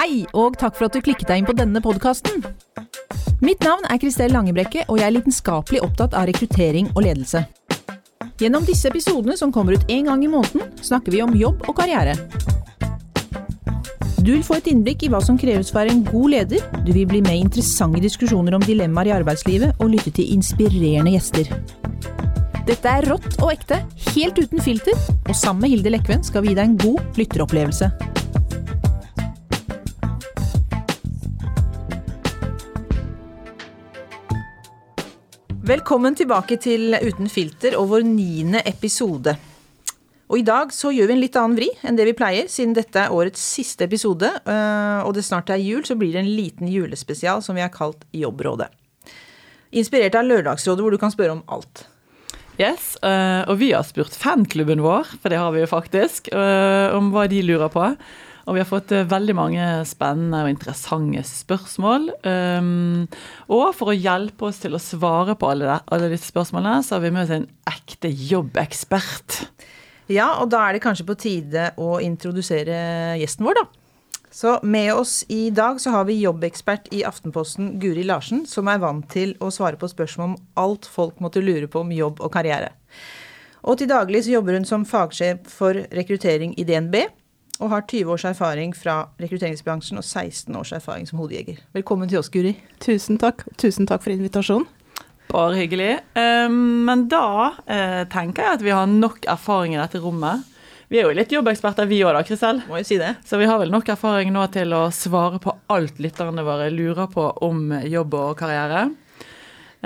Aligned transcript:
Hei, 0.00 0.22
og 0.32 0.54
takk 0.56 0.78
for 0.78 0.86
at 0.86 0.94
du 0.96 1.02
klikket 1.04 1.28
deg 1.28 1.42
inn 1.42 1.44
på 1.44 1.52
denne 1.52 1.80
podkasten. 1.84 2.38
Mitt 3.44 3.60
navn 3.60 3.84
er 3.84 3.98
Kristel 4.00 4.32
Langebrekke, 4.32 4.86
og 4.88 4.96
jeg 4.96 5.10
er 5.10 5.12
lidenskapelig 5.12 5.82
opptatt 5.84 6.14
av 6.16 6.24
rekruttering 6.30 6.86
og 6.94 7.02
ledelse. 7.04 7.42
Gjennom 8.40 8.64
disse 8.64 8.88
episodene, 8.88 9.36
som 9.36 9.52
kommer 9.52 9.76
ut 9.76 9.84
én 9.92 10.08
gang 10.08 10.22
i 10.24 10.30
måneden, 10.32 10.70
snakker 10.80 11.12
vi 11.12 11.20
om 11.20 11.34
jobb 11.36 11.66
og 11.68 11.76
karriere. 11.82 12.14
Du 14.24 14.30
vil 14.30 14.44
få 14.46 14.56
et 14.56 14.70
innblikk 14.72 15.04
i 15.04 15.10
hva 15.12 15.20
som 15.20 15.36
kreves 15.36 15.68
for 15.68 15.82
å 15.82 15.82
være 15.82 15.92
en 15.98 16.06
god 16.08 16.32
leder, 16.32 16.64
du 16.86 16.94
vil 16.96 17.04
bli 17.10 17.20
med 17.26 17.36
i 17.36 17.44
interessante 17.44 18.00
diskusjoner 18.00 18.56
om 18.56 18.64
dilemmaer 18.64 19.10
i 19.10 19.14
arbeidslivet, 19.18 19.76
og 19.84 19.92
lytte 19.98 20.14
til 20.16 20.32
inspirerende 20.32 21.12
gjester. 21.12 21.52
Dette 22.64 22.96
er 22.96 23.10
rått 23.12 23.36
og 23.42 23.52
ekte, 23.52 23.82
helt 24.14 24.40
uten 24.40 24.64
filter, 24.64 24.96
og 25.26 25.36
sammen 25.36 25.66
med 25.66 25.76
Hilde 25.76 25.92
Lekven 25.92 26.24
skal 26.24 26.46
vi 26.46 26.54
gi 26.54 26.62
deg 26.62 26.70
en 26.70 26.80
god 26.86 27.20
lytteropplevelse. 27.20 27.92
Velkommen 35.70 36.16
tilbake 36.18 36.56
til 36.58 36.96
Uten 36.98 37.28
filter 37.30 37.76
og 37.78 37.92
vår 37.92 38.02
niende 38.02 38.58
episode. 38.66 39.36
Og 40.26 40.40
I 40.40 40.42
dag 40.42 40.72
så 40.74 40.90
gjør 40.90 41.06
vi 41.06 41.14
en 41.14 41.20
litt 41.22 41.36
annen 41.38 41.54
vri 41.54 41.68
enn 41.86 41.94
det 41.94 42.08
vi 42.08 42.14
pleier, 42.18 42.48
siden 42.50 42.72
dette 42.74 42.98
er 42.98 43.14
årets 43.14 43.38
siste 43.38 43.86
episode, 43.86 44.26
øh, 44.26 45.06
og 45.06 45.14
det 45.14 45.22
snart 45.22 45.52
er 45.54 45.62
jul, 45.62 45.84
så 45.86 45.94
blir 46.00 46.10
det 46.16 46.24
en 46.24 46.32
liten 46.32 46.66
julespesial 46.66 47.38
som 47.46 47.54
vi 47.54 47.62
har 47.62 47.70
kalt 47.70 48.02
Jobbrådet. 48.10 48.66
Inspirert 49.70 50.18
av 50.18 50.26
Lørdagsrådet, 50.26 50.82
hvor 50.82 50.90
du 50.96 50.98
kan 50.98 51.14
spørre 51.14 51.36
om 51.36 51.44
alt. 51.46 51.84
Yes, 52.58 52.96
øh, 53.06 53.46
og 53.46 53.60
vi 53.62 53.70
har 53.70 53.86
spurt 53.86 54.18
fanklubben 54.18 54.82
vår, 54.82 55.14
for 55.22 55.30
det 55.30 55.38
har 55.38 55.54
vi 55.54 55.62
jo 55.62 55.70
faktisk, 55.70 56.32
øh, 56.34 56.98
om 56.98 57.14
hva 57.14 57.28
de 57.30 57.44
lurer 57.46 57.70
på. 57.70 57.92
Og 58.46 58.56
vi 58.56 58.62
har 58.62 58.68
fått 58.68 58.94
veldig 59.10 59.36
mange 59.36 59.66
spennende 59.88 60.44
og 60.44 60.52
interessante 60.52 61.24
spørsmål. 61.28 62.08
Um, 62.24 63.08
og 63.52 63.74
for 63.76 63.92
å 63.92 63.96
hjelpe 63.96 64.48
oss 64.48 64.62
til 64.62 64.76
å 64.76 64.82
svare 64.82 65.36
på 65.38 65.50
alle, 65.52 65.80
alle 65.86 66.12
disse 66.12 66.30
spørsmålene, 66.32 66.84
så 66.86 66.96
har 66.96 67.04
vi 67.04 67.12
med 67.14 67.26
oss 67.26 67.34
en 67.36 67.50
ekte 67.70 68.12
jobbekspert. 68.30 69.42
Ja, 70.10 70.32
og 70.40 70.50
da 70.50 70.64
er 70.66 70.74
det 70.74 70.82
kanskje 70.82 71.06
på 71.06 71.18
tide 71.20 71.70
å 71.78 71.98
introdusere 72.02 72.80
gjesten 73.20 73.46
vår, 73.46 73.60
da. 73.60 73.68
Så 74.30 74.60
med 74.62 74.94
oss 74.94 75.24
i 75.28 75.50
dag 75.50 75.80
så 75.82 75.90
har 75.90 76.04
vi 76.06 76.20
jobbekspert 76.20 76.86
i 76.94 77.02
Aftenposten, 77.06 77.72
Guri 77.82 78.04
Larsen, 78.06 78.44
som 78.46 78.68
er 78.70 78.78
vant 78.82 79.08
til 79.10 79.34
å 79.42 79.50
svare 79.50 79.78
på 79.78 79.90
spørsmål 79.90 80.28
om 80.28 80.36
alt 80.62 80.86
folk 80.86 81.18
måtte 81.18 81.42
lure 81.42 81.66
på 81.66 81.82
om 81.82 81.90
jobb 81.94 82.22
og 82.22 82.30
karriere. 82.34 82.70
Og 83.66 83.80
til 83.80 83.90
daglig 83.90 84.22
så 84.24 84.36
jobber 84.36 84.56
hun 84.56 84.68
som 84.68 84.86
fagsjef 84.88 85.50
for 85.50 85.82
rekruttering 85.92 86.54
i 86.56 86.64
DNB, 86.64 87.02
og 87.60 87.70
har 87.70 87.84
20 87.86 88.12
års 88.14 88.24
erfaring 88.24 88.72
fra 88.76 89.02
rekrutteringsbransjen 89.20 90.00
og 90.00 90.04
16 90.06 90.56
års 90.56 90.72
erfaring 90.76 91.06
som 91.08 91.20
hodejeger. 91.20 91.60
Velkommen 91.76 92.08
til 92.08 92.20
oss, 92.22 92.32
Guri. 92.32 92.54
Tusen 92.80 93.20
takk. 93.20 93.44
Tusen 93.60 93.88
takk 93.88 94.04
for 94.04 94.14
invitasjonen. 94.14 94.66
Bare 95.30 95.54
hyggelig. 95.60 95.92
Men 96.50 97.04
da 97.12 97.26
eh, 97.70 98.00
tenker 98.10 98.42
jeg 98.42 98.56
at 98.56 98.64
vi 98.64 98.72
har 98.74 98.88
nok 98.90 99.28
erfaring 99.30 99.76
i 99.76 99.78
dette 99.78 100.00
rommet. 100.02 100.48
Vi 100.90 100.98
er 100.98 101.06
jo 101.06 101.14
litt 101.14 101.30
jobbeksperter 101.30 101.86
vi 101.86 102.00
òg 102.02 102.16
da, 102.16 102.24
Kristel. 102.26 102.64
Må 102.66 102.80
jo 102.80 102.88
si 102.88 102.96
det. 102.98 103.12
Så 103.22 103.38
vi 103.38 103.46
har 103.46 103.60
vel 103.60 103.70
nok 103.70 103.92
erfaring 103.92 104.32
nå 104.34 104.42
til 104.50 104.74
å 104.74 104.88
svare 104.90 105.38
på 105.38 105.54
alt 105.70 106.00
lytterne 106.02 106.42
våre 106.42 106.66
lurer 106.74 107.06
på 107.12 107.28
om 107.46 107.68
jobb 107.86 108.16
og 108.18 108.32
karriere. 108.40 108.88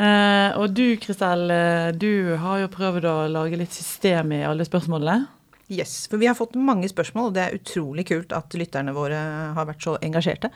Eh, 0.01 0.57
og 0.57 0.73
du 0.73 0.97
Kristel, 1.03 1.45
eh, 1.53 1.91
du 1.93 2.39
har 2.41 2.63
jo 2.63 2.73
prøvd 2.73 3.05
å 3.11 3.19
lage 3.31 3.61
litt 3.61 3.77
system 3.77 4.33
i 4.33 4.47
alle 4.49 4.65
spørsmålene. 4.65 5.29
Yes, 5.73 6.09
for 6.11 6.21
vi 6.21 6.27
har 6.29 6.37
fått 6.37 6.59
mange 6.61 6.89
spørsmål, 6.91 7.31
og 7.31 7.35
det 7.37 7.43
er 7.45 7.55
utrolig 7.57 8.05
kult 8.09 8.35
at 8.37 8.53
lytterne 8.59 8.93
våre 8.93 9.17
har 9.57 9.69
vært 9.69 9.85
så 9.87 9.95
engasjerte. 10.05 10.51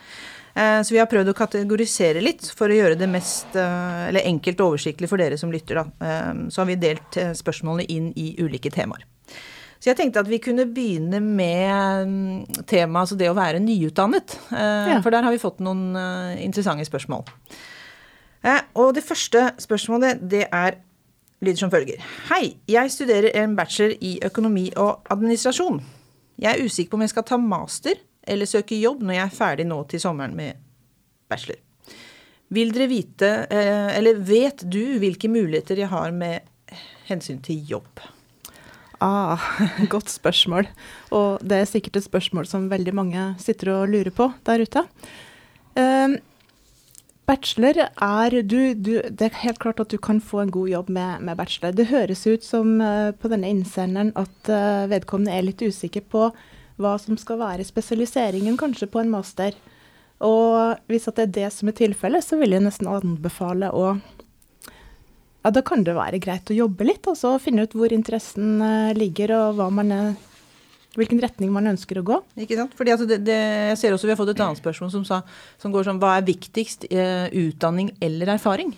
Så 0.53 0.93
vi 0.93 0.99
har 1.01 1.09
prøvd 1.09 1.31
å 1.33 1.37
kategorisere 1.39 2.21
litt 2.21 2.45
for 2.59 2.69
å 2.69 2.77
gjøre 2.77 2.99
det 3.01 3.09
mest 3.09 3.57
eller 3.57 4.27
enkelt 4.29 4.61
og 4.61 4.75
oversiktlig 4.75 5.09
for 5.09 5.21
dere 5.23 5.39
som 5.41 5.53
lytter. 5.55 5.81
Da. 5.81 5.85
Så 6.53 6.61
har 6.61 6.69
vi 6.69 6.77
delt 6.83 7.17
spørsmålene 7.41 7.87
inn 7.95 8.11
i 8.21 8.35
ulike 8.43 8.73
temaer. 8.75 9.07
Så 9.79 9.93
jeg 9.93 9.99
tenkte 10.01 10.21
at 10.25 10.29
vi 10.29 10.41
kunne 10.43 10.67
begynne 10.67 11.23
med 11.23 12.59
temaet 12.67 13.05
altså 13.07 13.17
det 13.17 13.31
å 13.31 13.37
være 13.39 13.63
nyutdannet. 13.63 14.35
Ja. 14.51 14.99
For 15.01 15.15
der 15.15 15.25
har 15.25 15.33
vi 15.33 15.41
fått 15.41 15.63
noen 15.65 15.95
interessante 16.43 16.85
spørsmål. 16.89 17.25
Og 18.77 18.93
det 18.99 19.07
første 19.07 19.53
spørsmålet 19.63 20.21
det 20.29 20.45
er 20.53 20.83
lyder 21.45 21.61
som 21.61 21.71
følger. 21.73 22.03
Hei, 22.33 22.57
jeg 22.71 22.93
studerer 22.93 23.31
en 23.43 23.55
bachelor 23.59 23.95
i 24.05 24.17
økonomi 24.27 24.69
og 24.77 25.07
administrasjon. 25.13 25.81
Jeg 26.39 26.55
er 26.55 26.65
usikker 26.65 26.93
på 26.93 26.99
om 26.99 27.07
jeg 27.07 27.15
skal 27.15 27.27
ta 27.27 27.39
master 27.41 27.99
eller 28.29 28.49
søke 28.49 28.79
jobb 28.79 29.03
når 29.03 29.17
jeg 29.17 29.25
er 29.25 29.39
ferdig 29.39 29.67
nå 29.69 29.81
til 29.91 30.03
sommeren 30.03 30.37
med 30.39 30.61
bachelor. 31.31 31.61
Vil 32.55 32.71
dere 32.73 32.89
vite, 32.89 33.31
eller 33.53 34.23
vet 34.25 34.63
du 34.65 34.97
hvilke 35.03 35.29
muligheter 35.29 35.83
jeg 35.83 35.91
har 35.93 36.15
med 36.17 36.47
hensyn 37.09 37.43
til 37.45 37.61
jobb? 37.69 38.01
Ah, 39.05 39.39
godt 39.93 40.11
spørsmål. 40.11 40.67
Og 41.15 41.45
det 41.45 41.61
er 41.61 41.69
sikkert 41.71 42.01
et 42.01 42.09
spørsmål 42.09 42.49
som 42.51 42.71
veldig 42.71 42.95
mange 42.97 43.27
sitter 43.43 43.75
og 43.77 43.93
lurer 43.93 44.15
på 44.15 44.31
der 44.49 44.65
ute. 44.65 44.85
Um, 45.79 46.17
Bachelor 47.29 47.77
er 47.85 48.35
du, 48.41 48.73
du, 48.73 48.95
Det 49.05 49.27
er 49.27 49.41
helt 49.43 49.59
klart 49.61 49.83
at 49.83 49.91
du 49.93 49.99
kan 50.01 50.21
få 50.21 50.41
en 50.43 50.53
god 50.53 50.69
jobb 50.71 50.89
med, 50.89 51.25
med 51.29 51.37
bachelor. 51.37 51.75
Det 51.77 51.91
høres 51.91 52.25
ut 52.27 52.45
som 52.45 52.79
uh, 52.81 53.13
på 53.13 53.29
denne 53.29 53.51
innsenderen 53.53 54.15
at 54.17 54.49
uh, 54.49 54.89
vedkommende 54.89 55.35
er 55.37 55.45
litt 55.45 55.61
usikker 55.61 56.07
på 56.09 56.31
hva 56.79 56.95
som 57.03 57.19
skal 57.21 57.41
være 57.43 57.67
spesialiseringen 57.67 58.57
kanskje 58.57 58.89
på 58.89 59.03
en 59.03 59.13
master. 59.13 59.57
Og 60.25 60.81
hvis 60.89 61.11
det 61.11 61.27
er 61.27 61.35
det 61.37 61.51
som 61.53 61.69
er 61.69 61.77
tilfellet, 61.77 62.25
så 62.25 62.39
vil 62.41 62.57
jeg 62.57 62.65
nesten 62.65 62.89
anbefale 62.91 63.75
å 63.77 63.99
Ja, 65.45 65.53
da 65.55 65.61
kan 65.63 65.85
det 65.85 65.95
være 65.97 66.19
greit 66.21 66.49
å 66.51 66.57
jobbe 66.57 66.89
litt, 66.89 67.07
altså 67.07 67.37
finne 67.43 67.69
ut 67.69 67.77
hvor 67.77 67.93
interessen 67.93 68.57
uh, 68.65 68.97
ligger 68.97 69.37
og 69.37 69.61
hva 69.61 69.69
man 69.69 69.93
er 69.93 70.09
hvilken 70.97 71.21
retning 71.23 71.53
man 71.53 71.69
ønsker 71.71 72.01
å 72.01 72.07
gå. 72.07 72.19
Ikke 72.41 72.57
sant? 72.59 72.75
Fordi 72.79 72.95
altså 72.95 73.07
det, 73.09 73.21
det, 73.27 73.39
jeg 73.75 73.81
ser 73.83 73.95
også 73.95 74.09
Vi 74.09 74.15
har 74.15 74.21
fått 74.21 74.33
et 74.33 74.43
annet 74.45 74.61
spørsmål 74.61 74.93
som, 74.95 75.05
sa, 75.07 75.23
som 75.61 75.75
går 75.75 75.89
sånn 75.89 76.01
Hva 76.03 76.17
er 76.19 76.29
viktigst, 76.29 76.89
eh, 76.91 77.29
utdanning 77.45 77.93
eller 78.05 78.35
erfaring? 78.39 78.73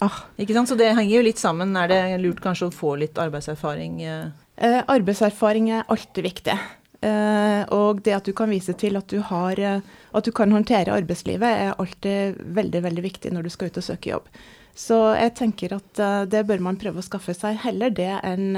Ah. 0.00 0.22
Ikke 0.40 0.56
sant? 0.56 0.70
Så 0.70 0.78
det 0.80 0.94
henger 0.96 1.18
jo 1.18 1.24
litt 1.26 1.40
sammen. 1.40 1.76
Er 1.76 1.90
det 1.90 2.02
lurt 2.22 2.40
kanskje 2.44 2.70
å 2.70 2.74
få 2.74 2.94
litt 3.02 3.20
arbeidserfaring? 3.20 4.00
Eh? 4.00 4.30
Eh, 4.60 4.78
arbeidserfaring 4.88 5.68
er 5.76 5.90
alltid 5.92 6.24
viktig. 6.24 6.56
Eh, 7.00 7.62
og 7.76 8.00
det 8.04 8.16
at 8.16 8.28
du 8.28 8.32
kan 8.36 8.50
vise 8.52 8.74
til 8.80 8.96
at 8.96 9.12
du, 9.12 9.20
har, 9.24 9.60
eh, 9.60 9.84
at 10.16 10.24
du 10.24 10.32
kan 10.36 10.52
håndtere 10.52 10.96
arbeidslivet, 10.96 11.44
er 11.44 11.76
alltid 11.76 12.40
veldig, 12.56 12.82
veldig 12.88 13.04
viktig 13.04 13.34
når 13.36 13.46
du 13.46 13.52
skal 13.52 13.68
ut 13.68 13.80
og 13.80 13.86
søke 13.86 14.12
jobb. 14.14 14.32
Så 14.80 14.96
jeg 15.18 15.34
tenker 15.36 15.74
at 15.76 16.00
det 16.30 16.44
bør 16.48 16.62
man 16.64 16.78
prøve 16.80 17.02
å 17.02 17.04
skaffe 17.04 17.34
seg. 17.36 17.58
Heller 17.60 17.90
det 17.92 18.12
enn 18.24 18.54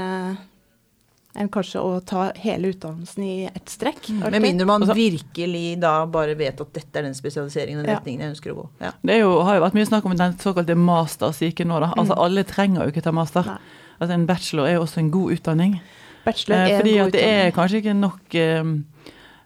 enn 1.33 1.49
kanskje 1.53 1.81
å 1.81 2.01
ta 2.05 2.27
hele 2.43 2.73
utdannelsen 2.75 3.25
i 3.25 3.37
ett 3.49 3.71
strekk. 3.73 4.11
Mm. 4.13 4.25
Med 4.35 4.45
mindre 4.45 4.67
man 4.69 4.85
virkelig 4.89 5.65
da 5.81 5.95
bare 6.11 6.37
vet 6.39 6.61
at 6.61 6.75
dette 6.77 7.01
er 7.01 7.09
den 7.09 7.17
spesialiseringen, 7.17 7.81
den 7.81 7.95
retningen 7.95 8.27
jeg 8.27 8.35
ønsker 8.35 8.53
å 8.53 8.59
gå. 8.61 8.67
Ja. 8.85 8.93
Det 9.01 9.19
jo, 9.23 9.33
har 9.47 9.57
jo 9.57 9.65
vært 9.65 9.79
mye 9.79 9.89
snakk 9.89 10.09
om 10.09 10.17
den 10.19 10.37
såkalte 10.43 10.77
mastersyken 10.77 11.73
nå, 11.73 11.81
da. 11.85 11.93
Altså 11.97 12.17
mm. 12.17 12.23
alle 12.27 12.45
trenger 12.49 12.85
jo 12.85 12.95
ikke 12.95 13.05
ta 13.07 13.15
master. 13.17 13.49
Nei. 13.49 13.81
Altså 14.03 14.17
En 14.17 14.27
bachelor 14.27 14.67
er 14.67 14.77
jo 14.77 14.85
også 14.85 15.01
en 15.01 15.13
god 15.15 15.37
utdanning. 15.37 15.77
Bachelor 16.25 16.57
er 16.59 16.73
eh, 16.73 16.81
Fordi 16.81 16.93
en 16.93 16.99
god 16.99 17.07
at 17.07 17.17
det 17.17 17.25
er 17.29 17.55
kanskje 17.55 17.83
ikke 17.83 17.95
nok 17.97 18.37
eh, 18.39 18.73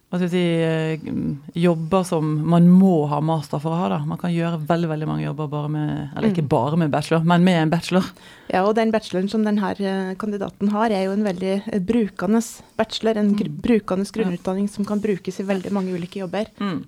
hva 0.07 0.21
skal 0.21 0.29
jeg 0.29 0.35
si, 0.37 0.43
eh, 0.63 1.55
jobber 1.59 2.05
som 2.07 2.29
man 2.47 2.69
må 2.71 3.09
ha 3.11 3.19
master 3.19 3.59
for 3.59 3.75
å 3.75 3.79
ha. 3.81 3.87
da. 3.91 3.99
Man 4.07 4.21
kan 4.21 4.31
gjøre 4.31 4.61
veldig 4.69 4.91
veldig 4.93 5.07
mange 5.11 5.25
jobber 5.25 5.49
bare 5.51 5.71
med, 5.73 5.89
eller 6.15 6.31
ikke 6.31 6.45
mm. 6.47 6.51
bare 6.53 6.77
med 6.79 6.93
bachelor, 6.93 7.25
men 7.27 7.43
med 7.43 7.59
en 7.59 7.73
bachelor. 7.73 8.11
Ja, 8.47 8.61
og 8.63 8.77
den 8.79 8.93
bacheloren 8.95 9.27
som 9.33 9.43
denne 9.43 9.73
eh, 9.75 10.13
kandidaten 10.21 10.71
har, 10.71 10.95
er 10.95 11.09
jo 11.09 11.17
en 11.17 11.27
veldig 11.27 11.55
eh, 11.59 11.81
brukende 11.83 12.39
bachelor. 12.79 13.19
En 13.19 13.33
gr 13.35 13.51
mm. 13.51 13.57
brukende 13.65 14.07
grunnutdanning 14.19 14.69
som 14.71 14.87
kan 14.87 15.03
brukes 15.03 15.41
i 15.43 15.49
veldig 15.49 15.73
mange 15.75 15.97
ulike 15.97 16.23
jobber. 16.23 16.53
Mm. 16.63 16.85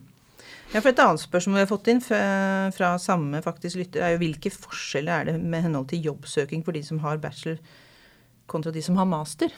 Ja, 0.71 0.79
for 0.79 0.93
Et 0.93 1.03
annet 1.03 1.25
spørsmål 1.25 1.59
vi 1.59 1.65
har 1.65 1.73
fått 1.73 1.91
inn 1.91 2.03
fra, 2.05 2.21
fra 2.77 2.93
samme 3.03 3.41
faktisk 3.43 3.81
lytter, 3.81 4.05
er 4.05 4.15
jo 4.15 4.23
hvilke 4.23 4.53
forskjeller 4.55 5.15
er 5.15 5.33
det 5.33 5.41
med 5.43 5.67
henhold 5.67 5.89
til 5.91 6.07
jobbsøking 6.07 6.63
for 6.63 6.77
de 6.77 6.85
som 6.87 7.03
har 7.03 7.19
bachelor, 7.19 7.59
kontra 8.47 8.71
de 8.71 8.85
som 8.85 9.01
har 9.01 9.11
master? 9.11 9.51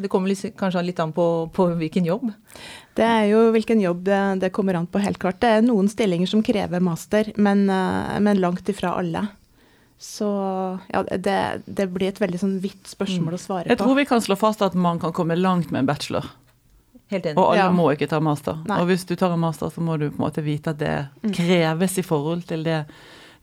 Det 0.00 0.10
kommer 0.10 0.32
litt, 0.32 0.56
kanskje 0.58 0.82
litt 0.82 1.00
an 1.02 1.12
på, 1.14 1.26
på, 1.54 1.68
hvilken 1.78 2.06
jobb? 2.08 2.32
Det 2.98 3.06
er 3.06 3.28
jo 3.30 3.46
hvilken 3.54 3.80
jobb 3.82 4.04
det, 4.06 4.20
det, 4.42 4.50
kommer 4.54 4.78
an 4.78 4.88
på, 4.90 5.02
helt 5.02 5.20
klart. 5.22 5.40
Det 5.42 5.50
er 5.56 5.64
noen 5.66 5.88
stillinger 5.90 6.30
som 6.30 6.42
krever 6.46 6.82
master, 6.82 7.30
men, 7.36 7.66
eh, 7.70 8.18
men 8.24 8.42
langt 8.42 8.68
ifra 8.70 8.96
alle. 8.98 9.26
Så 9.98 10.28
ja, 10.90 11.02
det, 11.02 11.38
det 11.64 11.86
blir 11.94 12.10
et 12.10 12.20
veldig 12.20 12.40
sånn 12.40 12.56
vidt 12.62 12.90
spørsmål 12.90 13.34
mm. 13.34 13.36
å 13.36 13.42
svare 13.42 13.66
på. 13.68 13.72
Jeg 13.72 13.80
tror 13.80 13.98
vi 13.98 14.06
kan 14.10 14.24
slå 14.24 14.36
fast 14.38 14.64
at 14.66 14.74
man 14.74 14.98
kan 15.02 15.14
komme 15.16 15.38
langt 15.38 15.70
med 15.70 15.84
en 15.84 15.90
bachelor. 15.90 16.26
Helt 17.12 17.26
enig. 17.26 17.38
Og 17.38 17.52
alle 17.52 17.62
ja. 17.62 17.72
må 17.74 17.90
ikke 17.94 18.08
ta 18.10 18.18
master. 18.22 18.58
Nei. 18.68 18.80
Og 18.82 18.90
hvis 18.90 19.06
du 19.06 19.14
tar 19.16 19.34
en 19.34 19.42
master, 19.42 19.70
så 19.70 19.84
må 19.84 19.98
du 20.00 20.08
på 20.10 20.18
en 20.18 20.24
måte 20.26 20.44
vite 20.44 20.74
at 20.74 20.80
det 20.80 20.94
mm. 21.22 21.34
kreves 21.36 22.00
i 22.00 22.06
forhold 22.06 22.46
til 22.50 22.66
det 22.66 22.82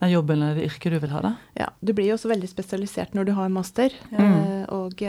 den 0.01 0.09
jobben 0.09 0.41
eller 0.41 0.57
det 0.57 0.65
yrket 0.65 0.95
du 0.95 0.97
vil 1.03 1.11
ha. 1.13 1.19
da. 1.21 1.31
Ja, 1.53 1.67
du 1.79 1.93
blir 1.93 2.07
jo 2.09 2.15
også 2.15 2.31
veldig 2.31 2.49
spesialisert 2.49 3.13
når 3.13 3.27
du 3.29 3.35
har 3.37 3.51
master. 3.53 3.93
Mm. 4.09 4.21
Eh, 4.21 4.63
og 4.73 5.03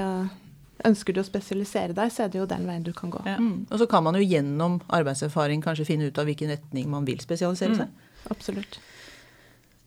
Ønsker 0.88 1.14
du 1.14 1.20
å 1.23 1.26
spesialisere 1.26 1.94
deg, 1.96 2.12
så 2.12 2.25
er 2.25 2.32
det 2.32 2.40
jo 2.40 2.49
den 2.50 2.64
veien 2.69 2.87
du 2.87 2.93
kan 2.96 3.12
gå. 3.12 3.23
Ja. 3.29 3.37
Mm. 3.38 3.67
Og 3.70 3.82
så 3.82 3.87
kan 3.90 4.05
man 4.06 4.19
jo 4.19 4.25
gjennom 4.25 4.81
arbeidserfaring 4.93 5.62
kanskje 5.64 5.87
finne 5.88 6.08
ut 6.11 6.19
av 6.19 6.26
hvilken 6.29 6.50
retning 6.55 6.88
man 6.90 7.06
vil 7.08 7.20
spesialisere 7.23 7.79
seg. 7.82 8.11
Absolutt. 8.32 8.81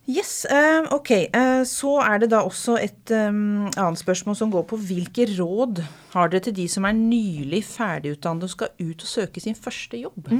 Yes, 0.06 0.44
eh, 0.44 0.86
ok. 0.94 1.10
Eh, 1.10 1.62
så 1.66 1.96
er 2.04 2.20
det 2.22 2.30
da 2.30 2.44
også 2.46 2.76
et 2.78 3.10
eh, 3.10 3.26
annet 3.26 3.98
spørsmål 3.98 4.36
som 4.38 4.52
går 4.54 4.62
på 4.70 4.78
hvilke 4.78 5.26
råd 5.32 5.82
har 6.12 6.30
dere 6.30 6.46
til 6.46 6.54
de 6.60 6.68
som 6.70 6.86
er 6.86 6.94
nylig 6.94 7.64
ferdigutdannet 7.66 8.46
og 8.46 8.52
skal 8.52 8.70
ut 8.78 9.02
og 9.02 9.10
søke 9.10 9.42
sin 9.42 9.58
første 9.58 9.98
jobb? 9.98 10.30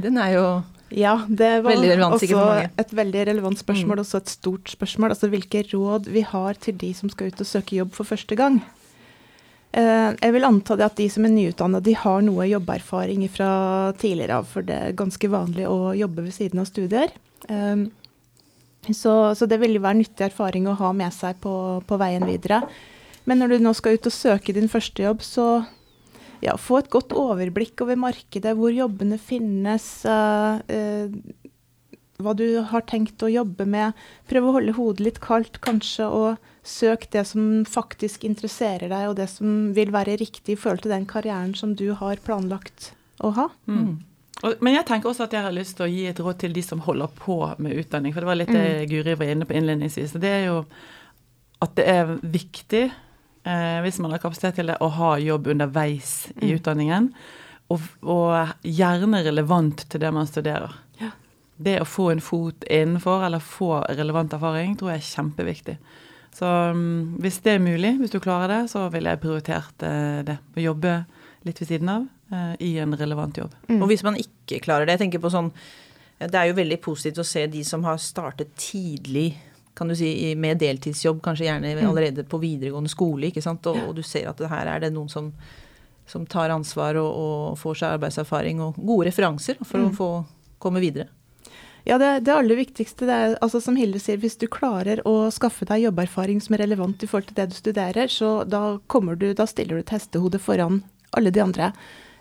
Den 0.00 0.20
er 0.20 0.34
jo 0.36 0.44
Ja, 0.90 1.20
det 1.28 1.60
var 1.62 1.76
også 2.10 2.42
et 2.80 2.92
veldig 2.96 3.22
relevant 3.28 3.60
spørsmål, 3.60 4.02
også 4.02 4.18
et 4.18 4.32
stort 4.32 4.72
spørsmål. 4.72 5.14
Altså 5.14 5.30
hvilke 5.30 5.62
råd 5.70 6.10
vi 6.10 6.24
har 6.26 6.58
til 6.58 6.76
de 6.80 6.90
som 6.96 7.12
skal 7.12 7.30
ut 7.30 7.42
og 7.42 7.48
søke 7.48 7.78
jobb 7.78 7.94
for 7.94 8.08
første 8.08 8.38
gang. 8.38 8.58
Eh, 9.70 10.10
jeg 10.18 10.34
vil 10.34 10.46
anta 10.48 10.74
det 10.74 10.88
at 10.88 10.98
de 10.98 11.06
som 11.12 11.26
er 11.26 11.34
nyutdanna, 11.34 11.78
de 11.84 11.94
har 11.94 12.24
noe 12.26 12.48
jobberfaring 12.50 13.22
fra 13.30 13.50
tidligere 14.00 14.40
av, 14.40 14.48
for 14.50 14.66
det 14.66 14.76
er 14.76 14.98
ganske 14.98 15.30
vanlig 15.30 15.68
å 15.70 15.92
jobbe 15.94 16.26
ved 16.26 16.34
siden 16.34 16.62
av 16.62 16.66
studier. 16.70 17.14
Eh, 17.46 17.86
så, 18.90 19.14
så 19.36 19.46
det 19.46 19.60
vil 19.62 19.76
jo 19.76 19.84
være 19.84 20.00
nyttig 20.00 20.26
erfaring 20.26 20.66
å 20.66 20.78
ha 20.80 20.90
med 20.96 21.14
seg 21.14 21.38
på, 21.44 21.52
på 21.86 22.00
veien 22.00 22.26
videre. 22.26 22.64
Men 23.28 23.42
når 23.42 23.54
du 23.54 23.62
nå 23.62 23.74
skal 23.78 23.94
ut 23.94 24.08
og 24.08 24.16
søke 24.16 24.54
din 24.56 24.70
første 24.72 25.04
jobb, 25.04 25.22
så 25.22 25.46
ja, 26.44 26.56
få 26.60 26.80
et 26.80 26.90
godt 26.92 27.14
overblikk 27.16 27.84
over 27.84 27.98
markedet, 28.00 28.54
hvor 28.58 28.72
jobbene 28.74 29.18
finnes, 29.20 29.86
uh, 30.08 30.60
uh, 30.60 31.50
hva 32.20 32.34
du 32.36 32.46
har 32.70 32.84
tenkt 32.88 33.22
å 33.24 33.32
jobbe 33.32 33.66
med. 33.68 33.96
Prøv 34.30 34.48
å 34.48 34.54
holde 34.58 34.76
hodet 34.76 35.06
litt 35.06 35.20
kaldt, 35.24 35.60
kanskje, 35.64 36.08
og 36.08 36.50
søk 36.66 37.08
det 37.14 37.24
som 37.28 37.64
faktisk 37.68 38.24
interesserer 38.28 38.90
deg, 38.92 39.08
og 39.08 39.18
det 39.20 39.30
som 39.32 39.72
vil 39.76 39.92
være 39.94 40.18
riktig 40.20 40.56
i 40.56 40.60
forhold 40.60 40.84
til 40.84 40.94
den 40.94 41.08
karrieren 41.08 41.54
som 41.56 41.74
du 41.76 41.90
har 41.96 42.20
planlagt 42.24 42.92
å 43.24 43.32
ha. 43.36 43.50
Mm. 43.68 43.98
Men 44.64 44.78
jeg 44.78 44.86
tenker 44.88 45.10
også 45.10 45.26
at 45.26 45.34
jeg 45.36 45.44
har 45.44 45.52
lyst 45.52 45.76
til 45.76 45.84
å 45.84 45.90
gi 45.90 46.06
et 46.08 46.20
råd 46.20 46.38
til 46.40 46.54
de 46.56 46.62
som 46.64 46.80
holder 46.84 47.12
på 47.18 47.36
med 47.60 47.76
utdanning. 47.82 48.14
For 48.14 48.24
det 48.24 48.30
var 48.30 48.38
litt 48.40 48.52
det 48.54 48.88
Guri 48.88 49.16
var 49.20 49.32
inne 49.34 49.48
på 49.48 49.56
innledningsvis. 49.58 50.16
Det 50.20 50.32
er 50.32 50.46
jo 50.46 50.62
at 51.60 51.74
det 51.76 51.84
er 51.92 52.14
viktig, 52.24 52.86
hvis 53.40 53.96
man 54.02 54.12
har 54.12 54.20
kapasitet 54.20 54.58
til 54.58 54.68
det, 54.68 54.74
å 54.84 54.90
ha 54.92 55.14
jobb 55.16 55.46
underveis 55.54 56.28
i 56.44 56.50
utdanningen. 56.52 57.06
Og, 57.70 57.86
og 58.02 58.66
gjerne 58.66 59.22
relevant 59.24 59.86
til 59.88 60.02
det 60.02 60.10
man 60.12 60.28
studerer. 60.28 60.74
Ja. 61.00 61.12
Det 61.56 61.78
å 61.80 61.88
få 61.88 62.10
en 62.12 62.22
fot 62.24 62.66
innenfor, 62.68 63.24
eller 63.26 63.42
få 63.44 63.78
relevant 63.88 64.34
erfaring, 64.36 64.74
tror 64.76 64.92
jeg 64.92 65.02
er 65.02 65.08
kjempeviktig. 65.08 65.76
Så 66.34 66.46
mm, 66.46 67.18
hvis 67.22 67.40
det 67.44 67.56
er 67.56 67.62
mulig, 67.62 67.96
hvis 68.00 68.12
du 68.12 68.20
klarer 68.22 68.50
det, 68.50 68.60
så 68.72 68.86
ville 68.92 69.12
jeg 69.12 69.22
prioritert 69.22 69.86
eh, 69.86 70.22
det. 70.26 70.38
Å 70.56 70.64
jobbe 70.64 70.96
litt 71.46 71.60
ved 71.62 71.70
siden 71.70 71.90
av 71.90 72.06
eh, 72.32 72.52
i 72.66 72.72
en 72.82 72.94
relevant 72.98 73.40
jobb. 73.42 73.54
Og 73.80 73.86
hvis 73.90 74.04
man 74.06 74.18
ikke 74.20 74.60
klarer 74.64 74.86
det, 74.86 74.98
jeg 74.98 75.06
tenker 75.06 75.22
på 75.22 75.32
sånn 75.32 75.50
Det 76.20 76.36
er 76.36 76.50
jo 76.50 76.58
veldig 76.58 76.76
positivt 76.84 77.22
å 77.22 77.24
se 77.24 77.46
de 77.48 77.62
som 77.64 77.84
har 77.86 77.96
startet 78.02 78.52
tidlig 78.60 79.32
kan 79.74 79.88
du 79.88 79.94
si, 79.96 80.34
med 80.36 80.58
deltidsjobb, 80.60 81.22
kanskje 81.24 81.46
gjerne 81.46 81.70
allerede 81.88 82.24
på 82.28 82.40
videregående 82.42 82.90
skole, 82.92 83.30
ikke 83.30 83.42
sant? 83.44 83.66
Og, 83.70 83.78
og 83.88 83.94
du 83.96 84.02
ser 84.02 84.28
at 84.28 84.40
her 84.50 84.66
er 84.66 84.80
det 84.84 84.92
noen 84.92 85.08
som, 85.08 85.30
som 86.10 86.26
tar 86.26 86.50
ansvar 86.50 86.98
og, 87.00 87.08
og 87.10 87.58
får 87.60 87.80
seg 87.80 87.96
arbeidserfaring 87.96 88.60
og 88.60 88.76
gode 88.76 89.08
referanser 89.08 89.60
for 89.62 89.86
å 89.86 89.94
få 89.96 90.10
komme 90.60 90.82
videre. 90.82 91.08
Ja, 91.88 91.96
det, 91.96 92.26
det 92.26 92.34
aller 92.34 92.58
viktigste 92.58 93.06
det 93.08 93.14
er, 93.16 93.34
altså 93.40 93.60
som 93.64 93.76
Hilde 93.78 93.98
sier, 94.02 94.18
hvis 94.20 94.36
du 94.36 94.44
klarer 94.52 95.00
å 95.08 95.30
skaffe 95.32 95.64
deg 95.64 95.86
jobberfaring 95.86 96.42
som 96.44 96.54
er 96.54 96.66
relevant 96.66 97.00
i 97.00 97.08
forhold 97.08 97.30
til 97.30 97.38
det 97.38 97.46
du 97.54 97.56
studerer, 97.56 98.10
så 98.12 98.42
da, 98.44 98.78
kommer 98.92 99.16
du, 99.16 99.30
da 99.32 99.46
stiller 99.48 99.78
du 99.78 99.84
et 99.86 99.94
hestehode 99.94 100.38
foran 100.42 100.82
alle 101.16 101.32
de 101.32 101.40
andre. 101.40 101.70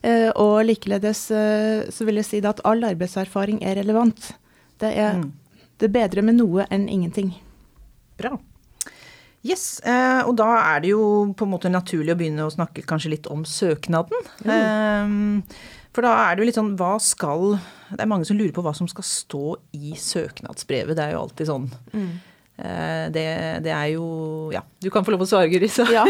Eh, 0.02 0.30
og 0.40 0.62
likeledes 0.64 1.26
eh, 1.36 1.90
så 1.92 2.08
vil 2.08 2.22
jeg 2.22 2.30
si 2.30 2.40
at 2.48 2.62
all 2.64 2.86
arbeidserfaring 2.88 3.60
er 3.68 3.76
relevant. 3.82 4.32
Det 4.80 4.94
er, 4.96 5.20
Mm. 5.20 5.34
Det 5.80 5.90
er 5.90 5.96
bedre 5.96 6.24
med 6.26 6.40
noe 6.40 6.68
enn 6.70 6.88
ingenting. 6.92 7.34
Bra. 8.20 8.36
Yes, 9.48 9.80
eh, 9.88 10.22
og 10.28 10.34
da 10.36 10.50
er 10.58 10.82
det 10.84 10.90
jo 10.92 11.04
på 11.40 11.46
en 11.48 11.54
måte 11.54 11.72
naturlig 11.72 12.12
å 12.12 12.20
begynne 12.20 12.44
å 12.44 12.52
snakke 12.52 12.84
kanskje 12.88 13.14
litt 13.14 13.30
om 13.32 13.46
søknaden. 13.48 14.26
Eh, 14.44 15.14
for 15.96 16.06
da 16.06 16.16
er 16.26 16.36
det 16.36 16.44
jo 16.44 16.48
litt 16.50 16.60
sånn, 16.60 16.74
hva 16.80 16.98
skal 17.02 17.56
Det 17.90 18.04
er 18.04 18.10
mange 18.12 18.28
som 18.28 18.38
lurer 18.38 18.54
på 18.54 18.62
hva 18.62 18.76
som 18.78 18.88
skal 18.92 19.08
stå 19.08 19.46
i 19.74 19.96
søknadsbrevet. 19.98 20.94
Det 20.98 21.06
er 21.06 21.16
jo 21.16 21.24
alltid 21.24 21.50
sånn. 21.50 21.72
Mm. 21.96 22.12
det, 23.16 23.24
det 23.66 23.72
er 23.72 23.88
jo 23.96 24.52
Ja, 24.54 24.62
du 24.84 24.92
kan 24.94 25.08
få 25.08 25.16
lov 25.16 25.24
å 25.24 25.30
svare, 25.32 25.50
Guri. 25.50 25.72
Så. 25.72 25.88
Ja, 25.90 26.04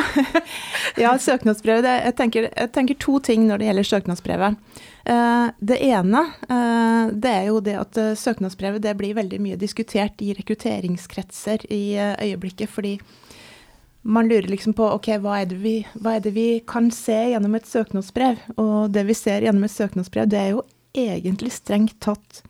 ja 1.05 1.13
søknadsbrevet. 1.15 1.85
Jeg, 1.85 2.15
tenker, 2.17 2.49
jeg 2.49 2.73
tenker 2.75 2.99
to 2.99 3.21
ting 3.23 3.45
når 3.47 3.61
det 3.61 3.69
gjelder 3.69 3.89
søknadsbrevet. 3.93 4.78
Eh, 5.05 5.47
det 5.59 5.77
ene 5.85 6.21
eh, 6.49 7.11
det 7.13 7.31
er 7.31 7.45
jo 7.47 7.61
det 7.63 7.75
at 7.79 7.97
eh, 7.97 8.15
søknadsbrevet 8.19 8.83
det 8.83 8.95
blir 8.99 9.15
veldig 9.17 9.39
mye 9.41 9.59
diskutert 9.59 10.21
i 10.21 10.33
rekrutteringskretser 10.37 11.65
i 11.71 11.83
øyeblikket, 11.99 12.69
fordi 12.69 12.97
man 14.01 14.27
lurer 14.29 14.47
liksom 14.47 14.73
på 14.75 14.85
ok, 14.95 15.11
hva 15.23 15.39
er, 15.41 15.55
vi, 15.59 15.79
hva 15.99 16.17
er 16.17 16.23
det 16.23 16.33
vi 16.35 16.47
kan 16.67 16.91
se 16.91 17.17
gjennom 17.33 17.55
et 17.57 17.67
søknadsbrev? 17.67 18.45
Og 18.57 18.91
det 18.95 19.03
vi 19.09 19.15
ser 19.17 19.43
gjennom 19.43 19.65
et 19.67 19.75
søknadsbrev, 19.75 20.29
det 20.31 20.39
er 20.39 20.53
jo 20.53 20.63
egentlig 20.95 21.51
strengt 21.53 21.97
tatt 22.03 22.41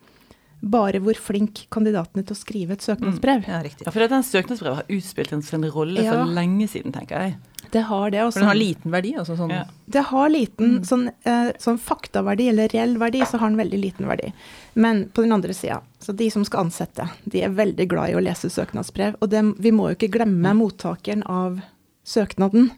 bare 0.62 1.00
hvor 1.00 1.16
flink 1.16 1.66
kandidaten 1.72 2.20
er 2.20 2.26
til 2.28 2.36
å 2.36 2.38
skrive 2.40 2.74
et 2.76 2.82
søknadsbrev. 2.84 3.46
Ja, 3.48 3.62
riktig. 3.64 3.86
Ja, 3.86 3.92
for 3.94 4.06
den 4.12 4.22
søknadsbrevet 4.26 4.76
har 4.82 4.90
utspilt 4.96 5.32
en 5.32 5.42
sin 5.42 5.64
rolle 5.72 6.02
Ja. 6.04 6.12
for 6.12 6.30
lenge 6.36 6.68
siden, 6.68 6.92
tenker 6.92 7.16
jeg. 7.20 7.36
Det 7.70 7.82
har 7.86 8.10
det. 8.10 8.18
også. 8.20 8.32
For 8.32 8.40
den 8.40 8.48
har 8.48 8.56
liten 8.58 8.90
verdi, 8.90 9.12
altså 9.16 9.36
sånn. 9.38 9.50
Ja. 9.50 9.64
Det 9.88 10.02
har 10.10 10.28
liten 10.28 10.80
sånn, 10.82 11.08
eh, 11.24 11.52
sånn 11.58 11.78
faktaverdi, 11.78 12.48
eller 12.48 12.68
reell 12.68 12.96
verdi, 12.98 13.20
så 13.24 13.38
har 13.38 13.48
den 13.48 13.58
veldig 13.58 13.80
liten 13.80 14.06
verdi. 14.08 14.32
Men 14.74 15.04
på 15.14 15.22
den 15.22 15.32
andre 15.32 15.54
sida, 15.54 15.80
så 16.00 16.14
de 16.16 16.28
som 16.30 16.44
skal 16.44 16.64
ansette, 16.66 17.08
de 17.28 17.42
er 17.42 17.50
veldig 17.50 17.86
glad 17.88 18.10
i 18.10 18.14
å 18.14 18.22
lese 18.24 18.50
søknadsbrev. 18.50 19.16
Og 19.22 19.30
det, 19.30 19.42
vi 19.58 19.70
må 19.70 19.88
jo 19.90 19.94
ikke 19.96 20.10
glemme 20.18 20.52
mottakeren 20.56 21.22
av 21.26 21.60
søknaden. 22.04 22.70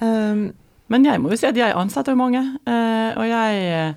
Um, 0.00 0.52
Men 0.90 1.04
jeg 1.04 1.20
må 1.20 1.30
jo 1.30 1.36
si 1.38 1.46
at 1.46 1.54
jeg 1.54 1.72
ansetter 1.72 2.12
jo 2.12 2.16
mange, 2.18 2.40
eh, 2.66 3.12
og 3.16 3.22
jeg 3.24 3.94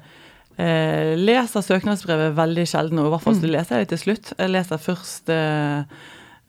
eh, 0.57 1.13
leser 1.17 1.61
søknadsbrevet 1.65 2.35
veldig 2.37 2.65
sjelden, 2.69 2.99
og 2.99 3.07
i 3.07 3.13
hvert 3.15 3.23
fall 3.25 3.35
så 3.39 3.49
leser 3.49 3.77
jeg 3.79 3.87
det 3.87 3.93
til 3.97 4.01
slutt. 4.03 4.33
Jeg 4.39 4.49
leser 4.53 4.77
først 4.81 5.29
eh, 5.33 5.83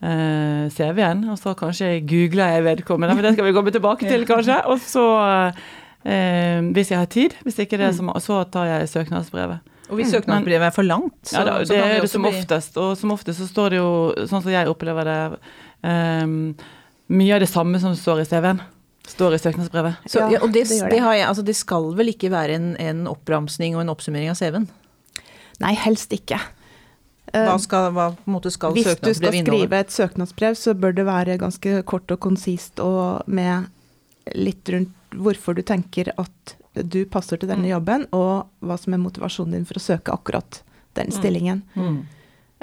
eh, 0.05 0.65
CV-en, 0.75 1.23
og 1.33 1.39
så 1.41 1.55
kanskje 1.57 1.93
googler 2.07 2.55
jeg 2.57 2.63
vedkommende, 2.67 3.15
men 3.17 3.23
det 3.29 3.33
skal 3.37 3.45
vi 3.49 3.55
komme 3.57 3.71
tilbake 3.75 4.07
til 4.09 4.25
kanskje. 4.31 4.59
Og 4.69 4.79
så, 4.83 5.05
eh, 6.05 6.59
hvis 6.75 6.91
jeg 6.91 6.99
har 7.01 7.09
tid, 7.11 7.37
hvis 7.43 7.59
ikke 7.65 7.77
det, 7.81 7.93
så, 7.97 8.05
så 8.21 8.43
tar 8.51 8.65
jeg 8.73 8.89
søknadsbrevet. 8.93 9.59
Og 9.89 9.99
hvis 9.99 10.09
søknadsbrevet 10.15 10.65
er 10.65 10.73
for 10.73 10.81
langt, 10.87 11.13
så, 11.29 11.39
Ja, 11.39 11.43
da, 11.45 11.57
så 11.65 11.73
det 11.73 11.81
kan 11.81 11.89
er 11.89 11.93
det 11.99 12.05
også 12.07 12.15
som 12.17 12.23
bli- 12.25 12.31
oftest, 12.39 12.77
og 12.81 12.95
som 12.97 13.11
oftest 13.13 13.39
så 13.43 13.47
står 13.49 13.69
det 13.75 13.77
jo, 13.83 13.89
sånn 14.25 14.41
som 14.41 14.49
jeg 14.51 14.67
opplever 14.71 15.05
det, 15.05 15.19
ehm, 15.85 16.55
mye 17.13 17.35
av 17.35 17.43
det 17.43 17.49
samme 17.51 17.77
som 17.79 17.93
står 17.93 18.23
i 18.23 18.25
CV-en, 18.25 18.61
står 19.07 19.35
i 19.35 19.39
søknadsbrevet. 19.41 19.95
Så, 20.09 20.19
Ja, 20.23 20.29
ja, 20.35 20.39
og 20.43 20.51
det, 20.53 20.65
det 20.69 20.79
det. 20.81 20.89
det. 20.95 20.99
har 21.03 21.13
jeg, 21.13 21.27
altså 21.27 21.43
det 21.45 21.55
skal 21.55 21.91
vel 21.97 22.11
ikke 22.13 22.31
være 22.33 22.55
en, 22.57 22.75
en 22.81 23.05
oppramsning 23.07 23.75
og 23.77 23.81
en 23.85 23.89
oppsummering 23.93 24.29
av 24.33 24.35
CV-en? 24.39 24.67
nei, 25.61 25.73
helst 25.79 26.11
ikke. 26.11 26.39
Hva, 27.31 27.55
Um, 27.55 27.59
skal, 27.59 27.89
hva 27.91 28.09
på 28.13 28.29
en 28.29 28.33
måte 28.35 28.51
skal 28.53 28.71
Hvis 28.75 28.85
du 29.01 29.09
skal 29.13 29.33
inneholde? 29.33 29.65
skrive 29.65 29.79
et 29.81 29.91
søknadsbrev, 29.91 30.55
så 30.55 30.73
bør 30.77 30.93
det 30.95 31.05
være 31.07 31.37
ganske 31.41 31.81
kort 31.83 32.11
og 32.13 32.19
konsist, 32.23 32.79
og 32.79 33.23
med 33.27 33.65
litt 34.35 34.69
rundt 34.71 34.93
hvorfor 35.15 35.55
du 35.57 35.61
tenker 35.65 36.11
at 36.21 36.55
du 36.75 37.05
passer 37.05 37.37
til 37.39 37.49
denne 37.49 37.67
jobben, 37.67 38.05
og 38.15 38.45
hva 38.61 38.77
som 38.79 38.93
er 38.93 39.01
motivasjonen 39.03 39.51
din 39.57 39.65
for 39.67 39.79
å 39.79 39.83
søke 39.83 40.13
akkurat 40.13 40.61
den 40.95 41.11
stillingen. 41.11 41.63
Mm. 41.75 42.05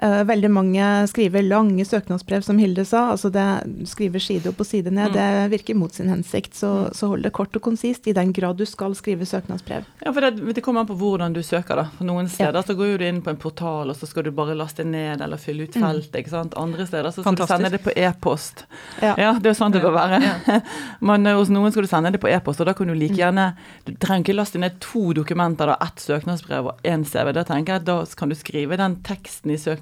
Eh, 0.01 0.23
veldig 0.25 0.49
mange 0.51 0.85
skriver 1.07 1.45
lange 1.45 1.85
søknadsbrev, 1.85 2.41
som 2.43 2.59
Hilde 2.59 2.85
sa. 2.89 3.11
altså 3.13 3.29
det 3.31 3.45
Skriver 3.87 4.23
side 4.25 4.49
opp 4.49 4.61
og 4.65 4.67
side 4.67 4.91
ned. 4.91 5.13
Det 5.13 5.51
virker 5.53 5.77
mot 5.77 5.93
sin 5.93 6.09
hensikt. 6.09 6.55
Så, 6.57 6.89
så 6.97 7.11
hold 7.13 7.23
det 7.27 7.33
kort 7.37 7.55
og 7.55 7.63
konsist 7.63 8.09
i 8.09 8.15
den 8.17 8.33
grad 8.33 8.57
du 8.57 8.65
skal 8.67 8.97
skrive 8.97 9.27
søknadsbrev. 9.29 9.85
Ja, 10.01 10.13
for 10.13 10.25
det, 10.25 10.55
det 10.57 10.65
kommer 10.65 10.81
an 10.83 10.89
på 10.89 10.97
hvordan 10.97 11.37
du 11.37 11.43
søker. 11.45 11.77
da. 11.77 11.85
For 11.99 12.09
Noen 12.09 12.31
steder 12.33 12.65
så 12.65 12.75
går 12.79 12.97
du 12.99 13.05
inn 13.07 13.21
på 13.23 13.31
en 13.35 13.37
portal, 13.43 13.93
og 13.93 13.99
så 13.99 14.09
skal 14.09 14.25
du 14.25 14.31
bare 14.33 14.57
laste 14.59 14.83
ned 14.89 15.21
eller 15.21 15.37
fylle 15.37 15.69
ut 15.69 15.77
feltet. 15.77 16.17
ikke 16.23 16.33
sant? 16.33 16.57
Andre 16.59 16.89
steder 16.89 17.11
så 17.13 17.21
skal 17.21 17.29
Fantastisk. 17.29 17.53
du 17.53 17.65
sende 17.67 17.73
det 17.77 17.83
på 17.85 17.95
e-post. 17.95 18.65
Ja. 19.05 19.13
Ja, 19.21 19.35
det 19.39 19.53
er 19.53 19.55
jo 19.55 19.61
sånn 19.61 19.77
det 19.77 19.85
bør 19.85 19.95
være. 19.99 20.23
Men 21.13 21.29
eh, 21.29 21.37
hos 21.37 21.53
noen 21.53 21.71
skal 21.71 21.85
du 21.85 21.93
sende 21.93 22.15
det 22.17 22.23
på 22.25 22.33
e-post, 22.33 22.65
og 22.65 22.71
da 22.71 22.75
kan 22.79 22.89
du 22.89 22.97
like 22.97 23.19
gjerne 23.21 23.51
Du 23.85 23.93
trenger 24.01 24.25
ikke 24.25 24.39
laste 24.41 24.59
ned 24.59 24.81
to 24.81 25.13
dokumenter, 25.13 25.69
da, 25.69 25.77
ett 25.85 26.01
søknadsbrev 26.01 26.73
og 26.73 26.83
én 26.89 27.05
CV. 27.05 27.35
Da 27.37 27.45
tenker 27.47 27.77
jeg 27.77 27.87
da 27.93 28.01
kan 28.17 28.33
du 28.33 28.39
skrive 28.39 28.81
den 28.81 28.97
teksten 29.05 29.53
i 29.53 29.61
søknadsbrevet 29.61 29.82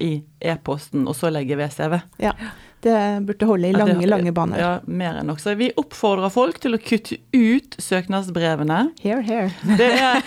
i 0.00 0.22
e-posten, 0.40 1.06
og 1.08 1.14
så 1.16 1.30
legge 1.32 1.56
ved 1.56 1.70
CV. 1.72 2.00
Ja, 2.22 2.32
Det 2.80 2.94
burde 3.26 3.46
holde 3.46 3.68
i 3.68 3.72
lange, 3.72 3.94
det- 3.98 4.08
lange, 4.08 4.32
baner. 4.32 4.58
Ja, 4.58 4.80
mer 4.86 5.16
enn 5.18 5.26
nok. 5.26 5.40
Så 5.42 5.56
vi 5.58 5.72
oppfordrer 5.76 6.30
folk 6.30 6.60
til 6.62 6.76
å 6.76 6.78
kutte 6.78 7.16
ut 7.34 7.74
søknadsbrevene. 7.82 8.92
Here, 9.02 9.20
here. 9.22 9.50
Det, 9.76 9.88
er, 9.98 10.22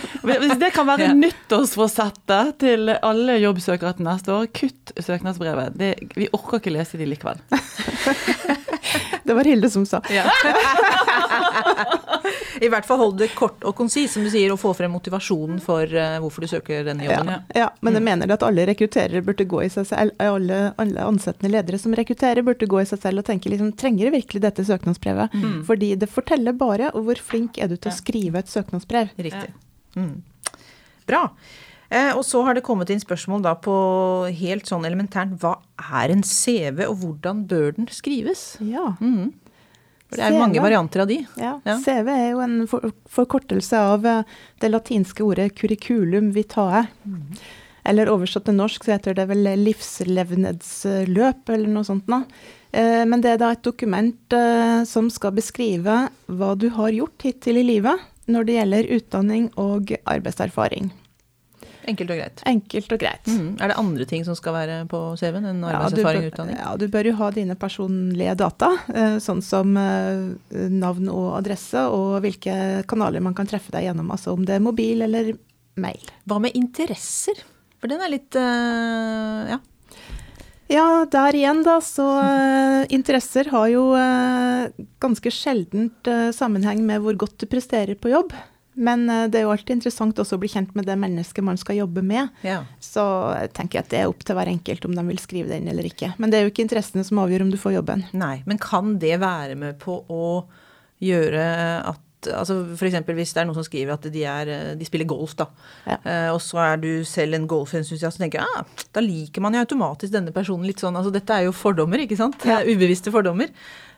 det 0.60 0.74
kan 0.76 0.86
være 0.90 1.14
nyttårsforsettet 1.16 2.58
til 2.60 2.90
alle 3.02 3.38
jobbsøkere 3.40 3.94
til 3.96 4.04
neste 4.10 4.34
år, 4.36 4.48
kutt 4.52 4.92
søknadsbrevet. 5.00 5.78
Det, 5.80 5.94
vi 6.18 6.28
orker 6.34 6.60
ikke 6.60 6.74
lese 6.76 6.98
de 7.00 7.06
likevel. 7.08 7.40
Det 9.24 9.36
var 9.38 9.44
Hilde 9.48 9.70
som 9.72 9.86
sa. 9.86 10.02
Ja. 10.12 10.26
I 12.62 12.70
hvert 12.70 12.86
fall 12.86 13.00
hold 13.02 13.16
det 13.18 13.32
kort 13.34 13.64
og 13.66 13.74
konsist, 13.78 14.14
som 14.14 14.26
du 14.26 14.30
sier, 14.30 14.52
og 14.54 14.60
få 14.62 14.74
frem 14.78 14.92
motivasjonen 14.94 15.58
for 15.64 15.90
uh, 15.90 16.20
hvorfor 16.22 16.46
du 16.46 16.50
søker 16.52 16.86
denne 16.86 17.08
jobben. 17.08 17.32
Ja, 17.34 17.64
ja 17.64 17.70
men 17.82 17.98
jeg 17.98 18.06
mener 18.06 18.34
at 18.36 18.46
alle 18.46 18.68
rekrutterere 18.70 19.24
burde 19.26 19.48
gå 19.50 19.64
i 19.66 19.72
seg 19.74 19.88
selv, 19.90 20.14
alle, 20.22 20.60
alle 20.82 21.08
ansettende 21.08 21.52
ledere 21.56 21.82
som 21.82 21.96
rekrutterer, 21.98 22.46
burde 22.46 22.70
gå 22.70 22.84
i 22.84 22.86
seg 22.90 23.02
selv 23.02 23.24
og 23.24 23.28
tenke 23.32 23.50
liksom, 23.50 23.74
trenger 23.82 24.08
jeg 24.08 24.16
virkelig 24.20 24.44
dette 24.46 24.68
søknadsbrevet? 24.70 25.34
Mm. 25.34 25.58
Fordi 25.66 25.96
det 26.04 26.12
forteller 26.12 26.58
bare 26.58 26.94
hvor 26.94 27.26
flink 27.32 27.58
er 27.58 27.72
du 27.72 27.80
til 27.80 27.90
å 27.90 27.98
skrive 27.98 28.44
et 28.44 28.54
søknadsbrev. 28.54 29.16
Riktig. 29.18 29.52
Mm. 29.98 30.16
Bra. 31.10 31.26
Eh, 31.92 32.14
og 32.16 32.24
så 32.24 32.40
har 32.48 32.56
det 32.56 32.64
kommet 32.64 32.92
inn 32.94 33.02
spørsmål 33.04 33.44
da 33.44 33.52
på 33.60 33.76
helt 34.38 34.70
sånn 34.70 34.86
elementært 34.88 35.34
hva 35.42 35.58
er 36.00 36.14
en 36.14 36.24
CV, 36.24 36.86
og 36.88 37.02
hvordan 37.02 37.44
bør 37.50 37.74
den 37.76 37.90
skrives? 37.92 38.54
Ja. 38.64 38.94
Mm. 39.04 39.34
For 40.12 40.20
det 40.20 40.28
er 40.28 40.36
jo 40.36 40.44
mange 40.44 40.60
varianter 40.64 41.06
av 41.06 41.08
de. 41.08 41.22
Ja. 41.40 41.56
ja. 41.64 41.78
CV 41.80 42.10
er 42.12 42.30
jo 42.34 42.42
en 42.44 42.56
for, 42.68 42.92
forkortelse 43.08 43.80
av 43.80 44.06
eh, 44.08 44.24
det 44.60 44.70
latinske 44.74 45.24
ordet 45.24 45.54
curriculum 45.56 46.34
vitae. 46.36 46.84
Mm. 47.08 47.40
Eller 47.88 48.12
oversatt 48.12 48.46
til 48.46 48.58
norsk 48.60 48.84
så 48.86 48.98
heter 48.98 49.16
det 49.18 49.26
vel 49.32 49.48
livslevnedsløp, 49.64 51.48
eller 51.48 51.72
noe 51.72 51.88
sånt 51.88 52.12
noe. 52.12 52.28
Eh, 52.76 53.04
men 53.08 53.24
det 53.24 53.34
er 53.34 53.40
da 53.42 53.54
et 53.56 53.64
dokument 53.64 54.36
eh, 54.36 54.84
som 54.88 55.08
skal 55.12 55.36
beskrive 55.40 56.04
hva 56.28 56.52
du 56.60 56.68
har 56.76 56.92
gjort 56.96 57.28
hittil 57.28 57.64
i 57.64 57.68
livet 57.68 58.04
når 58.32 58.48
det 58.48 58.58
gjelder 58.60 58.92
utdanning 59.00 59.48
og 59.60 59.96
arbeidserfaring. 60.12 60.92
Enkelt 61.90 62.12
og 62.14 62.20
greit. 62.20 62.42
Enkelt 62.50 62.94
og 62.94 63.00
greit. 63.02 63.30
Mm. 63.30 63.56
Er 63.62 63.72
det 63.72 63.78
andre 63.82 64.06
ting 64.10 64.26
som 64.28 64.38
skal 64.38 64.56
være 64.56 64.76
på 64.92 65.00
CV-en 65.20 65.48
enn 65.50 65.64
arbeidserfaring 65.66 66.28
og 66.28 66.34
utdanning? 66.34 66.60
Ja, 66.60 66.74
du 66.78 66.86
bør 66.94 67.10
jo 67.10 67.16
ha 67.22 67.32
dine 67.36 67.58
personlige 67.60 68.36
data, 68.40 68.72
eh, 68.94 69.18
sånn 69.24 69.42
som 69.46 69.74
eh, 69.80 70.68
navn 70.72 71.10
og 71.12 71.32
adresse, 71.40 71.88
og 71.90 72.22
hvilke 72.26 72.56
kanaler 72.90 73.24
man 73.24 73.38
kan 73.38 73.50
treffe 73.50 73.74
deg 73.74 73.88
gjennom. 73.90 74.14
Altså 74.14 74.36
om 74.36 74.46
det 74.46 74.58
er 74.58 74.64
mobil 74.64 75.02
eller 75.08 75.34
mail. 75.82 76.14
Hva 76.30 76.40
med 76.44 76.58
interesser? 76.58 77.42
For 77.82 77.90
den 77.90 78.04
er 78.04 78.14
litt 78.14 78.38
uh, 78.38 79.50
ja. 79.50 79.58
Ja, 80.72 80.86
der 81.12 81.36
igjen, 81.36 81.66
da, 81.66 81.80
så 81.84 82.06
interesser 82.94 83.50
har 83.52 83.66
jo 83.68 83.82
ganske 85.04 85.34
sjeldent 85.36 86.08
sammenheng 86.32 86.86
med 86.88 87.04
hvor 87.04 87.18
godt 87.26 87.42
du 87.44 87.46
presterer 87.52 88.00
på 88.00 88.14
jobb. 88.14 88.32
Men 88.74 89.10
eh, 89.10 89.26
det 89.32 89.42
er 89.42 89.48
jo 89.48 89.54
alltid 89.54 89.80
interessant 89.80 90.20
også 90.22 90.38
å 90.38 90.42
bli 90.42 90.52
kjent 90.52 90.76
med 90.78 90.88
det 90.88 90.98
mennesket 91.00 91.46
man 91.46 91.60
skal 91.60 91.82
jobbe 91.82 92.04
med. 92.06 92.32
Ja. 92.48 92.62
Så 92.84 93.04
jeg 93.38 93.52
tenker 93.58 93.84
at 93.84 93.92
det 93.92 94.04
er 94.04 94.12
opp 94.12 94.24
til 94.26 94.38
hver 94.38 94.52
enkelt 94.52 94.88
om 94.88 94.96
de 94.98 95.08
vil 95.10 95.22
skrive 95.22 95.52
den 95.52 95.68
eller 95.72 95.88
ikke. 95.90 96.14
Men 96.22 96.32
det 96.32 96.40
er 96.40 96.48
jo 96.48 96.54
ikke 96.54 96.66
interessene 96.68 97.06
som 97.08 97.20
avgjør 97.24 97.48
om 97.48 97.52
du 97.54 97.60
får 97.62 97.80
jobben. 97.80 98.06
Nei, 98.18 98.38
Men 98.48 98.62
kan 98.62 98.96
det 99.02 99.18
være 99.22 99.58
med 99.60 99.82
på 99.82 100.02
å 100.12 100.24
gjøre 101.02 101.44
at 101.90 102.08
altså 102.30 102.60
F.eks. 102.76 103.00
hvis 103.08 103.34
det 103.34 103.42
er 103.42 103.48
noen 103.50 103.58
som 103.58 103.66
skriver 103.66 103.96
at 103.96 104.06
de, 104.14 104.24
er, 104.30 104.52
de 104.78 104.88
spiller 104.88 105.08
golf, 105.10 105.34
da. 105.40 105.48
Ja. 105.88 105.98
Eh, 106.06 106.30
og 106.30 106.42
så 106.44 106.60
er 106.62 106.82
du 106.82 106.90
selv 107.08 107.38
en 107.38 107.48
golfentusiast 107.50 108.20
og 108.20 108.26
tenker 108.26 108.46
ah, 108.46 108.66
da 108.94 109.04
liker 109.04 109.44
man 109.44 109.58
jo 109.58 109.64
automatisk 109.66 110.14
denne 110.14 110.34
personen 110.36 110.68
litt 110.70 110.84
sånn. 110.84 110.98
Altså 111.00 111.14
dette 111.14 111.34
er 111.34 111.48
jo 111.48 111.56
fordommer, 111.56 112.04
ikke 112.06 112.20
sant? 112.20 112.38
Ja. 112.48 112.62
Ubevisste 112.68 113.14
fordommer. 113.14 113.50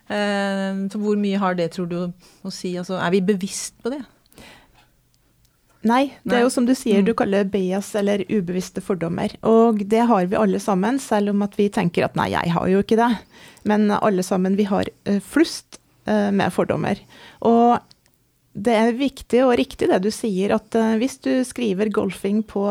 Eh, 0.08 0.84
så 0.92 1.03
hvor 1.03 1.20
mye 1.20 1.42
har 1.42 1.60
det, 1.60 1.72
tror 1.75 1.89
du, 1.92 2.00
å 2.44 2.53
si? 2.53 2.75
Altså 2.80 3.00
er 3.00 3.15
vi 3.15 3.24
bevisst 3.34 3.75
på 3.84 3.92
det? 3.94 4.03
Nei, 5.84 6.13
det 6.24 6.38
er 6.38 6.46
jo 6.46 6.52
som 6.54 6.68
du 6.68 6.72
sier, 6.78 7.04
du 7.04 7.12
kaller 7.12 7.44
kaller 7.44 7.52
bias 7.52 7.94
eller 7.96 8.24
ubevisste 8.30 8.82
fordommer. 8.84 9.34
Og 9.44 9.84
det 9.90 10.06
har 10.08 10.28
vi 10.32 10.40
alle 10.40 10.60
sammen, 10.60 11.00
selv 11.00 11.34
om 11.34 11.42
at 11.44 11.58
vi 11.60 11.70
tenker 11.70 12.06
at 12.06 12.16
nei, 12.16 12.32
jeg 12.32 12.54
har 12.56 12.68
jo 12.72 12.84
ikke 12.84 13.00
det. 13.00 13.10
Men 13.68 13.90
alle 13.92 14.24
sammen, 14.24 14.56
vi 14.56 14.68
har 14.70 14.88
uh, 15.10 15.20
flust 15.20 15.80
uh, 16.08 16.32
med 16.32 16.54
fordommer. 16.54 17.00
Og 17.44 17.80
det 18.54 18.74
er 18.78 18.96
viktig 18.96 19.40
og 19.42 19.56
riktig 19.58 19.88
det 19.90 20.00
du 20.04 20.12
sier, 20.13 20.54
at 20.56 20.75
uh, 20.78 20.96
hvis 21.02 21.18
du 21.25 21.32
skriver 21.44 21.92
golfing 21.92 22.44
på, 22.48 22.63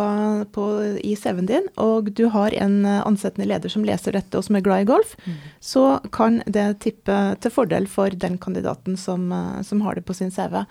på, 0.54 0.66
i 1.02 1.16
CV-en 1.18 1.48
din, 1.50 1.68
og 1.76 2.12
du 2.16 2.28
har 2.32 2.54
en 2.54 2.86
ansettende 2.86 3.50
leder 3.50 3.72
som 3.72 3.84
leser 3.84 4.16
dette 4.16 4.38
og 4.38 4.46
som 4.46 4.56
er 4.56 4.64
glad 4.64 4.86
i 4.86 4.90
golf, 4.92 5.16
mm. 5.26 5.38
så 5.60 5.86
kan 6.14 6.40
det 6.46 6.68
tippe 6.86 7.22
til 7.42 7.52
fordel 7.52 7.90
for 7.90 8.14
den 8.14 8.40
kandidaten 8.40 8.96
som, 8.96 9.28
som 9.66 9.84
har 9.84 10.00
det 10.00 10.08
på 10.08 10.16
sin 10.16 10.32
CV. 10.32 10.62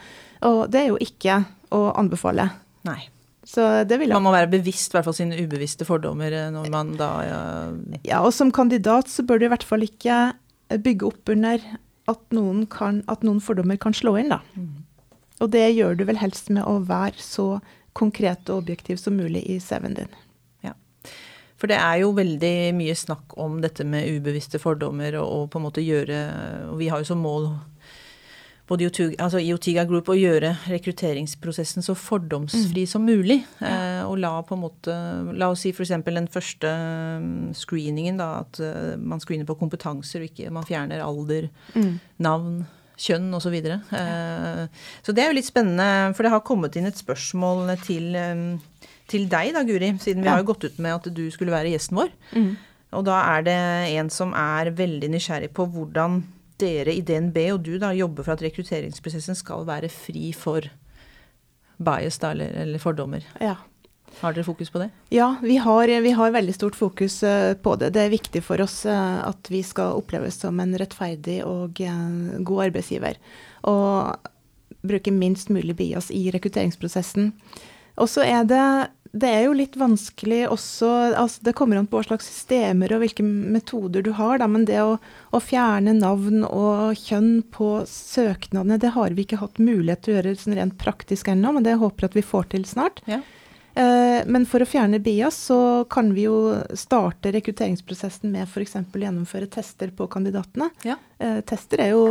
Og 0.48 0.69
det 0.71 0.86
er 0.86 0.93
jo 0.93 1.01
ikke 1.01 1.43
å 1.75 1.81
anbefale. 1.99 2.49
Nei. 2.87 3.01
Så 3.47 3.63
det 3.89 3.97
vil 3.97 4.11
jeg. 4.11 4.15
Man 4.15 4.27
må 4.27 4.35
være 4.35 4.51
bevisst 4.51 4.93
hvert 4.93 5.07
fall 5.07 5.17
sine 5.17 5.39
ubevisste 5.41 5.85
fordommer 5.87 6.33
eh, 6.35 6.49
når 6.53 6.69
man 6.73 6.93
da 6.99 7.09
ja. 7.25 7.39
ja, 8.05 8.19
og 8.21 8.35
som 8.37 8.53
kandidat 8.53 9.09
så 9.09 9.25
bør 9.25 9.41
du 9.41 9.47
i 9.47 9.51
hvert 9.51 9.65
fall 9.65 9.85
ikke 9.85 10.19
bygge 10.81 11.07
opp 11.09 11.31
under 11.33 11.63
at 12.11 12.21
noen, 12.35 12.65
kan, 12.69 13.01
at 13.11 13.25
noen 13.25 13.41
fordommer 13.43 13.79
kan 13.81 13.95
slå 13.95 14.15
inn, 14.21 14.31
da. 14.33 14.39
Mm. 14.55 14.83
Og 15.41 15.49
det 15.53 15.65
gjør 15.73 15.97
du 15.97 16.05
vel 16.05 16.19
helst 16.21 16.51
med 16.53 16.65
å 16.67 16.77
være 16.85 17.17
så 17.21 17.47
konkret 17.97 18.49
og 18.49 18.63
objektiv 18.63 18.99
som 19.01 19.17
mulig 19.17 19.41
i 19.49 19.57
CV-en 19.61 19.97
din. 19.97 20.13
Ja. 20.65 20.75
For 21.59 21.71
det 21.71 21.79
er 21.81 22.01
jo 22.03 22.13
veldig 22.17 22.55
mye 22.77 22.95
snakk 22.97 23.35
om 23.41 23.59
dette 23.63 23.85
med 23.87 24.09
ubevisste 24.17 24.61
fordommer 24.61 25.17
og, 25.19 25.27
og 25.27 25.49
på 25.51 25.59
en 25.59 25.65
måte 25.67 25.83
gjøre 25.83 26.21
Og 26.71 26.79
vi 26.79 26.89
har 26.93 27.01
jo 27.01 27.09
som 27.11 27.21
mål 27.21 27.49
både 28.71 28.87
altså 29.19 29.39
i 29.41 29.51
Otiga 29.51 29.83
Group 29.87 30.09
å 30.11 30.15
gjøre 30.15 30.53
rekrutteringsprosessen 30.71 31.83
så 31.83 31.95
fordomsfri 31.97 32.85
mm. 32.85 32.89
som 32.89 33.03
mulig. 33.03 33.41
Eh, 33.59 34.01
og 34.05 34.19
la 34.23 34.37
på 34.47 34.55
en 34.55 34.63
måte 34.63 34.95
La 35.35 35.49
oss 35.51 35.65
si 35.65 35.73
f.eks. 35.75 35.91
den 36.07 36.29
første 36.31 36.71
mm, 36.71 37.51
screeningen, 37.57 38.21
da, 38.21 38.45
at 38.45 38.61
uh, 38.63 38.95
man 38.95 39.21
screener 39.23 39.49
på 39.49 39.57
kompetanser, 39.59 40.23
og 40.23 40.31
ikke 40.31 40.53
man 40.55 40.67
fjerner 40.67 41.03
alder, 41.03 41.49
mm. 41.75 41.93
navn, 42.23 42.61
kjønn 43.01 43.31
osv. 43.33 43.55
Så, 43.65 43.77
eh, 43.97 44.65
så 45.03 45.15
det 45.15 45.23
er 45.23 45.31
jo 45.31 45.37
litt 45.39 45.49
spennende, 45.49 46.11
for 46.15 46.27
det 46.27 46.33
har 46.35 46.43
kommet 46.47 46.77
inn 46.77 46.87
et 46.87 46.99
spørsmål 46.99 47.73
til, 47.83 48.11
um, 48.15 48.91
til 49.11 49.25
deg 49.31 49.55
da, 49.57 49.65
Guri, 49.67 49.95
siden 49.99 50.23
vi 50.23 50.29
ja. 50.29 50.35
har 50.37 50.43
jo 50.43 50.51
gått 50.53 50.69
ut 50.69 50.83
med 50.83 50.99
at 50.99 51.09
du 51.11 51.25
skulle 51.33 51.55
være 51.55 51.73
gjesten 51.73 51.99
vår. 51.99 52.13
Mm. 52.37 52.51
Og 52.99 53.07
da 53.07 53.23
er 53.37 53.47
det 53.47 53.63
en 53.97 54.11
som 54.13 54.35
er 54.37 54.71
veldig 54.75 55.11
nysgjerrig 55.11 55.51
på 55.55 55.65
hvordan 55.73 56.21
dere 56.62 56.94
i 56.94 57.03
DNB 57.06 57.38
og 57.56 57.65
du 57.65 57.75
da 57.82 57.91
jobber 57.98 58.27
for 58.27 58.36
at 58.36 58.46
rekrutteringsprosessen 58.46 59.38
skal 59.38 59.65
være 59.68 59.89
fri 59.91 60.32
for 60.38 60.70
bias 61.82 62.22
da, 62.22 62.32
eller, 62.36 62.53
eller 62.63 62.82
fordommer. 62.82 63.25
Ja. 63.41 63.58
Har 64.20 64.36
dere 64.36 64.46
fokus 64.46 64.70
på 64.70 64.82
det? 64.82 64.89
Ja, 65.10 65.36
vi 65.41 65.56
har, 65.58 65.88
vi 65.88 66.12
har, 66.12 66.34
veldig 66.36 66.53
stort 66.53 66.75
fokus 66.75 67.22
eh, 67.24 67.53
på 67.53 67.75
det. 67.80 67.94
Det 67.96 68.03
er 68.03 68.13
viktig 68.13 68.44
for 68.44 68.62
oss 68.62 68.84
eh, 68.86 69.20
at 69.24 69.50
vi 69.50 69.63
skal 69.65 69.98
oppleves 70.01 70.41
som 70.44 70.60
en 70.60 70.75
rettferdig 70.77 71.39
og 71.48 71.80
eh, 71.82 72.41
god 72.44 72.65
arbeidsgiver. 72.68 73.18
Og 73.72 74.30
bruke 74.82 75.13
minst 75.15 75.50
mulig 75.53 75.77
bias 75.80 76.12
i 76.12 76.25
rekrutteringsprosessen. 76.34 77.32
Og 78.01 78.10
så 78.10 78.25
er 78.25 78.44
det 78.50 78.65
det 79.12 79.27
er 79.27 79.41
jo 79.44 79.56
litt 79.58 79.74
vanskelig 79.75 80.46
også 80.53 80.89
altså 81.20 81.44
Det 81.44 81.53
kommer 81.58 81.75
an 81.75 81.88
på 81.89 82.00
hva 82.00 82.06
slags 82.06 82.30
systemer 82.30 82.94
og 82.96 83.01
hvilke 83.03 83.25
metoder 83.25 84.06
du 84.06 84.13
har, 84.15 84.39
da, 84.39 84.48
men 84.48 84.63
det 84.70 84.80
å, 84.80 84.96
å, 85.36 85.41
fjerne 85.44 85.98
navn 85.98 86.46
og 86.48 86.96
kjønn 86.96 87.41
på 87.51 87.74
søknadene, 87.89 88.80
det 88.80 88.94
har 88.96 89.12
vi 89.18 89.25
ikke 89.25 89.41
hatt 89.41 89.60
mulighet 89.60 90.06
til 90.06 90.13
å 90.13 90.18
gjøre 90.20 90.36
sånn 90.39 90.58
rent 90.62 90.77
praktisk 90.80 91.32
ennå, 91.34 91.51
men 91.58 91.68
det 91.68 91.75
håper 91.82 92.08
jeg 92.08 92.13
at 92.13 92.20
vi 92.22 92.25
får 92.32 92.51
til 92.53 92.68
snart. 92.70 93.03
Ja. 93.10 93.20
Eh, 93.74 94.22
men 94.27 94.46
for 94.48 94.63
å 94.63 94.68
fjerne 94.68 95.00
bias, 95.03 95.38
så 95.48 95.60
kan 95.91 96.13
vi 96.15 96.25
jo 96.27 96.38
starte 96.75 97.32
rekrutteringsprosessen 97.36 98.32
med 98.32 98.48
f.eks. 98.48 98.80
gjennomføre 98.96 99.51
tester 99.51 99.91
på 99.96 100.08
kandidatene. 100.12 100.72
Ja. 100.88 100.98
Eh, 101.20 101.39
tester 101.48 101.84
er 101.84 101.94
jo 101.96 102.06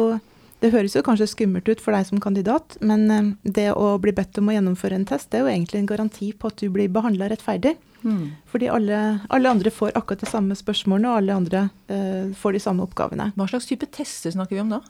det 0.61 0.73
høres 0.75 0.95
jo 0.97 1.03
kanskje 1.05 1.29
skummelt 1.31 1.69
ut 1.71 1.81
for 1.81 1.97
deg 1.97 2.07
som 2.09 2.21
kandidat, 2.23 2.77
men 2.85 3.07
eh, 3.11 3.31
det 3.43 3.71
å 3.73 3.95
bli 4.03 4.13
bedt 4.17 4.39
om 4.41 4.51
å 4.51 4.57
gjennomføre 4.57 4.99
en 4.99 5.09
test, 5.09 5.31
det 5.33 5.41
er 5.41 5.47
jo 5.47 5.53
egentlig 5.55 5.81
en 5.81 5.91
garanti 5.91 6.33
på 6.37 6.51
at 6.51 6.61
du 6.61 6.69
blir 6.73 6.93
behandla 6.93 7.31
rettferdig. 7.33 7.77
Mm. 8.01 8.31
Fordi 8.49 8.69
alle, 8.73 9.01
alle, 9.29 9.51
andre 9.51 9.73
får 9.73 9.93
akkurat 9.99 10.23
de 10.25 10.31
samme 10.31 10.57
spørsmålene, 10.57 11.11
og 11.11 11.21
alle 11.21 11.37
andre 11.43 11.67
eh, 11.93 12.33
får 12.37 12.57
de 12.57 12.65
samme 12.65 12.85
oppgavene. 12.85 13.31
Hva 13.37 13.49
slags 13.51 13.69
type 13.69 13.89
tester 13.93 14.37
snakker 14.37 14.59
vi 14.59 14.65
om 14.65 14.75
da? 14.77 14.83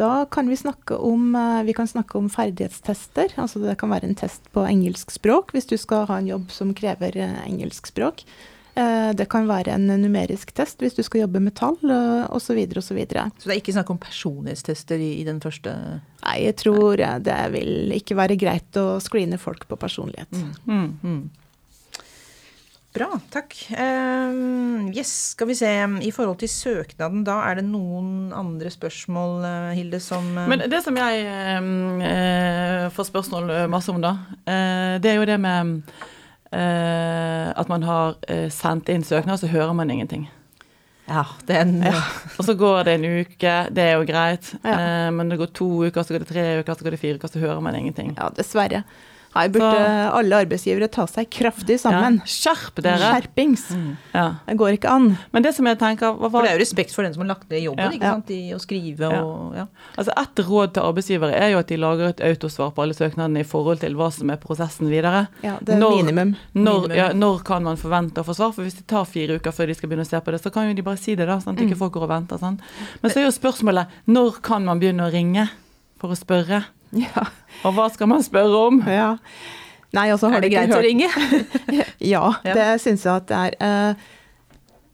Da 0.00 0.24
kan 0.32 0.48
vi 0.48 0.56
snakke 0.56 0.96
om, 0.96 1.34
uh, 1.36 1.60
vi 1.68 1.74
kan 1.76 1.88
snakke 1.88 2.16
om 2.16 2.30
ferdighetstester. 2.32 3.34
altså 3.36 3.60
Det 3.60 3.76
kan 3.76 3.92
være 3.92 4.08
en 4.08 4.16
test 4.16 4.48
på 4.52 4.64
engelsk 4.64 5.12
språk 5.12 5.52
hvis 5.52 5.68
du 5.68 5.76
skal 5.76 6.06
ha 6.08 6.16
en 6.16 6.30
jobb 6.30 6.48
som 6.48 6.72
krever 6.72 7.18
uh, 7.20 7.42
engelsk 7.44 7.90
språk. 7.92 8.24
Eh, 8.72 9.10
det 9.12 9.26
kan 9.28 9.44
være 9.48 9.74
en 9.76 9.90
numerisk 10.00 10.54
test 10.56 10.80
hvis 10.80 10.96
du 10.96 11.02
skal 11.04 11.26
jobbe 11.26 11.42
med 11.44 11.52
tall 11.58 11.76
osv. 12.32 12.56
osv. 12.56 12.80
Så, 12.80 12.96
videre, 12.96 13.26
og 13.28 13.36
så, 13.36 13.44
så 13.44 13.50
det 13.50 13.56
er 13.56 13.60
ikke 13.60 13.76
snakk 13.76 13.92
om 13.92 14.00
personlighetstester 14.00 15.02
i, 15.02 15.12
i, 15.20 15.26
den 15.28 15.42
første 15.44 15.74
Nei, 16.22 16.38
jeg 16.46 16.56
tror 16.62 16.96
Nei. 17.02 17.12
det 17.26 17.38
vil 17.52 17.94
ikke 17.98 18.16
være 18.16 18.38
greit 18.40 18.80
å 18.80 18.96
screene 19.02 19.40
folk 19.40 19.66
på 19.68 19.76
personlighet. 19.80 20.32
Mm. 20.32 20.52
Mm, 20.64 20.90
mm. 21.02 21.22
Bra, 22.92 23.08
takk. 23.32 23.54
Uh, 23.72 24.88
yes, 24.92 25.12
skal 25.32 25.48
vi 25.48 25.56
se. 25.56 25.70
I 26.04 26.10
forhold 26.12 26.42
til 26.42 26.50
søknaden, 26.52 27.22
da 27.24 27.38
er 27.48 27.58
det 27.58 27.64
noen 27.64 28.34
andre 28.36 28.68
spørsmål, 28.72 29.38
eh, 29.48 29.68
Hilde, 29.78 30.00
som 30.04 30.26
uh... 30.36 30.44
Men 30.52 30.66
det 30.68 30.82
som 30.84 30.98
jeg 31.00 31.22
uh, 31.24 32.90
får 32.92 33.08
spørsmål 33.08 33.54
masse 33.72 33.88
om, 33.92 34.02
da, 34.04 34.12
uh, 34.44 35.00
det 35.00 35.08
er 35.08 35.22
jo 35.22 35.30
det 35.32 35.40
med 35.40 35.80
Eh, 35.88 36.11
at 36.60 37.68
man 37.72 37.82
har 37.86 38.16
eh, 38.28 38.48
sendt 38.52 38.90
inn 38.92 39.04
søknad, 39.06 39.40
så 39.40 39.50
hører 39.52 39.72
man 39.76 39.90
ingenting. 39.90 40.28
Ja, 41.10 41.24
den 41.48 41.80
Og 42.38 42.44
så 42.46 42.54
går 42.54 42.84
det 42.86 42.94
en 42.98 43.06
uke, 43.22 43.54
det 43.74 43.84
er 43.84 43.96
jo 43.98 44.06
greit. 44.08 44.52
Ja. 44.62 44.76
Eh, 44.76 45.08
men 45.14 45.32
det 45.32 45.40
går 45.40 45.50
to 45.56 45.70
uker, 45.88 46.02
så 46.02 46.14
går 46.14 46.24
det 46.24 46.30
tre 46.30 46.44
uker, 46.60 46.74
så 46.74 46.86
går 46.86 46.96
det 46.96 47.02
fire 47.02 47.18
uker, 47.18 47.32
så 47.32 47.42
hører 47.42 47.64
man 47.64 47.78
ingenting. 47.78 48.14
Ja, 48.18 48.30
dessverre. 48.36 48.84
Her 49.34 49.48
burde 49.48 49.72
Så- 49.72 50.12
alle 50.18 50.32
arbeidsgivere 50.44 50.90
ta 50.92 51.06
seg 51.06 51.30
kraftig 51.30 51.78
sammen. 51.80 52.18
Ja, 52.20 52.24
skjerp 52.28 52.82
dere! 52.82 52.98
Skjerpings. 53.00 53.62
Ja. 54.12 54.34
Det 54.46 54.56
går 54.58 54.76
ikke 54.76 54.90
an. 54.92 55.16
Men 55.32 55.42
det 55.42 55.54
som 55.54 55.64
jeg 55.66 55.78
tenker 55.78 56.12
hva, 56.18 56.30
For 56.30 56.42
det 56.42 56.50
er 56.50 56.58
jo 56.58 56.64
respekt 56.64 56.92
for 56.92 57.02
den 57.02 57.14
som 57.14 57.22
har 57.22 57.28
lagt 57.34 57.48
ned 57.48 57.62
jobben, 57.62 57.78
Ja. 57.78 57.90
ikke 57.96 58.10
sant, 58.12 58.30
i 58.30 58.52
å 58.52 58.60
skrive 58.60 59.08
og 59.22 59.54
ja. 59.56 59.66
Altså 59.96 60.12
Et 60.20 60.44
råd 60.44 60.74
til 60.74 60.82
arbeidsgivere 60.82 61.32
er 61.34 61.50
jo 61.52 61.58
at 61.58 61.66
de 61.68 61.76
lager 61.76 62.08
et 62.10 62.20
autosvar 62.20 62.74
på 62.74 62.82
alle 62.82 62.92
søknadene 62.94 63.40
i 63.40 63.42
forhold 63.48 63.80
til 63.80 63.94
hva 63.94 64.12
som 64.12 64.28
er 64.30 64.36
prosessen 64.36 64.88
videre. 64.90 65.28
Ja, 65.42 65.56
det 65.62 65.76
er 65.76 65.78
Når- 65.80 65.96
minimum. 66.04 66.36
Når, 66.54 66.80
Minimum. 66.88 66.96
ja, 66.96 67.08
når 67.12 67.42
kan 67.44 67.62
man 67.64 67.76
forvente 67.76 68.20
å 68.20 68.24
få 68.24 68.34
svar? 68.36 68.52
For 68.52 68.62
hvis 68.62 68.74
det 68.76 68.86
tar 68.86 69.04
fire 69.06 69.38
uker 69.40 69.50
før 69.50 69.66
de 69.66 69.74
skal 69.74 69.88
begynne 69.88 70.04
å 70.04 70.08
se 70.08 70.20
på 70.20 70.30
det, 70.30 70.42
så 70.42 70.52
kan 70.52 70.68
jo 70.68 70.74
de 70.74 70.82
bare 70.82 70.98
si 70.98 71.14
det, 71.14 71.26
da. 71.26 71.38
Sånn 71.38 71.56
at 71.56 71.64
ikke 71.66 71.76
folk 71.78 71.92
går 71.94 72.02
og 72.02 72.08
venter. 72.10 72.38
Sånn. 72.38 72.58
Men 73.02 73.10
så 73.10 73.16
er 73.16 73.30
jo 73.30 73.32
spørsmålet 73.32 73.86
når 74.08 74.42
kan 74.42 74.64
man 74.64 74.78
begynne 74.78 75.08
å 75.08 75.12
ringe 75.12 75.48
for 75.98 76.10
å 76.10 76.16
spørre? 76.18 76.64
Ja. 76.92 77.26
Og 77.64 77.74
hva 77.74 77.90
skal 77.92 78.08
man 78.08 78.22
spørre 78.22 78.66
om? 78.68 78.82
ja. 78.86 79.16
Nei, 79.92 80.06
har 80.08 80.16
Er 80.24 80.40
det 80.40 80.48
du 80.50 80.56
ikke 80.56 80.66
greit 80.66 80.78
å 80.78 80.82
ringe? 80.82 81.08
Ja, 82.14 82.32
det 82.42 82.80
syns 82.80 83.04
jeg 83.04 83.12
at 83.12 83.26
det 83.28 83.36
er. 83.36 83.56
Eh, 83.60 83.94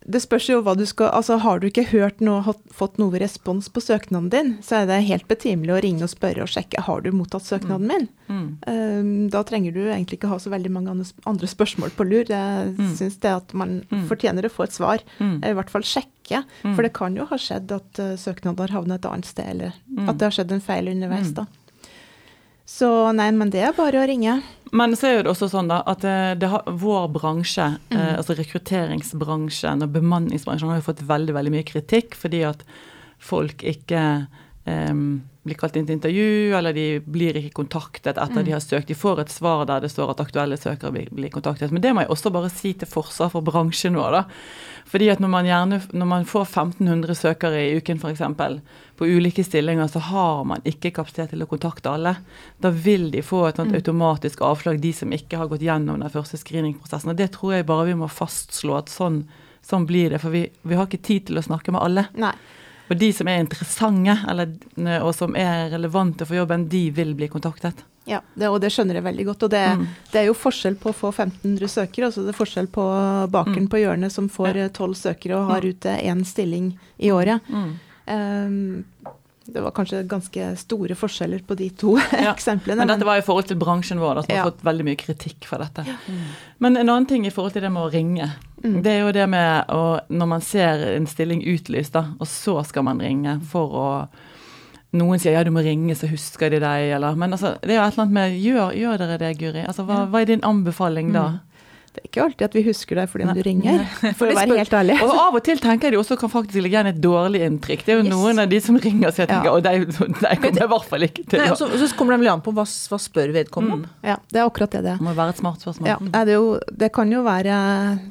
Det 0.09 0.23
spørs 0.25 0.47
jo 0.49 0.63
hva 0.65 0.73
du 0.75 0.87
skal 0.89 1.11
Altså, 1.13 1.37
har 1.39 1.61
du 1.61 1.67
ikke 1.69 1.85
hørt 1.91 2.21
noe, 2.25 2.55
fått 2.73 2.97
noe 2.99 3.19
respons 3.21 3.69
på 3.69 3.83
søknaden 3.85 4.31
din, 4.33 4.55
så 4.65 4.79
er 4.81 4.87
det 4.89 5.03
helt 5.05 5.27
betimelig 5.29 5.75
å 5.77 5.81
ringe 5.85 6.03
og 6.07 6.09
spørre 6.11 6.43
og 6.43 6.49
sjekke 6.49 6.81
har 6.87 7.03
du 7.05 7.11
mottatt 7.13 7.45
søknaden 7.45 7.87
min. 7.87 8.09
Mm. 8.27 8.49
Eh, 8.73 9.29
Da 9.35 9.43
trenger 9.45 9.73
du 9.77 9.83
egentlig 9.85 10.19
ikke 10.19 10.31
ha 10.33 10.39
så 10.41 10.51
veldig 10.51 10.71
mange 10.73 10.91
andre- 11.27 11.47
spørsmål 11.53 11.91
på 11.95 12.09
lur. 12.09 12.25
Jeg 12.25 12.75
Mm. 12.79 12.95
syns 12.97 13.21
det 13.21 13.31
at 13.37 13.53
man 13.55 13.85
Mm. 13.93 14.09
fortjener 14.09 14.43
å 14.49 14.51
få 14.51 14.65
et 14.65 14.73
svar. 14.73 14.99
Mm. 15.21 15.45
I 15.45 15.53
hvert 15.55 15.71
fall 15.71 15.83
sjekke. 15.83 16.43
Mm. 16.65 16.75
For 16.75 16.83
det 16.83 16.93
kan 16.95 17.15
jo 17.15 17.25
ha 17.27 17.37
skjedd 17.37 17.71
at 17.71 17.93
søknaden 18.19 18.59
har 18.59 18.69
havnet 18.81 18.95
et 19.05 19.11
annet 19.13 19.27
sted, 19.27 19.47
eller 19.47 19.73
Mm. 19.93 20.09
at 20.09 20.17
det 20.19 20.25
har 20.25 20.33
skjedd 20.45 20.53
en 20.53 20.61
feil 20.61 20.89
underveis, 20.89 21.29
Mm. 21.31 21.35
da. 21.35 21.47
Så 22.69 22.89
nei, 23.17 23.31
men 23.33 23.49
det 23.55 23.63
er 23.65 23.73
bare 23.77 24.03
å 24.03 24.07
ringe. 24.09 24.35
Men 24.77 24.93
så 25.01 25.09
er 25.09 25.23
det 25.25 25.31
også 25.33 25.49
sånn 25.49 25.71
da, 25.71 25.79
at 25.89 26.03
eh, 26.05 26.35
det 26.37 26.51
har, 26.53 26.67
vår 26.69 27.07
bransje, 27.15 27.71
Mm. 27.89 27.97
eh, 27.97 28.17
altså 28.21 28.37
rekrutteringsbransjen 28.37 29.83
og 29.87 29.95
bemanningsbransjen, 29.95 30.69
har 30.69 30.83
jo 30.83 30.91
fått 30.93 31.01
veldig 31.09 31.33
veldig 31.35 31.55
mye 31.55 31.65
kritikk 31.65 32.15
fordi 32.15 32.43
at 32.45 32.63
folk 33.19 33.65
ikke 33.67 34.03
eh, 34.69 34.93
blir 35.49 35.57
kalt 35.57 35.77
inn 35.81 35.87
til 35.89 35.97
intervju, 35.97 36.53
eller 36.59 36.77
de 36.77 37.01
blir 37.01 37.39
ikke 37.41 37.55
kontaktet 37.65 38.19
etter 38.21 38.43
Mm. 38.43 38.45
de 38.45 38.53
har 38.53 38.61
søkt. 38.61 38.87
De 38.89 38.95
får 38.95 39.21
et 39.21 39.31
svar 39.33 39.65
der 39.65 39.81
det 39.81 39.91
står 39.91 40.11
at 40.11 40.21
aktuelle 40.21 40.59
søkere 40.61 40.93
blir, 40.93 41.09
blir 41.11 41.31
kontaktet. 41.33 41.73
Men 41.73 41.81
det 41.81 41.95
må 41.95 42.01
jeg 42.05 42.11
også 42.13 42.31
bare 42.31 42.51
si 42.53 42.75
til 42.75 42.87
forsvar 42.87 43.31
for 43.33 43.41
bransjen 43.41 43.97
vår, 43.97 44.13
da. 44.13 44.25
Fordi 44.89 45.11
at 45.13 45.21
når 45.21 45.29
man, 45.29 45.45
gjerne, 45.45 45.79
når 45.93 46.07
man 46.09 46.25
får 46.25 46.47
1500 46.47 47.15
søkere 47.15 47.61
i 47.61 47.75
uken 47.77 47.99
f.eks. 48.01 48.23
på 48.97 49.05
ulike 49.07 49.45
stillinger, 49.45 49.87
så 49.93 50.01
har 50.01 50.45
man 50.49 50.63
ikke 50.65 50.95
kapasitet 50.97 51.35
til 51.35 51.45
å 51.45 51.49
kontakte 51.51 51.91
alle. 51.93 52.15
Da 52.61 52.71
vil 52.73 53.11
de 53.13 53.21
få 53.23 53.43
et 53.51 53.57
sånt 53.61 53.73
Mm. 53.73 53.77
automatisk 53.83 54.41
avslag, 54.41 54.81
de 54.81 54.93
som 54.93 55.13
ikke 55.13 55.37
har 55.37 55.49
gått 55.49 55.61
gjennom 55.61 56.01
den 56.01 56.11
første 56.11 56.39
screeningprosessen. 56.41 57.11
Og 57.11 57.17
det 57.17 57.33
tror 57.33 57.53
jeg 57.53 57.67
bare 57.67 57.87
vi 57.91 57.99
må 58.01 58.09
fastslå 58.09 58.79
at 58.79 58.89
sånn, 58.89 59.27
sånn 59.63 59.87
blir 59.87 60.11
det. 60.11 60.21
For 60.21 60.31
vi, 60.31 60.47
vi 60.65 60.75
har 60.75 60.87
ikke 60.87 61.03
tid 61.03 61.27
til 61.27 61.37
å 61.37 61.45
snakke 61.45 61.71
med 61.71 61.83
alle. 61.83 62.07
Nei. 62.17 62.33
Og 62.91 62.97
de 62.97 63.13
som 63.13 63.29
er 63.29 63.43
interessante 63.45 64.15
eller, 64.27 64.55
og 65.03 65.15
som 65.15 65.37
er 65.37 65.69
relevante 65.71 66.25
for 66.25 66.35
jobben, 66.41 66.69
de 66.73 66.91
vil 66.91 67.13
bli 67.15 67.29
kontaktet. 67.29 67.85
Ja, 68.09 68.21
det, 68.35 68.49
og 68.49 68.61
det 68.61 68.71
skjønner 68.73 68.95
jeg 68.99 69.05
veldig 69.05 69.25
godt. 69.27 69.43
Og 69.45 69.51
det, 69.51 69.63
Mm. 69.79 69.87
det 70.13 70.21
er 70.23 70.27
jo 70.27 70.35
forskjell 70.35 70.77
på 70.81 70.91
å 70.91 70.95
få 70.97 71.11
1500 71.13 71.69
søkere, 71.69 72.07
altså 72.09 72.25
det 72.25 72.35
er 72.35 72.39
forskjell 72.45 72.67
på 72.73 72.85
bakeren 73.31 73.67
Mm. 73.67 73.69
på 73.69 73.83
hjørnet 73.83 74.11
som 74.13 74.29
får 74.29 74.55
Ja. 74.55 74.65
eh, 74.65 74.69
12 74.71 74.95
søkere 74.95 75.37
og 75.37 75.51
har 75.53 75.61
Mm. 75.61 75.69
ute 75.75 75.99
én 76.03 76.25
stilling 76.25 76.79
i 76.99 77.11
året. 77.11 77.41
Mm. 77.49 77.75
Um, 78.09 78.85
det 79.51 79.61
var 79.63 79.71
kanskje 79.73 80.03
ganske 80.09 80.57
store 80.61 80.95
forskjeller 80.95 81.41
på 81.47 81.57
de 81.57 81.71
to 81.71 81.97
Ja, 82.13 82.33
eksemplene. 82.35 82.77
Men 82.85 82.89
dette 82.89 83.05
var 83.09 83.17
i 83.17 83.25
forhold 83.25 83.47
til 83.49 83.57
bransjen 83.57 83.99
vår, 84.01 84.15
da, 84.15 84.23
som 84.23 84.35
Ja. 84.35 84.43
har 84.43 84.51
fått 84.51 84.63
veldig 84.65 84.85
mye 84.85 84.97
kritikk 85.01 85.45
for 85.49 85.59
dette. 85.59 85.87
Men 86.61 86.77
en 86.77 86.87
annen 86.89 87.07
ting 87.09 87.25
i 87.27 87.31
forhold 87.31 87.53
til 87.55 87.63
det 87.63 87.71
med 87.73 87.83
å 87.83 87.93
ringe, 87.93 88.31
Mm. 88.63 88.83
det 88.83 88.91
er 88.91 89.01
jo 89.07 89.13
det 89.13 89.29
med 89.29 89.67
å 89.69 90.01
Når 90.11 90.27
man 90.29 90.41
ser 90.41 90.97
en 90.97 91.07
stilling 91.07 91.43
utlyst, 91.45 91.93
da, 91.93 92.07
og 92.21 92.27
så 92.27 92.65
skal 92.67 92.83
man 92.83 92.99
ringe 92.99 93.41
for 93.47 93.69
å 93.71 94.09
Noen 94.97 95.21
sier 95.21 95.35
ja, 95.37 95.43
du 95.45 95.51
må 95.53 95.61
ringe, 95.61 95.93
så 95.99 96.09
husker 96.09 96.49
de 96.49 96.63
deg, 96.63 96.95
eller 96.97 97.17
Men 97.21 97.37
altså, 97.37 97.57
det 97.61 97.75
er 97.75 97.77
jo 97.77 97.83
et 97.85 97.93
eller 97.93 98.05
annet 98.07 98.15
med 98.17 98.37
Gjør, 98.41 98.71
gjør 98.73 99.03
dere 99.03 99.19
det, 99.21 99.33
Guri? 99.41 99.65
Altså, 99.69 99.85
hva, 99.85 100.07
hva 100.09 100.23
er 100.23 100.31
din 100.31 100.45
anbefaling 100.49 101.13
da? 101.13 101.27
Mm. 101.35 101.48
Det 101.95 102.03
er 102.03 102.09
ikke 102.09 102.23
alltid 102.25 102.45
at 102.49 102.55
vi 102.59 102.63
husker 102.67 102.99
deg 103.01 103.09
fordi 103.11 103.25
Nei. 103.29 103.35
du 103.35 103.43
ringer, 103.47 103.85
for 104.19 104.29
å 104.29 104.35
være 104.37 104.59
helt 104.61 104.75
ærlig. 104.79 104.97
Og 105.05 105.13
av 105.15 105.39
og 105.39 105.43
til 105.47 105.59
tenker 105.63 105.89
jeg 105.89 105.97
de 105.97 106.01
også 106.01 106.19
kan 106.21 106.31
faktisk 106.33 106.61
legge 106.63 106.77
igjen 106.77 106.91
et 106.91 107.01
dårlig 107.03 107.41
inntrykk. 107.47 107.85
Det 107.87 107.95
er 107.95 107.99
jo 108.01 108.05
Yes. 108.09 108.13
noen 108.13 108.43
av 108.45 108.49
de 108.53 108.61
som 108.65 108.77
ringer, 108.79 109.11
så 109.11 109.25
jeg 109.25 109.31
tenker 109.33 109.49
Ja. 109.49 109.55
og 109.57 109.63
de, 109.65 109.73
de 109.87 109.93
kommer 109.99 110.49
jeg 110.53 110.69
i 110.69 110.71
hvert 110.75 110.89
fall 110.89 111.07
ikke 111.09 111.25
til 111.29 111.43
Nei, 111.43 111.49
og 111.53 111.59
så, 111.61 111.69
så 111.81 111.89
kommer 111.99 112.15
det 112.17 112.21
vel 112.23 112.31
an 112.35 112.43
på 112.45 112.53
hva, 112.57 112.65
hva 112.65 112.99
spør 113.03 113.33
vedkommende 113.35 113.75
om. 113.79 113.83
Mm. 113.89 114.09
Ja, 114.11 114.17
det 114.31 114.41
er 114.43 114.47
akkurat 114.49 114.77
det 114.77 114.83
det 114.87 114.93
er. 114.95 115.03
Må 115.03 115.15
være 115.17 115.35
et 115.35 115.41
smart 115.41 115.65
spørsmål. 115.65 115.89
Ja, 115.91 115.97
er 116.21 116.29
det, 116.29 116.37
jo, 116.39 116.53
det 116.85 116.91
kan 116.97 117.13
jo 117.13 117.23
være, 117.27 117.57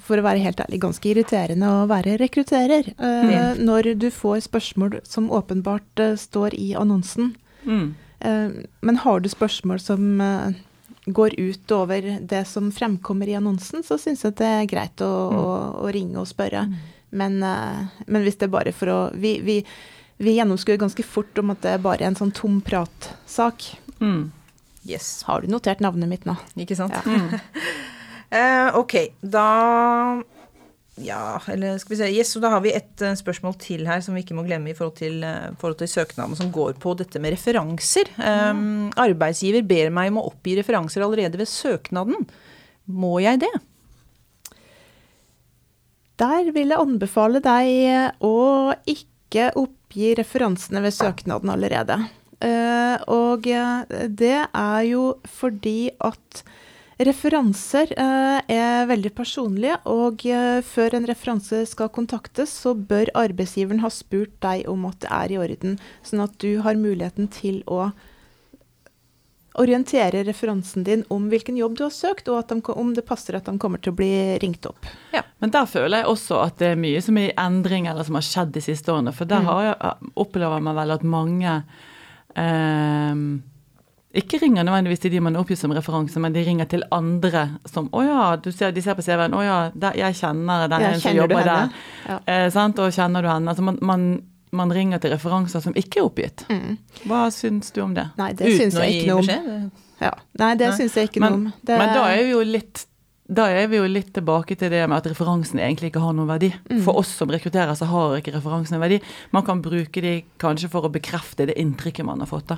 for 0.07 0.17
å 0.19 0.25
være 0.25 0.43
helt 0.43 0.59
ærlig, 0.65 0.81
ganske 0.83 1.11
irriterende 1.11 1.69
å 1.69 1.87
være 1.89 2.17
rekrutterer. 2.21 2.91
uh, 2.99 3.53
når 3.57 3.93
du 4.01 4.09
får 4.11 4.43
spørsmål 4.47 4.99
som 5.07 5.29
åpenbart 5.33 6.03
uh, 6.03 6.15
står 6.19 6.55
i 6.57 6.73
annonsen. 6.79 7.35
Mm. 7.65 7.95
Uh, 8.23 8.63
men 8.81 8.95
har 9.03 9.19
du 9.21 9.29
spørsmål 9.29 9.79
som 9.83 10.19
går 11.07 11.37
ut 11.39 11.71
over 11.71 12.07
det 12.21 12.43
som 12.47 12.71
fremkommer 12.71 13.29
i 13.31 13.37
annonsen, 13.39 13.83
så 13.83 13.97
syns 14.01 14.25
jeg 14.25 14.35
det 14.39 14.47
er 14.47 14.69
greit 14.69 15.03
å, 15.03 15.07
å, 15.07 15.51
å 15.85 15.91
ringe 15.93 16.19
og 16.19 16.27
spørre. 16.29 16.65
Men, 17.09 17.39
eh, 17.43 18.01
men 18.07 18.25
hvis 18.25 18.39
det 18.39 18.49
er 18.49 18.55
bare 18.55 18.73
for 18.75 18.91
å 18.91 18.97
Vi, 19.15 19.37
vi, 19.39 19.61
vi 20.19 20.33
gjennomskuer 20.35 20.79
ganske 20.81 21.05
fort 21.07 21.39
om 21.39 21.53
at 21.53 21.61
det 21.63 21.77
er 21.77 21.83
bare 21.85 22.07
en 22.07 22.17
sånn 22.19 22.33
tom 22.35 22.59
pratsak. 22.65 23.69
Mm. 24.01 24.33
Yes, 24.87 25.23
Har 25.27 25.41
du 25.41 25.51
notert 25.51 25.79
navnet 25.83 26.09
mitt 26.11 26.27
nå? 26.27 26.35
ikke 26.55 26.77
sant? 26.79 26.95
Ja. 26.95 27.03
Mm. 27.05 27.37
Eh, 28.27 28.75
ok, 28.75 28.93
da 29.23 30.19
Ja, 30.97 31.37
eller 31.51 31.77
skal 31.77 31.93
vi 31.93 31.99
se. 31.99 32.09
Yes, 32.09 32.33
og 32.37 32.43
da 32.43 32.51
har 32.55 32.63
vi 32.63 32.73
et 32.73 33.03
eh, 33.05 33.17
spørsmål 33.17 33.53
til 33.61 33.85
her 33.85 34.01
som 34.01 34.15
vi 34.17 34.23
ikke 34.23 34.37
må 34.37 34.45
glemme 34.47 34.71
i 34.71 34.75
forhold 34.77 34.95
til, 34.97 35.19
eh, 35.25 35.53
forhold 35.61 35.77
til 35.81 35.91
søknaden, 35.91 36.33
som 36.39 36.49
går 36.53 36.79
på 36.81 36.95
dette 36.97 37.21
med 37.21 37.35
referanser. 37.35 38.09
Um, 38.17 38.89
arbeidsgiver 38.97 39.65
ber 39.67 39.93
meg 39.93 40.09
om 40.09 40.21
å 40.23 40.27
oppgi 40.31 40.57
referanser 40.57 41.05
allerede 41.05 41.37
ved 41.37 41.51
søknaden. 41.51 42.25
Må 42.89 43.19
jeg 43.21 43.43
det? 43.45 43.53
Der 46.17 46.49
vil 46.49 46.73
jeg 46.73 46.81
anbefale 46.81 47.43
deg 47.45 48.23
å 48.25 48.37
ikke 48.89 49.51
oppgi 49.59 50.15
referansene 50.17 50.81
ved 50.81 50.97
søknaden 50.97 51.53
allerede. 51.53 51.99
Uh, 52.37 52.97
og 53.09 53.47
eh, 53.49 54.07
det 54.13 54.39
er 54.45 54.81
jo 54.85 55.11
fordi 55.39 55.89
at 56.05 56.43
referanser 56.99 57.91
eh, 57.93 58.39
er 58.49 58.87
veldig 58.89 59.11
personlige, 59.15 59.77
og 59.85 60.23
eh, 60.25 60.61
før 60.65 60.95
en 60.97 61.05
referanse 61.09 61.59
skal 61.69 61.89
kontaktes, 61.93 62.49
så 62.63 62.73
bør 62.73 63.11
arbeidsgiveren 63.13 63.83
ha 63.83 63.89
spurt 63.93 64.33
deg 64.41 64.65
om 64.71 64.85
at 64.89 64.99
det 65.05 65.11
er 65.13 65.33
i 65.35 65.37
orden, 65.43 65.77
sånn 66.05 66.23
at 66.25 66.37
du 66.41 66.55
har 66.65 66.79
muligheten 66.79 67.29
til 67.29 67.61
å 67.69 67.91
orientere 69.57 70.21
referansen 70.27 70.83
din 70.85 71.01
om 71.09 71.29
hvilken 71.31 71.55
jobb 71.57 71.77
du 71.79 71.83
har 71.87 71.93
søkt, 71.93 72.27
og 72.29 72.45
de, 72.49 72.59
om 72.77 72.91
det 72.93 73.05
passer 73.07 73.37
at 73.39 73.47
de 73.49 73.55
kommer 73.57 73.81
til 73.81 73.89
å 73.93 73.97
bli 73.97 74.11
ringt 74.43 74.65
opp. 74.69 74.85
Ja, 75.15 75.23
Men 75.41 75.49
der 75.53 75.65
føler 75.69 76.03
jeg 76.03 76.11
også 76.11 76.37
at 76.43 76.59
det 76.61 76.67
er 76.75 76.81
mye 76.81 77.01
som 77.01 77.17
er 77.17 77.31
i 77.31 77.37
endring, 77.41 77.87
eller 77.89 78.05
som 78.05 78.17
har 78.19 78.25
skjedd 78.25 78.53
de 78.53 78.61
siste 78.61 78.93
årene. 78.93 79.13
For 79.17 79.25
der 79.25 79.41
Mm. 79.41 79.45
har 79.49 79.63
jeg, 79.63 80.11
opplever 80.15 80.61
man 80.61 80.75
vel 80.77 80.91
at 80.93 81.03
mange 81.03 81.63
eh, 82.37 83.15
ikke 84.19 84.39
ringer 84.41 84.65
nødvendigvis 84.67 84.99
til 85.03 85.11
de 85.13 85.19
man 85.23 85.35
oppgir 85.39 85.57
som 85.59 85.71
referanse, 85.75 86.19
men 86.23 86.33
de 86.35 86.43
ringer 86.45 86.65
til 86.71 86.83
andre 86.91 87.43
som 87.69 87.89
Å 87.93 88.01
ja, 88.05 88.23
du 88.41 88.49
ser, 88.51 88.71
de 88.75 88.81
ser 88.81 88.97
på 88.97 89.05
CV-en. 89.05 89.35
Å 89.37 89.43
ja, 89.45 89.57
der, 89.75 89.97
jeg 89.99 90.17
kjenner 90.19 90.67
den 90.71 90.81
Ja, 90.87 90.93
som 90.99 91.15
jobber 91.15 91.43
der. 91.47 91.69
Ja. 92.07 92.17
Eh, 92.25 92.47
sant? 92.53 92.79
Og 92.83 92.91
kjenner 92.95 93.21
du 93.25 93.29
henne? 93.31 93.53
Altså 93.53 93.63
man, 93.67 93.77
man, 93.81 94.07
man 94.51 94.73
ringer 94.73 94.99
til 95.03 95.13
referanser 95.15 95.63
som 95.63 95.75
ikke 95.77 96.01
er 96.01 96.09
oppgitt. 96.09 96.45
Mm. 96.49 96.77
Hva 97.05 97.27
syns 97.33 97.71
du 97.75 97.81
om 97.85 97.95
det? 97.97 98.09
Nei, 98.19 98.31
det 98.33 98.51
syns 98.57 98.75
Uten 98.75 98.81
å 98.81 98.85
jeg 98.87 98.99
ikke 99.01 99.15
noe 99.15 99.39
om. 99.39 99.71
Ja. 100.01 100.13
Nei, 100.43 100.51
det 100.59 100.69
Nei. 100.69 100.77
syns 100.81 100.95
jeg 100.99 101.09
ikke 101.11 101.23
Men- 101.23 101.31
noe 101.33 101.41
om. 101.45 101.53
Det, 101.61 101.77
Men 101.77 101.93
da 101.95 102.05
er 102.11 102.23
vi 102.23 102.31
jo 102.35 102.43
litt 102.45 102.85
da 103.27 103.49
er 103.51 103.65
vi 103.67 103.75
jo 103.75 103.83
litt 103.91 104.13
tilbake 104.15 104.55
til 104.55 104.69
det 104.71 104.85
med 104.87 105.01
at 105.01 105.07
referansen 105.11 105.59
egentlig 105.59 105.89
ikke 105.91 105.99
har 105.99 106.13
noen 106.15 106.29
verdi. 106.29 106.47
Mm. 106.71 106.79
For 106.85 106.95
oss 107.01 107.09
som 107.11 107.27
rekrutterer, 107.27 107.75
så 107.75 107.83
har 107.89 108.15
ikke 108.21 108.31
referansen 108.37 108.77
en 108.77 108.83
verdi. 108.85 109.01
Man 109.35 109.43
kan 109.43 109.59
bruke 109.61 109.99
de 110.01 110.13
kanskje 110.39 110.69
for 110.71 110.87
å 110.87 110.91
bekrefte 110.93 111.45
det 111.49 111.57
inntrykket 111.59 112.05
man 112.07 112.23
har 112.23 112.29
fått. 112.31 112.47
da. 112.47 112.57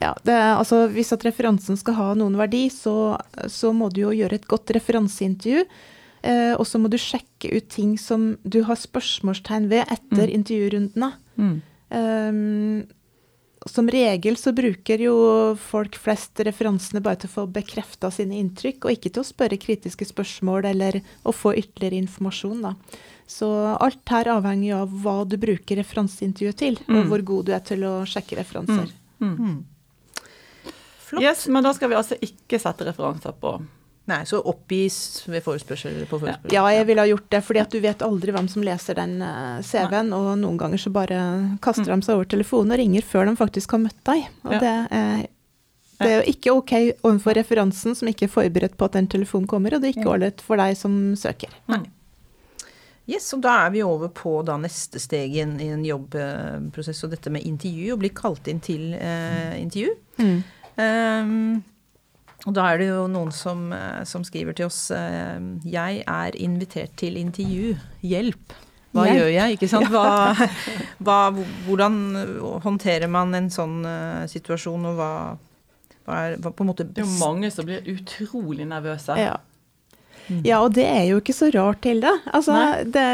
Ja, 0.00 0.14
det 0.24 0.34
altså, 0.34 0.88
hvis 0.90 1.12
at 1.12 1.24
referansen 1.24 1.76
skal 1.76 1.94
ha 1.94 2.14
noen 2.14 2.36
verdi, 2.36 2.68
så, 2.70 3.18
så 3.48 3.72
må 3.72 3.90
du 3.92 4.00
jo 4.02 4.10
gjøre 4.10 4.34
et 4.40 4.48
godt 4.48 4.70
referanseintervju. 4.74 5.64
Eh, 6.24 6.54
og 6.56 6.64
så 6.66 6.78
må 6.80 6.88
du 6.88 6.96
sjekke 6.96 7.50
ut 7.56 7.68
ting 7.68 7.98
som 8.00 8.36
du 8.44 8.62
har 8.64 8.76
spørsmålstegn 8.80 9.68
ved 9.68 9.84
etter 9.92 10.26
Mm. 10.28 10.34
intervjurundene. 10.40 11.12
Mm. 11.36 11.56
Um, 11.94 12.86
som 13.66 13.88
regel 13.88 14.36
så 14.36 14.52
bruker 14.52 15.00
jo 15.00 15.14
folk 15.56 15.96
flest 15.96 16.36
referansene 16.44 17.00
bare 17.04 17.16
til 17.22 17.30
å 17.30 17.32
få 17.32 17.44
bekrefta 17.52 18.10
sine 18.12 18.36
inntrykk, 18.42 18.84
og 18.84 18.92
ikke 18.92 19.12
til 19.14 19.22
å 19.22 19.28
spørre 19.28 19.56
kritiske 19.60 20.04
spørsmål 20.10 20.66
eller 20.68 20.98
å 21.24 21.32
få 21.32 21.54
ytterligere 21.56 22.02
informasjon. 22.04 22.60
Da. 22.66 22.74
Så 23.26 23.48
alt 23.80 24.04
her 24.12 24.28
avhenger 24.34 24.82
av 24.82 24.92
hva 25.04 25.22
du 25.28 25.36
bruker 25.40 25.80
referanseintervjuet 25.80 26.56
til, 26.60 26.76
og 26.88 27.04
Mm. 27.04 27.08
hvor 27.08 27.22
god 27.24 27.44
du 27.46 27.52
er 27.56 27.60
til 27.64 27.80
å 27.88 27.94
sjekke 28.04 28.36
referanser. 28.36 28.92
Mm. 29.20 29.64
Flott. 31.14 31.24
Yes, 31.24 31.46
men 31.48 31.64
da 31.64 31.72
skal 31.76 31.90
vi 31.92 31.96
altså 31.98 32.18
ikke 32.22 32.60
sette 32.62 32.86
referanser 32.90 33.34
på 33.40 33.56
Nei, 34.04 34.18
så 34.28 34.36
oppgis 34.44 35.22
ved 35.32 35.40
forespørsel 35.46 36.02
på 36.04 36.18
forespørsel. 36.20 36.52
Ja, 36.52 36.66
jeg 36.74 36.84
ville 36.90 37.00
ha 37.00 37.08
gjort 37.08 37.24
det, 37.32 37.38
fordi 37.46 37.60
at 37.62 37.72
du 37.72 37.78
vet 37.80 38.02
aldri 38.04 38.34
hvem 38.36 38.50
som 38.52 38.64
leser 38.66 38.98
den 38.98 39.14
eh, 39.24 39.62
CV-en, 39.64 40.10
og 40.12 40.26
noen 40.42 40.58
ganger 40.60 40.82
så 40.82 40.92
bare 40.92 41.20
kaster 41.64 41.88
de 41.88 42.04
seg 42.04 42.18
over 42.18 42.28
telefonen 42.28 42.74
og 42.76 42.82
ringer 42.82 43.06
før 43.08 43.30
de 43.30 43.34
faktisk 43.38 43.72
har 43.72 43.80
møtt 43.86 44.02
deg. 44.04 44.26
Og 44.44 44.52
Ja. 44.52 44.60
det, 44.60 44.74
er, 44.98 45.22
det 46.02 46.10
er 46.10 46.18
jo 46.18 46.34
ikke 46.34 46.52
ok 46.58 46.74
overfor 47.00 47.38
referansen 47.40 47.96
som 47.96 48.10
ikke 48.12 48.28
er 48.28 48.34
forberedt 48.34 48.76
på 48.76 48.90
at 48.90 48.98
den 48.98 49.08
telefonen 49.08 49.48
kommer, 49.48 49.72
og 49.72 49.80
det 49.80 49.88
er 49.88 49.96
ikke 49.96 50.12
ålreit 50.12 50.44
for 50.44 50.60
deg 50.60 50.76
som 50.76 50.98
søker. 51.16 51.56
Nei. 51.72 51.86
Yes, 53.08 53.30
og 53.36 53.40
da 53.44 53.54
er 53.66 53.72
vi 53.72 53.82
over 53.84 54.08
på 54.12 54.38
da 54.48 54.58
neste 54.60 55.00
steg 55.00 55.32
i 55.36 55.40
en, 55.44 55.84
jobbprosess, 55.84 57.02
og 57.04 57.12
dette 57.12 57.32
med 57.32 57.44
intervju, 57.44 57.90
å 57.92 58.00
bli 58.00 58.12
kalt 58.16 58.48
inn 58.52 58.60
til 58.64 58.94
eh, 58.96 59.56
intervju. 59.60 59.96
Ehm, 60.24 60.38
og 62.44 62.52
da 62.56 62.66
er 62.68 62.80
det 62.80 62.90
jo 62.90 63.06
noen 63.08 63.32
som, 63.32 63.70
eh, 63.72 64.02
som 64.08 64.24
skriver 64.26 64.56
til 64.56 64.68
oss 64.68 64.90
eh, 64.92 65.40
Jeg 65.64 66.02
er 66.04 66.36
invitert 66.36 66.92
til 67.00 67.16
intervju. 67.16 67.72
Hjelp. 68.04 68.52
Hva 68.94 69.06
Hjelp. 69.08 69.16
gjør 69.18 69.30
jeg? 69.32 69.56
Ikke 69.56 69.70
sant? 69.70 69.88
Hva, 69.90 70.34
hva, 71.06 71.18
hvordan 71.64 71.96
håndterer 72.66 73.10
man 73.10 73.32
en 73.38 73.48
sånn 73.54 73.80
eh, 73.88 74.26
situasjon, 74.30 74.84
og 74.90 75.00
hva, 75.00 75.10
hva 76.04 76.20
er 76.26 76.36
hva 76.42 76.52
på 76.52 76.66
en 76.66 76.72
måte 76.74 76.86
Det 76.90 77.02
er 77.02 77.08
jo 77.08 77.22
mange 77.22 77.50
som 77.54 77.66
blir 77.68 77.88
utrolig 77.94 78.68
nervøse. 78.68 79.16
Ja. 79.18 79.38
Ja, 80.44 80.58
og 80.64 80.74
det 80.74 80.84
er 80.88 81.02
jo 81.10 81.18
ikke 81.20 81.32
så 81.36 81.50
rart 81.54 81.84
Hilde. 81.84 82.10
Altså, 82.32 82.56
det, 82.94 83.04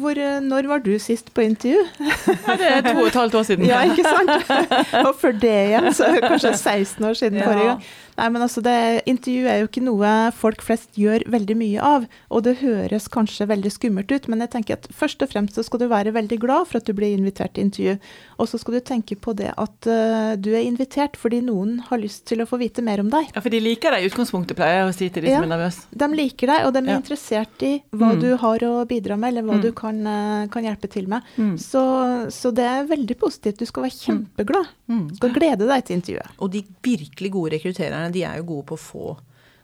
hvor, 0.00 0.14
når 0.40 0.68
var 0.68 0.78
du 0.84 0.92
sist 0.98 1.32
på 1.34 1.40
intervju? 1.44 1.82
Ja, 2.00 2.56
det 2.56 2.70
er 2.76 2.80
to 2.86 2.94
og 3.00 3.06
et 3.10 3.18
halvt 3.20 3.34
år 3.34 3.42
siden. 3.48 3.66
Ja, 3.70 3.82
ikke 3.84 4.04
sant? 4.04 4.52
og 5.06 5.14
for 5.20 5.32
det 5.32 5.52
igjen, 5.68 5.90
så 5.94 6.08
kanskje 6.24 6.54
16 6.56 7.04
år 7.04 7.12
siden 7.18 7.38
Ja. 7.42 7.46
forrige 7.46 7.68
gang. 7.72 7.82
Nei, 8.20 8.28
men 8.34 8.42
altså, 8.44 8.60
det, 8.60 8.74
Intervju 9.08 9.46
er 9.48 9.62
jo 9.62 9.68
ikke 9.70 9.82
noe 9.86 10.08
folk 10.36 10.60
flest 10.60 10.98
gjør 11.00 11.22
veldig 11.32 11.54
mye 11.56 11.80
av, 11.80 12.04
og 12.28 12.42
det 12.44 12.58
høres 12.60 13.06
kanskje 13.08 13.46
veldig 13.48 13.70
skummelt 13.72 14.12
ut, 14.12 14.28
men 14.28 14.42
jeg 14.44 14.50
tenker 14.52 14.76
at 14.76 14.88
først 14.92 15.22
og 15.24 15.30
fremst 15.32 15.56
så 15.56 15.64
skal 15.64 15.80
du 15.80 15.86
være 15.88 16.12
veldig 16.12 16.38
glad 16.42 16.68
for 16.68 16.80
at 16.82 16.84
du 16.84 16.92
blir 16.92 17.14
invitert 17.16 17.54
til 17.56 17.64
intervju, 17.70 17.94
og 18.36 18.50
så 18.50 18.60
skal 18.60 18.76
du 18.76 18.80
tenke 18.84 19.16
på 19.16 19.32
det 19.38 19.54
at 19.56 19.88
uh, 19.88 20.34
du 20.36 20.50
er 20.52 20.66
invitert 20.68 21.16
fordi 21.16 21.40
noen 21.46 21.78
har 21.88 22.02
lyst 22.02 22.26
til 22.28 22.42
å 22.44 22.48
få 22.50 22.58
vite 22.60 22.84
mer 22.84 23.00
om 23.00 23.08
deg. 23.12 23.32
Ja, 23.34 23.40
for 23.40 23.48
de 23.50 23.60
liker 23.64 23.96
deg 23.96 24.04
i 24.04 24.10
utgangspunktet, 24.12 24.58
pleier 24.60 24.82
jeg 24.82 24.90
å 24.90 24.94
si 25.00 25.08
til 25.08 25.24
de 25.24 25.32
som 25.32 25.40
Ja. 25.40 25.48
er 25.48 25.52
nervøse. 25.56 25.86
De 26.04 26.10
liker 26.12 26.52
deg, 26.52 26.66
og 26.66 26.74
de 26.76 26.82
er 26.84 26.92
Ja. 26.92 26.98
interessert 27.00 27.62
i 27.64 27.72
hva 27.96 28.12
Mm. 28.12 28.20
du 28.20 28.36
har 28.36 28.58
å 28.68 28.84
bidra 28.86 29.16
med, 29.18 29.28
eller 29.32 29.42
hva 29.48 29.56
Mm. 29.56 29.62
du 29.62 29.72
kan, 29.72 30.06
eh, 30.06 30.46
kan 30.48 30.62
hjelpe 30.64 30.90
til 30.90 31.06
med. 31.08 31.22
Mm. 31.38 31.56
Så, 31.58 32.28
så 32.30 32.52
det 32.52 32.64
er 32.68 32.84
veldig 32.86 33.16
positivt. 33.16 33.56
Du 33.58 33.64
skal 33.66 33.84
være 33.84 33.96
kjempeglad. 34.04 34.66
Mm. 34.90 35.08
Du 35.08 35.14
skal 35.16 35.30
glede 35.30 35.66
deg 35.66 35.84
til 35.86 35.96
intervjuet. 36.00 36.30
Og 36.40 36.50
de 36.50 36.64
virkelig 36.82 37.30
gode 37.30 37.52
rekruttererne, 37.54 38.09
de 38.12 38.22
er 38.24 38.36
jo 38.40 38.44
gode 38.44 38.66
på 38.70 38.74
å 38.78 38.84
få 38.84 39.16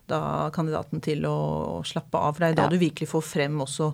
da 0.06 0.18
kandidaten 0.54 1.00
til 1.02 1.24
å, 1.26 1.32
å 1.80 1.84
slappe 1.84 2.14
av. 2.14 2.36
For 2.36 2.38
det 2.44 2.46
er 2.46 2.52
jo 2.52 2.56
da 2.60 2.62
Ja. 2.68 2.68
du 2.70 2.78
virkelig 2.78 3.08
får 3.10 3.22
frem 3.26 3.56
også 3.64 3.88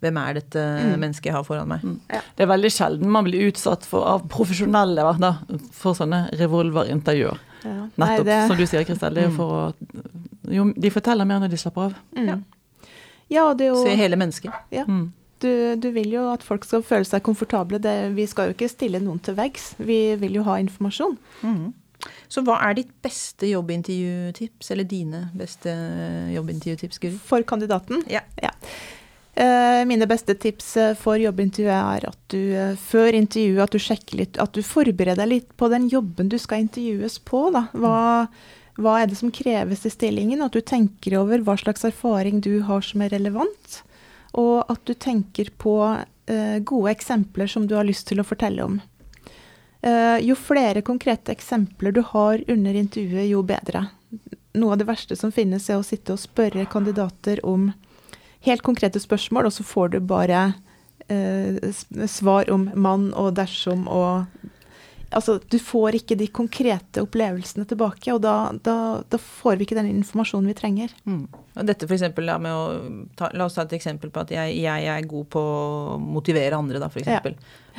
hvem 0.00 0.16
er 0.22 0.38
dette 0.38 0.62
mennesket 0.96 1.26
jeg 1.28 1.34
har 1.36 1.44
foran 1.44 1.68
meg. 1.68 1.82
Det 2.08 2.40
er 2.46 2.48
veldig 2.48 2.70
sjelden 2.72 3.10
man 3.12 3.24
blir 3.26 3.50
utsatt 3.50 3.84
for, 3.84 4.06
av 4.08 4.24
profesjonelle 4.32 5.04
da, 5.20 5.34
for 5.76 5.92
sånne 5.98 6.30
revolverintervjuer. 6.40 7.38
Ja. 7.64 7.74
Nei, 7.98 8.08
Nettopp, 8.16 8.24
det- 8.24 8.46
som 8.48 8.56
du 8.56 8.64
sier, 8.66 8.84
Kristel. 8.88 9.18
Er 9.18 9.28
jo 9.28 9.36
for 9.36 9.74
de 10.80 10.90
forteller 10.90 11.26
mer 11.26 11.40
når 11.40 11.50
de 11.50 11.56
slapper 11.60 11.82
av. 11.90 11.94
Mm. 12.16 12.44
Ja, 13.28 13.52
det 13.52 13.66
er 13.66 13.74
jo 13.74 13.82
Se 13.84 13.94
hele 13.96 14.16
mennesket. 14.16 14.52
ja. 14.72 14.84
Mm. 14.88 15.12
du, 15.40 15.76
du 15.76 15.90
vil 15.92 16.10
jo 16.10 16.32
at 16.32 16.42
folk 16.42 16.64
skal 16.64 16.82
føle 16.82 17.04
seg 17.04 17.22
komfortable. 17.22 17.78
Det, 17.78 18.14
vi 18.16 18.24
skal 18.26 18.48
jo 18.48 18.54
ikke 18.56 18.70
stille 18.72 18.98
noen 19.04 19.20
til 19.22 19.34
veggs. 19.36 19.74
Vi 19.78 20.16
vil 20.16 20.32
jo 20.40 20.42
ha 20.48 20.56
informasjon. 20.58 21.18
Mhm. 21.42 21.74
Så 22.30 22.44
hva 22.46 22.58
er 22.68 22.76
ditt 22.78 22.92
beste 23.02 23.48
jobbintervjutips, 23.50 24.70
eller 24.74 24.86
dine 24.88 25.24
beste 25.36 25.72
jobbintervjutips, 26.34 27.00
Guri? 27.02 27.18
For 27.30 27.46
kandidaten. 27.48 28.04
Ja. 28.10 28.22
ja. 28.42 28.52
mine 29.88 30.06
beste 30.10 30.34
tips 30.34 30.76
eh, 30.76 30.94
for 30.98 31.18
jobbintervjuet 31.22 31.74
er 31.78 32.06
at 32.10 32.20
du 32.34 32.38
eh, 32.54 32.76
før 32.78 33.18
intervjuet 33.18 33.64
at 33.64 33.74
du 33.74 33.82
sjekker 33.82 34.22
litt, 34.22 34.38
at 34.38 34.54
du 34.54 34.62
forbereder 34.66 35.22
deg 35.22 35.32
litt 35.32 35.50
på 35.56 35.70
den 35.72 35.88
jobben 35.90 36.30
du 36.30 36.38
skal 36.38 36.64
intervjues 36.66 37.18
på. 37.26 37.48
Da. 37.54 37.66
Hva, 37.74 37.98
hva 38.78 39.00
er 39.00 39.10
det 39.10 39.18
som 39.18 39.34
kreves 39.34 39.86
i 39.86 39.94
stillingen? 39.94 40.44
At 40.44 40.54
du 40.54 40.62
tenker 40.62 41.18
over 41.18 41.42
hva 41.42 41.58
slags 41.58 41.86
erfaring 41.88 42.42
du 42.44 42.60
har 42.68 42.84
som 42.86 43.02
er 43.02 43.14
relevant. 43.16 43.80
Og 44.38 44.68
at 44.70 44.84
du 44.86 44.94
tenker 44.94 45.50
på 45.58 45.80
eh, 46.30 46.58
gode 46.62 46.92
eksempler 46.92 47.50
som 47.50 47.66
du 47.66 47.74
har 47.78 47.88
lyst 47.88 48.06
til 48.10 48.22
å 48.22 48.26
fortelle 48.26 48.62
om. 48.62 48.78
Eh, 49.82 50.18
jo 50.26 50.34
flere 50.34 50.82
konkrete 50.82 51.32
eksempler 51.32 51.92
du 51.92 52.02
har 52.02 52.42
under 52.50 52.74
intervjuet, 52.74 53.28
jo 53.30 53.42
bedre. 53.46 53.86
Noe 54.58 54.74
av 54.74 54.80
det 54.80 54.88
verste 54.88 55.16
som 55.16 55.32
finnes, 55.34 55.68
er 55.70 55.78
å 55.78 55.86
sitte 55.86 56.16
og 56.16 56.22
spørre 56.22 56.66
kandidater 56.70 57.38
om 57.46 57.70
helt 58.46 58.64
konkrete 58.66 59.00
spørsmål, 59.02 59.46
og 59.46 59.54
så 59.54 59.66
får 59.66 59.94
du 59.94 59.98
bare 60.00 60.52
eh, 61.08 61.58
svar 62.10 62.50
om 62.50 62.68
mann 62.74 63.12
og 63.14 63.36
dersom 63.38 63.86
og 63.86 64.26
Altså, 65.10 65.38
du 65.40 65.56
får 65.62 65.96
ikke 66.02 66.16
de 66.20 66.26
konkrete 66.28 67.00
opplevelsene 67.00 67.64
tilbake, 67.68 68.12
og 68.12 68.20
da, 68.20 68.34
da, 68.64 68.74
da 69.08 69.20
får 69.22 69.56
vi 69.56 69.64
ikke 69.64 69.78
den 69.78 69.88
informasjonen 69.94 70.50
vi 70.50 70.56
trenger. 70.58 70.92
Mm. 71.08 71.22
Og 71.32 71.68
dette 71.70 71.88
for 71.88 71.96
eksempel, 71.96 72.28
da, 72.28 72.36
ta, 73.16 73.30
La 73.32 73.46
oss 73.48 73.56
ta 73.56 73.64
et 73.64 73.72
eksempel 73.78 74.12
på 74.12 74.26
at 74.26 74.34
jeg, 74.34 74.58
jeg 74.60 74.90
er 74.92 75.08
god 75.08 75.30
på 75.32 75.40
å 75.40 75.96
motivere 76.02 76.58
andre, 76.60 76.82
da, 76.82 76.90
f.eks. 76.92 77.08
Ja. 77.08 77.22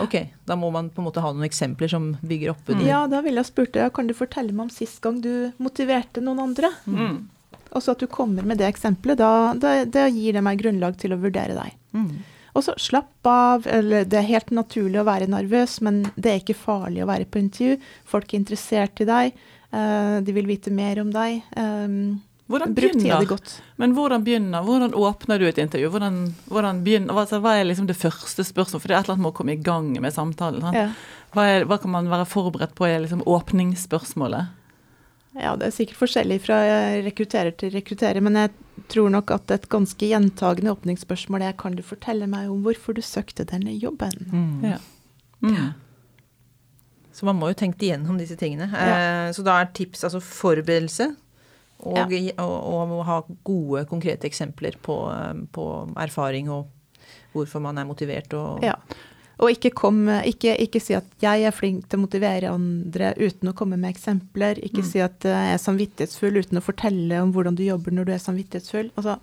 Ok, 0.02 0.16
da 0.50 0.58
må 0.58 0.72
man 0.74 0.90
på 0.90 1.04
en 1.04 1.10
måte 1.10 1.22
ha 1.22 1.30
noen 1.36 1.46
eksempler 1.46 1.92
som 1.92 2.16
bygger 2.24 2.56
opp 2.56 2.74
under. 2.74 2.88
Ja, 2.88 3.04
da 3.12 3.22
ville 3.26 3.44
jeg 3.44 3.52
spurt 3.52 3.76
deg, 3.78 3.92
kan 3.94 4.10
du 4.10 4.16
fortelle 4.18 4.56
meg 4.56 4.70
om 4.70 4.74
sist 4.74 4.98
gang 5.04 5.22
du 5.22 5.52
motiverte 5.62 6.24
noen 6.26 6.42
andre? 6.50 6.74
Mm. 6.90 7.28
Og 7.70 7.86
så 7.86 7.94
at 7.94 8.02
du 8.02 8.10
kommer 8.10 8.48
med 8.48 8.58
det 8.58 8.66
eksempelet, 8.72 9.20
da, 9.22 9.54
da, 9.54 9.78
da 9.86 10.10
gir 10.10 10.34
det 10.34 10.42
meg 10.46 10.62
grunnlag 10.64 10.98
til 10.98 11.14
å 11.14 11.22
vurdere 11.22 11.54
deg. 11.54 11.78
Mm. 11.94 12.14
Og 12.56 12.66
så 12.66 12.76
slapp 12.82 13.30
av. 13.30 13.68
eller 13.68 14.06
Det 14.10 14.20
er 14.20 14.32
helt 14.32 14.52
naturlig 14.56 15.02
å 15.02 15.08
være 15.08 15.30
nervøs, 15.30 15.80
men 15.86 16.04
det 16.16 16.32
er 16.32 16.42
ikke 16.42 16.58
farlig 16.58 17.04
å 17.04 17.10
være 17.10 17.30
på 17.30 17.42
intervju. 17.42 17.78
Folk 18.10 18.34
er 18.34 18.42
interessert 18.42 19.02
i 19.02 19.10
deg. 19.10 19.34
eh, 19.72 20.22
de 20.26 20.34
vil 20.34 20.48
vite 20.50 20.72
mer 20.74 21.00
om 21.00 21.12
deg. 21.14 21.44
Um, 21.56 22.22
Hvordan 22.50 22.74
bruk 22.74 22.96
tida 22.98 23.20
di 23.22 23.28
godt. 23.30 23.62
men 23.78 23.92
hvordan 23.94 24.24
begynner, 24.26 24.64
hvordan 24.66 24.96
åpner 24.98 25.38
du 25.38 25.46
et 25.46 25.60
intervju? 25.62 25.92
Hvordan, 25.94 26.34
hvordan 26.50 26.80
begynner, 26.84 27.14
altså, 27.14 27.38
hva 27.44 27.60
er 27.60 27.68
liksom 27.70 27.86
det 27.86 27.98
første 28.00 28.42
spørsmålet? 28.42 28.82
For 28.82 28.90
det 28.90 28.96
er 28.96 29.00
et 29.04 29.06
eller 29.06 29.20
annet 29.20 29.26
med 29.28 29.34
å 29.34 29.38
komme 29.38 29.54
i 29.54 29.62
gang 29.62 29.92
med 30.02 30.16
samtalen. 30.16 30.74
Ja. 30.74 30.88
Hva, 31.36 31.46
er, 31.46 31.68
hva 31.70 31.78
kan 31.78 31.94
man 31.94 32.10
være 32.10 32.26
forberedt 32.26 32.74
på 32.74 32.90
i 32.90 32.96
liksom, 33.04 33.22
åpningsspørsmålet? 33.22 34.50
Ja, 35.38 35.56
det 35.60 35.68
er 35.70 35.76
sikkert 35.76 36.00
forskjellig 36.00 36.40
fra 36.42 36.58
eh, 36.66 37.02
rekrutterer 37.06 37.54
til 37.60 37.72
rekrutterer, 37.76 38.22
men 38.26 38.40
jeg 38.40 38.54
tror 38.90 39.12
nok 39.14 39.32
at 39.36 39.52
et 39.52 39.68
ganske 39.70 40.08
gjentagende 40.10 40.72
åpningsspørsmål 40.74 41.46
er 41.46 41.58
kan 41.60 41.76
du 41.78 41.84
fortelle 41.86 42.28
meg 42.32 42.50
om 42.50 42.64
hvorfor 42.66 42.98
du 42.98 43.02
søkte 43.06 43.46
denne 43.46 43.76
jobben? 43.78 44.16
Mm. 44.32 44.64
Ja. 44.72 44.80
Mm. 45.46 45.74
Så 47.14 47.28
man 47.28 47.36
må 47.40 47.50
jo 47.52 47.58
tenke 47.60 47.84
igjennom 47.86 48.18
disse 48.20 48.38
tingene. 48.40 48.70
Ja. 48.72 49.28
Eh, 49.28 49.32
så 49.36 49.44
da 49.46 49.60
er 49.62 49.70
tips 49.76 50.06
altså 50.08 50.22
forberedelse. 50.24 51.12
Og, 51.80 51.96
Ja. 52.12 52.34
og, 52.44 52.56
og 52.74 52.92
å 52.98 53.04
ha 53.08 53.22
gode, 53.48 53.86
konkrete 53.88 54.28
eksempler 54.28 54.76
på, 54.84 54.98
eh, 55.14 55.46
på 55.56 55.66
erfaring 55.96 56.50
og 56.52 56.68
hvorfor 57.34 57.62
man 57.64 57.78
er 57.78 57.86
motivert 57.88 58.34
og 58.34 58.64
Ja. 58.66 58.76
Og 59.40 59.54
ikke, 59.54 59.72
kom, 59.72 60.02
ikke, 60.28 60.56
ikke 60.60 60.82
si 60.84 60.94
at 60.94 61.06
'jeg 61.22 61.44
er 61.48 61.52
flink 61.56 61.88
til 61.88 62.00
å 62.00 62.04
motivere 62.04 62.52
andre' 62.52 63.14
uten 63.16 63.50
å 63.50 63.56
komme 63.56 63.78
med 63.80 63.96
eksempler. 63.96 64.60
Ikke 64.60 64.84
Mm. 64.84 64.92
si 64.92 65.00
at 65.00 65.26
eh, 65.26 65.32
'jeg 65.32 65.54
er 65.54 65.64
samvittighetsfull' 65.64 66.40
uten 66.44 66.58
å 66.60 66.66
fortelle 66.66 67.22
om 67.22 67.32
hvordan 67.32 67.56
du 67.56 67.64
jobber 67.64 67.92
når 67.92 68.06
du 68.06 68.12
er 68.12 68.18
samvittighetsfull. 68.20 68.92
Altså, 68.98 69.20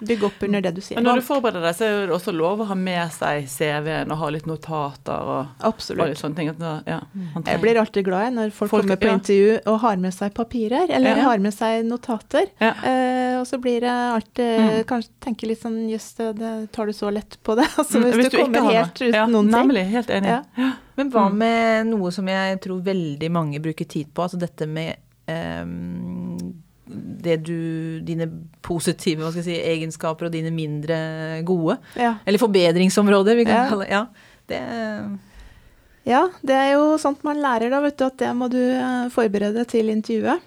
bygg 0.00 0.24
opp 0.28 0.42
under 0.42 0.60
det 0.60 0.74
du 0.76 0.80
sier. 0.80 0.96
Men 0.98 1.04
når 1.08 1.20
du 1.22 1.24
forbereder 1.26 1.62
deg, 1.64 1.74
så 1.78 1.84
er 1.88 2.06
det 2.06 2.14
også 2.16 2.32
lov 2.36 2.60
å 2.60 2.66
ha 2.68 2.74
med 2.76 3.12
seg 3.14 3.46
CV-en 3.48 4.10
og 4.12 4.18
ha 4.18 4.28
litt 4.34 4.46
notater 4.46 5.30
og, 5.36 5.64
og 5.64 5.84
litt 6.02 6.18
sånne 6.20 6.36
ting. 6.36 6.50
At, 6.52 6.64
ja, 6.86 6.98
Jeg 7.46 7.60
blir 7.62 7.80
alltid 7.80 8.04
glad 8.04 8.24
jeg 8.28 8.34
når 8.36 8.50
folk, 8.56 8.70
Folk- 8.70 8.84
kommer 8.84 9.00
på 9.00 9.08
ja. 9.08 9.14
intervju 9.20 9.58
og 9.72 9.78
har 9.86 9.96
med 9.96 10.14
seg 10.14 10.34
papirer, 10.34 10.90
eller 10.90 11.16
Ja. 11.16 11.22
har 11.30 11.38
med 11.38 11.54
seg 11.54 11.84
notater. 11.88 12.46
Ja. 12.60 12.72
Eh, 12.84 13.38
og 13.40 13.46
så 13.46 13.58
blir 13.60 13.80
det 13.80 13.90
alltid 13.90 14.44
Mm. 14.56 14.84
Kanskje 14.86 15.10
tenke 15.20 15.46
litt 15.48 15.60
sånn 15.62 15.88
Jøss, 15.90 16.14
tar 16.16 16.86
du 16.86 16.92
så 16.92 17.10
lett 17.12 17.38
på 17.42 17.54
det. 17.56 17.66
Altså, 17.78 18.00
hvis, 18.02 18.14
hvis, 18.16 18.30
du 18.30 18.36
kommer 18.38 18.58
ikke 18.58 18.64
har 18.66 18.76
helt 18.84 19.00
uten 19.00 19.14
ja, 19.14 19.26
noen 19.26 19.48
ting. 19.50 19.54
Nemlig, 19.56 19.84
helt 19.90 20.10
enig. 20.10 20.28
Ja. 20.56 20.70
Men 20.96 21.10
hva 21.12 21.26
Mm. 21.30 21.36
med 21.38 21.86
noe 21.90 22.10
som 22.12 22.26
jeg 22.28 22.60
tror 22.64 22.80
veldig 22.82 23.30
mange 23.30 23.60
bruker 23.60 23.84
tid 23.84 24.12
på, 24.14 24.22
altså 24.22 24.38
dette 24.40 24.66
med 24.66 24.96
ehm, 25.28 26.55
det 26.96 27.38
du 27.46 28.00
Dine 28.06 28.26
positive 28.62 29.30
si, 29.36 29.54
egenskaper 29.60 30.26
og 30.28 30.32
dine 30.34 30.50
mindre 30.54 31.42
gode. 31.46 31.78
Ja. 31.96 32.16
Eller 32.26 32.38
forbedringsområder, 32.42 33.36
vi 33.36 33.44
kan 33.44 33.64
Ja. 33.64 33.68
kalle 33.70 33.84
det. 33.84 33.90
Ja, 33.90 34.06
det 34.48 34.60
Ja, 36.06 36.28
det 36.46 36.54
er 36.54 36.72
jo 36.76 36.96
sånt 37.02 37.24
man 37.26 37.40
lærer 37.42 37.68
da, 37.72 37.80
vet 37.82 37.96
du, 37.98 38.04
at 38.06 38.16
det 38.18 38.28
må 38.38 38.46
du 38.48 38.60
eh, 38.60 39.08
forberede 39.10 39.64
til 39.66 39.88
intervjuet. 39.90 40.40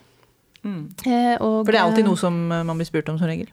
Mm. 0.64 0.86
Eh, 1.06 1.36
og, 1.40 1.66
For 1.66 1.72
det 1.72 1.80
er 1.80 1.84
alltid 1.88 2.06
eh, 2.06 2.08
noe 2.08 2.20
som 2.20 2.38
man 2.48 2.78
blir 2.80 2.88
spurt 2.88 3.10
om, 3.12 3.18
som 3.20 3.28
regel. 3.28 3.50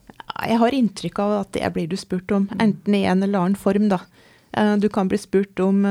Jeg 0.46 0.58
har 0.58 0.70
inntrykk 0.70 1.18
av 1.18 1.34
at 1.40 1.50
det 1.56 1.72
blir 1.74 1.88
du 1.90 1.96
spurt 1.98 2.30
om, 2.30 2.48
enten 2.60 2.94
i 2.94 3.04
en 3.06 3.22
eller 3.22 3.40
annen 3.40 3.58
form, 3.58 3.88
da. 3.90 3.98
Du 4.80 4.86
kan 4.88 5.08
bli 5.10 5.18
spurt 5.20 5.58
om, 5.60 5.82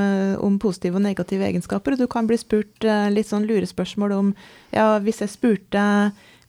om 0.42 0.56
positive 0.58 0.96
og 0.98 1.04
negative 1.04 1.46
egenskaper, 1.46 1.94
og 1.94 2.00
du 2.00 2.08
kan 2.10 2.26
bli 2.26 2.38
spurt 2.40 2.88
litt 3.14 3.28
sånn 3.30 3.46
lurespørsmål 3.46 4.16
om 4.16 4.32
Ja, 4.74 4.98
hvis 5.04 5.20
jeg 5.22 5.30
spurte 5.30 5.84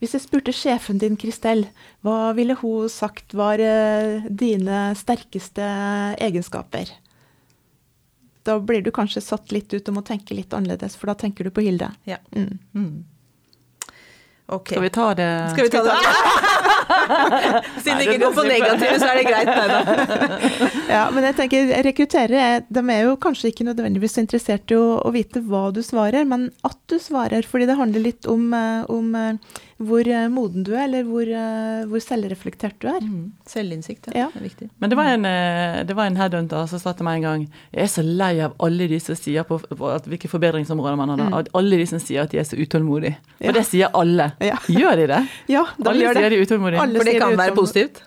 hvis 0.01 0.13
jeg 0.17 0.23
spurte 0.27 0.53
sjefen 0.53 0.99
din, 1.01 1.17
Kristel, 1.17 1.65
hva 2.05 2.33
ville 2.37 2.55
hun 2.61 2.89
sagt 2.93 3.33
var 3.39 3.59
eh, 3.63 4.27
dine 4.29 4.91
sterkeste 4.99 5.65
egenskaper? 6.21 6.91
Da 8.47 8.59
blir 8.63 8.83
du 8.85 8.93
kanskje 8.95 9.25
satt 9.25 9.51
litt 9.57 9.73
ut 9.75 9.89
og 9.91 9.97
må 9.97 10.03
tenke 10.07 10.37
litt 10.37 10.53
annerledes, 10.55 10.95
for 11.01 11.11
da 11.11 11.17
tenker 11.19 11.49
du 11.49 11.51
på 11.51 11.65
Hilde. 11.67 11.89
Ja. 12.07 12.21
Mm. 12.37 12.59
Mm. 12.77 12.93
Ok. 14.55 14.69
Skal 14.77 14.83
vi 14.85 14.91
ta 14.95 15.07
det? 15.19 15.31
Skal 15.51 15.65
vi 15.67 15.71
ta 15.75 15.81
det? 15.83 15.95
Siden 17.83 17.99
det 17.99 18.05
ikke 18.07 18.21
går 18.23 18.35
på 18.37 18.45
negative, 18.47 18.99
så 19.03 19.09
er 19.11 19.19
det 19.19 19.25
greit. 19.27 19.49
Nei 19.51 19.67
da. 19.73 19.81
Ja, 20.97 21.01
men 21.11 21.27
jeg 21.27 21.35
tenker 21.41 21.73
rekrutterere 21.83 22.45
er- 22.53 22.63
de 22.71 22.85
er 22.95 23.01
jo 23.09 23.17
kanskje 23.19 23.51
ikke 23.51 23.67
nødvendigvis 23.67 24.15
så 24.15 24.23
interessert 24.23 24.71
i 24.71 24.79
å, 24.79 25.01
å 25.03 25.11
vite 25.15 25.43
hva 25.49 25.65
du 25.75 25.81
svarer, 25.83 26.23
men 26.31 26.47
at 26.67 26.79
du 26.87 26.95
svarer. 27.03 27.43
Fordi 27.51 27.67
det 27.67 27.75
handler 27.81 28.05
litt 28.07 28.29
om, 28.31 28.47
eh, 28.55 28.85
om 28.95 29.11
eh, 29.19 29.59
hvor 29.79 30.09
eh, 30.09 30.29
moden 30.33 30.63
du 30.65 30.71
er, 30.73 30.85
eller 30.87 31.03
hvor, 31.05 31.29
eh, 31.29 31.83
hvor 31.91 32.01
selvreflektert 32.01 32.79
du 32.81 32.87
er. 32.89 33.01
Mm. 33.05 33.33
Selvinnsikt, 33.47 34.07
ja. 34.09 34.23
Ja. 34.23 34.27
Det 34.33 34.41
er 34.41 34.47
viktig. 34.47 34.69
Men 34.81 34.91
det 34.91 34.97
var 34.97 35.11
en, 35.13 35.25
eh, 35.29 35.83
det 35.85 35.97
var 35.99 36.07
en 36.09 36.17
headhunter 36.17 36.67
som 36.71 36.79
sa 36.81 36.93
til 36.97 37.05
meg 37.05 37.19
en 37.19 37.23
gang 37.27 37.43
Jeg 37.75 37.83
er 37.83 37.93
så 37.93 38.03
lei 38.07 38.41
av 38.41 38.55
alle 38.59 38.89
de 38.89 38.99
som 39.01 39.15
sier 39.15 39.45
på, 39.45 39.59
på 39.61 39.91
at 39.93 40.07
hvilke 40.09 40.29
forbedringsområder 40.33 40.97
man 40.97 41.09
har. 41.13 41.17
da. 41.19 41.43
At 41.45 41.49
Alle 41.55 41.77
de 41.77 41.87
som 41.87 41.99
sier 42.01 42.23
at 42.23 42.31
de 42.33 42.39
er 42.41 42.49
så 42.49 42.57
utålmodige. 42.57 43.17
Ja. 43.41 43.49
Og 43.51 43.55
det 43.55 43.67
sier 43.67 43.89
alle. 43.93 44.33
Ja. 44.41 44.57
Gjør 44.67 44.97
de 44.97 45.07
det? 45.13 45.21
Ja, 45.53 45.67
de 45.77 45.89
alle 45.91 46.01
gjør 46.07 46.15
sier 46.15 46.23
det. 46.23 46.31
de 46.31 46.37
er 46.41 46.47
utålmodige. 46.49 46.81
Alle 46.81 46.99
For 46.99 47.05
det 47.05 47.21
kan 47.21 47.31
det 47.37 47.39
være 47.45 47.55
positivt. 47.61 48.03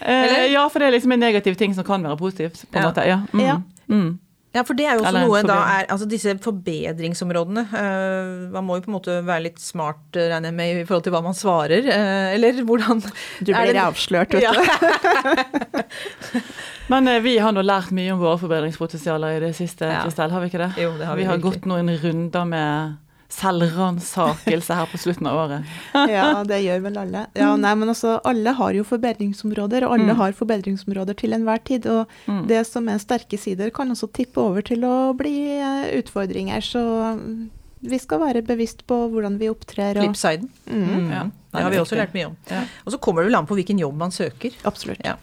Eller? 0.00 0.46
ja, 0.52 0.68
for 0.68 0.78
det 0.80 0.86
er 0.88 0.92
liksom 0.98 1.12
en 1.12 1.20
negativ 1.20 1.54
ting 1.56 1.74
som 1.74 1.84
kan 1.84 2.02
være 2.04 2.16
positivt. 2.20 2.64
på 2.70 2.76
en 2.78 2.82
Ja. 2.82 2.88
måte. 2.90 3.06
Ja. 3.08 3.18
Mm. 3.32 3.40
Ja. 3.40 3.56
Mm. 3.88 4.18
Ja, 4.56 4.62
for 4.64 4.78
det 4.78 4.86
er 4.88 4.96
jo 4.96 5.04
også 5.04 5.20
noe 5.26 5.42
da 5.44 5.56
er 5.76 5.88
Altså 5.92 6.06
disse 6.08 6.32
forbedringsområdene. 6.40 7.66
Uh, 7.70 8.46
man 8.54 8.64
må 8.64 8.78
jo 8.78 8.86
på 8.86 8.90
en 8.90 8.96
måte 8.96 9.16
være 9.26 9.44
litt 9.50 9.60
smart, 9.60 10.00
eh, 10.16 10.30
regner 10.32 10.48
jeg 10.50 10.56
med, 10.56 10.80
i 10.80 10.86
forhold 10.88 11.04
til 11.06 11.12
hva 11.14 11.20
man 11.26 11.36
svarer. 11.36 11.84
Uh, 11.84 12.34
eller 12.34 12.62
hvordan 12.64 13.02
Du 13.04 13.52
blir 13.52 13.72
det- 13.76 13.84
avslørt, 13.84 14.32
vet 14.32 14.42
Ja. 14.42 14.52
du. 14.56 16.40
Men 16.92 17.08
uh, 17.08 17.18
vi 17.24 17.36
har 17.42 17.52
nå 17.54 17.62
lært 17.66 17.90
mye 17.94 18.12
om 18.14 18.20
våre 18.22 18.38
forbedringspotensialer 18.40 19.36
i 19.38 19.42
det 19.48 19.52
siste, 19.58 19.88
Ja. 19.90 20.02
Kristel, 20.06 20.30
har 20.30 20.40
vi 20.44 20.50
ikke 20.50 20.62
det? 20.64 20.72
Jo, 20.82 20.92
det 20.98 21.06
har 21.08 21.16
vi 21.18 21.24
vi 21.24 21.28
har 21.30 21.38
gått 21.42 21.66
noen 21.66 21.90
runder 22.02 22.44
med 22.46 22.96
selvransakelse 23.28 24.74
her 24.78 24.86
på 24.90 24.98
slutten 25.00 25.26
av 25.30 25.36
året. 25.44 25.64
Ja, 26.16 26.42
det 26.46 26.60
gjør 26.64 26.82
vel 26.86 26.98
alle. 27.00 27.24
Ja, 27.36 27.50
nei, 27.58 27.72
men 27.78 27.90
altså, 27.92 28.16
alle 28.26 28.52
har 28.58 28.72
jo 28.76 28.84
forbedringsområder, 28.86 29.86
og 29.86 29.96
alle 29.96 30.12
Mm. 30.12 30.16
har 30.20 30.32
forbedringsområder 30.38 31.16
til 31.16 31.32
enhver 31.36 31.62
tid. 31.64 31.86
Og 31.86 32.06
Mm. 32.26 32.46
det 32.48 32.66
som 32.66 32.88
er 32.88 32.98
sterke 32.98 33.38
sider, 33.38 33.70
kan 33.70 33.88
også 33.90 34.10
tippe 34.12 34.38
over 34.40 34.62
til 34.62 34.80
å 34.84 35.14
bli 35.16 35.58
eh, 35.58 35.98
utfordringer. 36.00 36.60
Så 36.62 36.80
mm, 37.18 37.50
vi 37.82 37.98
skal 37.98 38.20
være 38.20 38.42
bevisst 38.46 38.86
på 38.86 39.08
hvordan 39.10 39.38
vi 39.38 39.48
opptrer. 39.48 39.96
Og, 39.98 40.04
Flipsiden. 40.04 40.48
Mm, 40.66 40.86
Mm. 40.86 41.10
Ja, 41.10 41.24
Det 41.52 41.62
har 41.62 41.70
vi 41.70 41.76
også 41.78 41.96
lært 41.96 42.12
mye 42.14 42.26
om. 42.26 42.36
Ja. 42.50 42.64
Og 42.86 42.92
så 42.92 42.98
kommer 43.00 43.22
det 43.22 43.30
vel 43.32 43.36
an 43.38 43.46
på 43.46 43.54
hvilken 43.56 43.78
jobb 43.78 43.96
man 43.96 44.10
søker. 44.10 44.52
Absolutt. 44.64 45.00
Ja. 45.04 45.16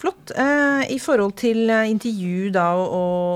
Flott. 0.00 0.30
Eh, 0.34 0.94
I 0.94 0.98
forhold 0.98 1.34
til 1.36 1.68
eh, 1.70 1.90
intervju 1.90 2.50
da, 2.52 2.70
og, 2.74 2.88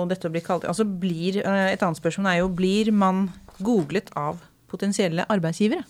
og 0.05 0.09
dette 0.09 0.29
å 0.29 0.33
bli 0.33 0.41
kalt 0.41 0.65
altså 0.65 0.85
blir, 0.85 1.37
Et 1.45 1.83
annet 1.83 2.01
spørsmål 2.01 2.27
er 2.33 2.39
jo 2.41 2.49
blir 2.49 2.91
man 2.93 3.31
googlet 3.63 4.11
av 4.19 4.41
potensielle 4.71 5.27
arbeidsgivere? 5.31 5.85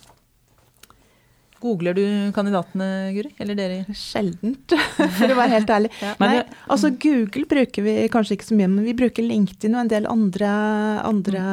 Googler 1.64 1.96
du 1.96 2.05
kandidatene, 2.37 2.87
Guri? 3.14 3.31
Eller 3.40 3.57
dere? 3.57 3.94
Sjeldent, 3.96 4.74
for 5.16 5.33
å 5.33 5.38
være 5.38 5.55
helt 5.55 5.70
ærlig. 5.72 5.90
ja. 6.03 6.12
Nei, 6.20 6.42
altså 6.68 6.90
Google 7.00 7.46
bruker 7.48 7.87
vi 7.87 7.94
kanskje 8.12 8.37
ikke 8.37 8.50
så 8.50 8.59
mye, 8.59 8.68
men 8.68 8.85
vi 8.85 8.96
bruker 8.98 9.24
LinkedIn 9.24 9.72
og 9.72 9.87
en 9.87 9.92
del 9.94 10.09
andre, 10.11 10.50
andre, 11.09 11.44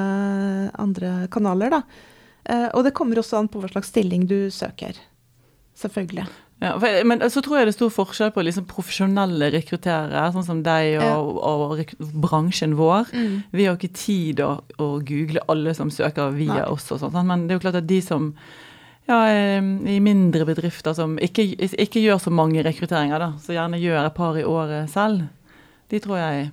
andre 0.84 1.14
kanaler. 1.32 1.78
da. 1.78 1.82
Eh, 2.44 2.68
og 2.76 2.84
det 2.84 2.96
kommer 2.98 3.22
også 3.22 3.40
an 3.40 3.48
på 3.52 3.62
hva 3.64 3.72
slags 3.72 3.94
stilling 3.94 4.28
du 4.28 4.50
søker. 4.52 5.00
Selvfølgelig. 5.80 6.28
Ja, 6.62 6.76
for, 6.78 6.98
men 7.10 7.24
så 7.34 7.42
tror 7.42 7.58
jeg 7.58 7.66
det 7.66 7.72
er 7.74 7.78
stor 7.80 7.94
forskjell 7.96 8.32
på 8.36 8.44
liksom 8.46 8.68
profesjonelle 8.70 9.48
rekrutterere, 9.56 10.28
sånn 10.36 10.46
som 10.46 10.60
deg 10.62 11.00
og, 11.02 11.32
og, 11.42 11.64
rek- 11.80 11.96
bransjen 12.22 12.76
vår. 12.78 13.10
Mm. 13.18 13.40
Vi 13.58 13.66
har 13.66 13.80
ikke 13.80 13.96
tid 13.98 14.44
å, 14.46 14.52
å 14.78 14.90
google 15.02 15.42
alle 15.50 15.74
som 15.74 15.90
søker 15.90 16.30
via 16.36 16.60
Nei. 16.60 16.68
oss 16.70 16.86
og 16.94 17.02
sånn, 17.02 17.18
men 17.26 17.48
det 17.48 17.56
er 17.56 17.60
jo 17.60 17.64
klart 17.66 17.80
at 17.82 17.90
de 17.90 17.98
som 18.06 18.30
ja, 19.10 19.18
eh, 19.34 19.58
i 19.90 19.98
mindre 20.06 20.46
bedrifter 20.46 20.94
som 20.94 21.18
ikke, 21.18 21.48
ikke 21.82 22.04
gjør 22.04 22.22
så 22.22 22.34
mange 22.38 22.62
rekrutteringer, 22.64 23.18
da, 23.26 23.32
så 23.42 23.58
gjerne 23.58 23.82
gjør 23.82 24.06
et 24.06 24.18
par 24.22 24.38
i 24.38 24.46
året 24.46 24.94
selv, 24.94 25.26
de 25.90 26.00
tror 26.00 26.22
jeg 26.22 26.52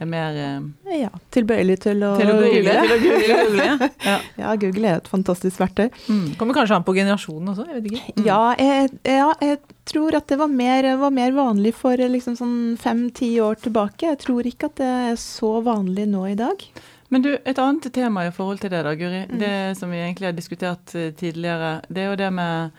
er 0.00 0.08
mer 0.08 0.36
eh, 0.38 1.00
Ja, 1.00 1.10
tilbøyelig 1.34 1.78
til 1.84 2.04
å, 2.06 2.12
til 2.20 2.30
å 2.32 2.36
google. 2.40 2.74
Til 2.76 2.94
å 2.94 3.00
google, 3.02 3.66
ja. 3.66 4.18
Ja. 4.42 4.52
Google 4.60 4.88
er 4.92 5.00
et 5.00 5.10
fantastisk 5.10 5.60
verktøy. 5.60 5.88
Mm. 6.08 6.36
Kommer 6.40 6.56
kanskje 6.56 6.78
an 6.78 6.86
på 6.86 6.94
generasjonen 6.96 7.52
også, 7.54 7.66
jeg 7.68 7.82
vet 7.82 7.90
ikke. 7.92 8.24
Ja, 8.28 8.40
jeg, 8.60 8.90
ja, 9.08 9.32
jeg 9.42 9.58
tror 9.90 10.14
at 10.20 10.28
det 10.30 10.38
var 10.40 10.52
mer, 10.52 10.88
var 11.00 11.10
mer 11.16 11.34
vanlig 11.36 11.74
for 11.78 11.98
eh, 12.00 12.10
liksom 12.12 12.36
sånn 12.38 12.56
fem-ti 12.80 13.32
år 13.42 13.58
tilbake. 13.66 14.12
Jeg 14.12 14.22
tror 14.22 14.46
ikke 14.48 14.70
at 14.70 14.78
det 14.80 14.92
er 15.10 15.20
så 15.20 15.56
vanlig 15.66 16.06
nå 16.12 16.26
i 16.30 16.36
dag. 16.38 16.62
Men 17.10 17.24
du, 17.24 17.32
et 17.42 17.58
annet 17.58 17.88
tema 17.92 18.22
i 18.28 18.30
forhold 18.34 18.60
til 18.62 18.70
det 18.70 18.84
da, 18.86 18.92
Guri, 18.94 19.24
Mm. 19.26 19.38
det 19.42 19.54
som 19.80 19.90
vi 19.90 19.98
egentlig 19.98 20.28
har 20.30 20.36
diskutert 20.36 20.94
eh, 20.94 21.10
tidligere, 21.18 21.80
det 21.90 22.04
er 22.04 22.12
jo 22.12 22.18
det 22.20 22.28
med 22.36 22.70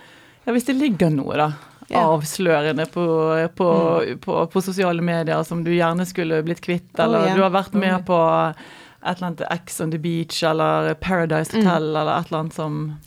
Ja, 0.45 0.54
hvis 0.56 0.65
det 0.65 0.74
ligger 0.80 1.12
noe, 1.13 1.36
da. 1.38 1.50
Avslørende 1.98 2.86
på, 2.92 3.06
på, 3.56 3.70
på, 4.22 4.38
på 4.54 4.62
sosiale 4.62 5.02
medier 5.02 5.44
som 5.44 5.64
du 5.64 5.72
gjerne 5.74 6.06
skulle 6.06 6.42
blitt 6.46 6.62
kvitt, 6.62 6.90
eller 6.98 7.22
eller 7.22 7.28
yeah. 7.28 7.38
du 7.38 7.44
har 7.44 7.54
vært 7.56 7.74
med 7.74 8.06
på 8.08 8.20
et 9.02 9.18
eller 9.18 9.28
annet 9.28 9.42
X 9.66 9.82
on 9.82 9.92
the 9.92 9.98
beach 9.98 10.44
eller 10.44 10.94
Paradise 10.94 11.52
Mm. 11.54 11.66
Hotel 11.66 11.96
eller 11.96 12.20
et 12.20 12.28
eller 12.28 12.40
annet 12.40 12.54
som 12.54 12.98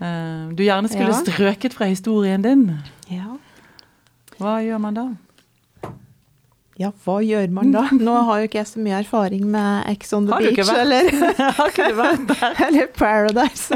uh, 0.00 0.54
du 0.54 0.62
gjerne 0.62 0.88
skulle 0.88 1.12
Ja. 1.12 1.20
strøket 1.24 1.74
fra 1.74 1.88
historien 1.88 2.42
din. 2.42 2.82
Ja. 3.08 3.36
Hva 4.38 4.60
gjør 4.60 4.78
man 4.78 4.94
da? 4.94 5.06
Ja, 6.76 6.90
hva 7.06 7.22
gjør 7.24 7.48
man 7.56 7.72
da? 7.72 7.86
Nå 8.08 8.14
har 8.28 8.42
jo 8.42 8.50
ikke 8.50 8.58
jeg 8.60 8.68
så 8.68 8.82
mye 8.84 8.98
erfaring 9.00 9.46
med 9.48 9.88
Ex 9.88 10.12
on 10.12 10.26
the 10.28 10.36
Beach 10.36 10.68
eller, 10.68 11.08
eller 12.66 12.86
Paradise. 12.92 13.74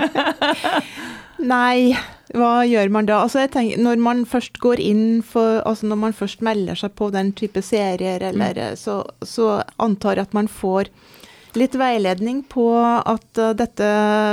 Nei, 1.41 1.95
hva 2.37 2.65
gjør 2.69 2.91
man 2.93 3.07
da? 3.09 3.23
Altså 3.25 3.47
tenker, 3.49 3.81
Når 3.81 4.01
man 4.03 4.25
først 4.29 4.59
går 4.61 4.81
inn 4.83 5.23
for 5.27 5.63
Altså 5.67 5.89
når 5.89 5.99
man 6.03 6.13
først 6.17 6.43
melder 6.45 6.77
seg 6.79 6.93
på 6.99 7.09
den 7.15 7.33
type 7.33 7.63
serier, 7.65 8.21
eller, 8.29 8.55
Mm. 8.55 8.77
så, 8.77 9.01
så 9.25 9.63
antar 9.79 10.17
jeg 10.17 10.29
at 10.29 10.35
man 10.37 10.49
får 10.49 10.91
litt 11.59 11.75
veiledning 11.75 12.45
på 12.47 12.63
at 12.79 13.39
uh, 13.41 13.53
dette 13.59 13.87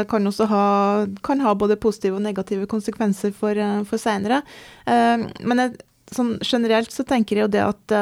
kan 0.10 0.28
også 0.30 0.46
ha, 0.52 1.06
kan 1.26 1.39
ha 1.41 1.54
både 1.58 1.80
positive 1.82 2.20
og 2.20 2.22
negative 2.22 2.67
konsekvenser 2.70 3.34
for, 3.34 3.58
uh, 3.58 3.82
for 3.89 3.98
seinere. 3.98 4.43
Men 4.86 5.58
jeg, 5.63 5.80
sånn 6.13 6.36
generelt 6.46 6.93
så 6.93 7.04
tenker 7.04 7.39
jeg 7.39 7.48
jo 7.48 7.54
det 7.56 7.63
at 7.65 7.96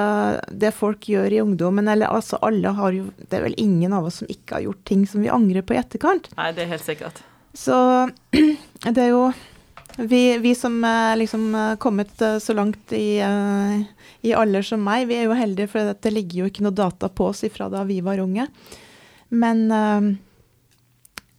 det 0.51 0.73
folk 0.75 1.07
gjør 1.07 1.31
i 1.31 1.39
ungdommen, 1.41 1.87
eller 1.87 2.11
altså 2.11 2.37
alle 2.43 2.75
har 2.75 2.91
jo 2.91 3.07
Det 3.17 3.39
er 3.39 3.47
vel 3.47 3.55
ingen 3.57 3.93
av 3.93 4.05
oss 4.05 4.19
som 4.21 4.27
ikke 4.29 4.59
har 4.59 4.65
gjort 4.67 4.83
ting 4.85 5.07
som 5.07 5.23
vi 5.23 5.31
angrer 5.31 5.63
på 5.63 5.73
i 5.73 5.79
etterkant. 5.79 6.27
Nei, 6.35 6.51
det 6.51 6.65
er 6.67 6.73
helt 6.75 6.85
sikkert. 6.85 7.23
Så 7.55 7.75
det 8.95 9.01
er 9.01 9.11
jo 9.13 9.29
vi, 9.97 10.37
vi 10.43 10.51
som 10.59 10.75
er 10.83 11.15
liksom 11.21 11.53
er 11.55 11.77
kommet 11.79 12.21
eh, 12.21 12.37
så 12.43 12.53
langt 12.57 12.91
i, 12.91 13.17
eh, 13.23 13.85
i 14.27 14.33
alder 14.35 14.65
som 14.67 14.81
meg, 14.83 15.07
vi 15.07 15.15
er 15.21 15.29
jo 15.29 15.37
heldige, 15.39 15.71
for 15.71 15.93
det 15.95 16.11
ligger 16.11 16.41
jo 16.43 16.49
ikke 16.51 16.65
noe 16.65 16.75
data 16.75 17.07
på 17.07 17.29
oss 17.31 17.45
ifra 17.47 17.69
da 17.71 17.85
vi 17.87 18.01
var 18.03 18.19
unge. 18.19 18.47
Men 19.31 19.63
eh, 19.71 20.09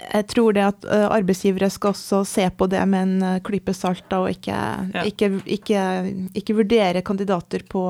jeg 0.06 0.26
tror 0.32 0.56
det 0.56 0.64
at 0.70 0.88
eh, 0.88 1.04
arbeidsgivere 1.18 1.68
skal 1.72 1.92
også 1.92 2.22
se 2.28 2.48
på 2.56 2.68
det 2.72 2.80
med 2.88 3.02
en 3.06 3.28
eh, 3.34 3.38
klype 3.44 3.76
salt, 3.76 4.08
og 4.16 4.30
ikke, 4.32 4.56
Ja. 4.94 5.04
ikke, 5.04 5.30
ikke, 5.44 5.84
ikke 6.40 6.56
vurdere 6.56 7.04
kandidater 7.04 7.64
på, 7.68 7.84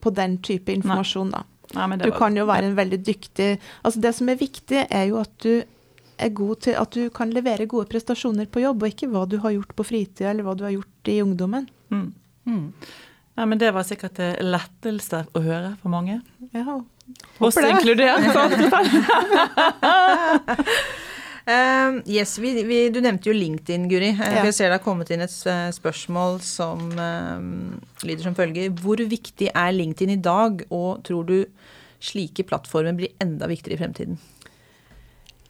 på 0.00 0.16
den 0.16 0.38
type 0.40 0.72
informasjon, 0.72 1.36
da. 1.36 1.44
Nei, 1.76 1.98
Du 2.00 2.08
kan 2.16 2.32
jo 2.32 2.46
være 2.48 2.70
en 2.70 2.76
veldig 2.78 2.96
dyktig 3.04 3.58
Altså 3.84 4.00
det 4.00 4.14
som 4.16 4.30
er 4.32 4.38
viktig, 4.40 4.86
er 4.88 5.02
jo 5.10 5.18
at 5.20 5.34
du 5.44 5.58
er 6.18 6.30
god 6.36 6.56
til 6.66 6.74
at 6.78 6.90
du 6.94 7.10
kan 7.14 7.30
levere 7.34 7.66
gode 7.70 7.86
prestasjoner 7.90 8.46
på 8.50 8.60
jobb, 8.64 8.78
og 8.82 8.88
ikke 8.92 9.08
hva 9.12 9.22
du 9.28 9.36
har 9.42 9.52
gjort 9.54 9.72
på 9.78 9.84
fritid 9.86 10.26
eller 10.30 10.42
hva 10.46 10.54
du 10.58 10.64
har 10.66 10.74
gjort 10.74 11.02
i 11.12 11.20
ungdommen. 11.24 11.64
Mm. 11.94 12.08
Mm. 12.48 12.66
Ja, 13.38 13.42
men 13.46 13.56
det 13.60 13.70
var 13.74 13.84
sikkert 13.86 14.18
lettelse 14.42 15.18
å 15.30 15.38
høre 15.44 15.70
for 15.82 15.88
mange. 15.94 16.14
Ja, 16.50 16.64
Oss 17.38 17.56
håper 17.56 17.62
det. 17.64 17.70
inkludert. 17.76 18.22
Eh, 21.48 21.90
yes, 22.12 22.34
vi, 22.38 22.50
vi, 22.68 22.90
Du 22.92 22.98
nevnte 23.00 23.30
jo 23.30 23.32
LinkedIn, 23.32 23.86
Guri. 23.88 24.10
Eh, 24.12 24.18
Ja. 24.20 24.42
Jeg 24.44 24.52
ser 24.52 24.68
det 24.68 24.76
har 24.76 24.82
kommet 24.84 25.08
inn 25.14 25.22
et 25.24 25.32
eh, 25.48 25.70
spørsmål 25.72 26.42
som 26.44 26.90
uh, 26.92 27.40
lyder 28.04 28.20
som 28.26 28.34
følger. 28.36 28.68
Hvor 28.76 29.00
viktig 29.00 29.48
er 29.54 29.72
LinkedIn 29.72 30.12
i 30.12 30.18
dag, 30.20 30.60
og 30.68 31.00
tror 31.08 31.24
du 31.24 31.46
slike 32.04 32.44
plattformer 32.44 32.92
blir 32.98 33.14
enda 33.24 33.48
viktigere 33.48 33.78
i 33.78 33.80
fremtiden? 33.80 34.18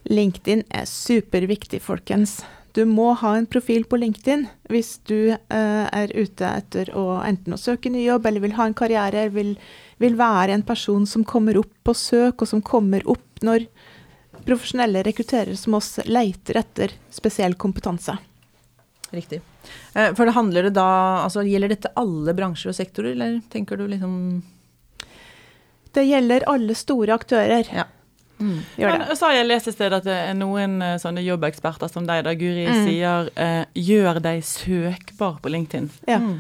LinkedIn 0.09 0.65
er 0.73 0.87
superviktig, 0.89 1.83
folkens. 1.85 2.39
Du 2.77 2.85
må 2.89 3.11
ha 3.21 3.33
en 3.37 3.49
profil 3.49 3.85
på 3.89 3.99
LinkedIn 3.99 4.45
hvis 4.71 4.99
du 5.09 5.33
eh, 5.33 5.85
er 5.89 6.13
ute 6.15 6.47
etter 6.47 6.91
å 6.97 7.19
enten 7.25 7.57
å 7.57 7.61
søke 7.61 7.91
ny 7.91 8.05
jobb 8.05 8.29
eller 8.29 8.45
vil 8.45 8.57
ha 8.59 8.69
en 8.69 8.77
karriere, 8.77 9.29
vil, 9.35 9.55
vil 9.99 10.19
være 10.19 10.55
en 10.55 10.65
person 10.67 11.07
som 11.09 11.25
kommer 11.27 11.59
opp 11.61 11.73
på 11.85 11.95
søk, 11.97 12.45
og 12.45 12.51
som 12.51 12.63
kommer 12.65 13.05
opp 13.09 13.43
når 13.45 13.67
profesjonelle 14.47 15.03
rekrutterere 15.05 15.57
som 15.59 15.77
oss 15.79 15.97
leiter 16.07 16.61
etter 16.61 16.95
spesiell 17.13 17.57
kompetanse. 17.59 18.15
Riktig. 19.11 19.41
Eh, 19.95 20.13
For 20.15 20.29
det 20.29 20.37
handler 20.37 20.69
det 20.69 20.75
da 20.77 20.89
Altså 21.25 21.43
gjelder 21.45 21.73
dette 21.73 21.93
alle 21.97 22.35
bransjer 22.37 22.73
og 22.73 22.77
sektorer, 22.77 23.15
eller 23.17 23.41
tenker 23.53 23.81
du 23.81 23.87
liksom 23.89 24.15
Det 25.97 26.05
gjelder 26.05 26.45
alle 26.53 26.77
store 26.77 27.17
aktører. 27.17 27.69
Ja. 27.73 27.89
Mm. 28.39 28.59
Gjør 28.79 28.93
Men 28.99 29.17
så 29.17 29.27
har 29.27 29.35
jeg 29.39 29.47
lest 29.49 29.69
et 29.69 29.75
sted 29.75 29.93
at 29.93 30.05
det 30.07 30.15
er 30.29 30.35
noen 30.39 30.81
eh, 30.83 30.97
sånne 31.03 31.25
jobbeksperter 31.27 31.91
som 31.91 32.07
deg, 32.07 32.25
da, 32.25 32.35
Guri, 32.39 32.67
Mm. 32.69 32.85
sier 32.87 33.31
eh, 33.37 33.65
gjør 33.75 34.21
deg 34.23 34.43
søkbar 34.47 35.41
på 35.43 35.51
LinkedIn. 35.51 35.91
Ja. 36.07 36.19
Mm. 36.23 36.39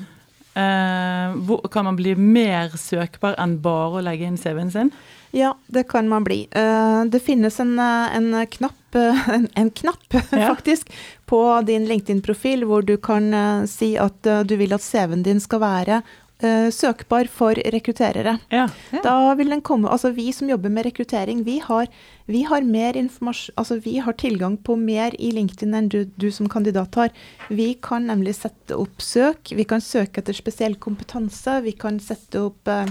Eh, 0.59 1.37
hvor, 1.47 1.69
kan 1.71 1.85
man 1.87 1.97
bli 1.99 2.15
mer 2.19 2.73
søkbar 2.79 3.37
enn 3.39 3.59
bare 3.63 4.01
å 4.01 4.05
legge 4.05 4.27
inn 4.27 4.39
CV-en 4.41 4.71
sin? 4.75 4.91
Ja, 5.37 5.53
det 5.69 5.85
kan 5.91 6.09
man 6.09 6.25
bli. 6.25 6.47
Eh, 6.51 7.05
det 7.13 7.21
finnes 7.23 7.61
en, 7.61 7.79
eh, 7.79 8.17
en 8.17 8.31
knapp, 8.47 8.95
eh, 8.97 9.29
en, 9.35 9.49
en 9.55 9.71
knapp 9.71 10.15
Ja. 10.33 10.49
faktisk, 10.55 10.91
på 11.29 11.43
din 11.69 11.85
LinkedIn-profil 11.87 12.65
hvor 12.65 12.83
du 12.83 12.97
kan 12.97 13.33
eh, 13.35 13.67
si 13.71 13.93
at 14.01 14.27
eh, 14.27 14.43
du 14.49 14.57
vil 14.57 14.73
at 14.75 14.83
CV-en 14.83 15.23
din 15.27 15.41
skal 15.45 15.61
være 15.61 16.03
eh, 16.45 16.69
søkbar 16.75 17.29
for 17.33 17.59
rekrutterere. 17.75 18.39
Ja. 18.55 18.67
Ja. 18.95 19.03
Da 19.05 19.35
vil 19.39 19.51
den 19.53 19.63
komme 19.65 19.89
Altså, 19.89 20.11
vi 20.17 20.31
som 20.33 20.49
jobber 20.51 20.73
med 20.73 20.87
rekruttering, 20.87 21.45
vi 21.45 21.59
har, 21.65 21.87
vi 22.27 22.43
har 22.49 22.63
mer 22.63 22.97
informasjon 22.97 23.55
Altså, 23.57 23.79
vi 23.85 23.99
har 23.99 24.13
tilgang 24.13 24.57
på 24.57 24.77
mer 24.77 25.17
i 25.19 25.31
LinkedIn 25.35 25.75
enn 25.75 25.89
du, 25.89 26.05
du 26.17 26.31
som 26.35 26.49
kandidat 26.49 26.95
har. 26.95 27.15
Vi 27.49 27.75
kan 27.83 28.07
nemlig 28.07 28.37
sette 28.39 28.77
opp 28.77 29.03
søk. 29.03 29.55
Vi 29.55 29.65
kan 29.65 29.81
søke 29.81 30.23
etter 30.23 30.37
spesiell 30.37 30.77
kompetanse. 30.77 31.61
Vi 31.65 31.73
kan 31.73 31.99
sette 32.01 32.43
opp 32.51 32.69
uh, 32.69 32.87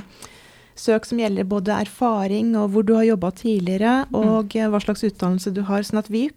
søk 0.79 1.05
som 1.05 1.19
gjelder 1.21 1.47
både 1.47 1.75
erfaring 1.75 2.55
og 2.57 2.73
hvor 2.73 2.86
du 2.86 2.93
har 2.97 3.07
jobba 3.07 3.31
tidligere, 3.36 4.05
og 4.15 4.55
eh, 4.55 4.69
hva 4.69 4.81
slags 4.83 5.05
utdannelse 5.07 5.53
du 5.55 5.63
har. 5.67 5.86
Sånn 5.86 6.01
at 6.01 6.12
vi 6.13 6.27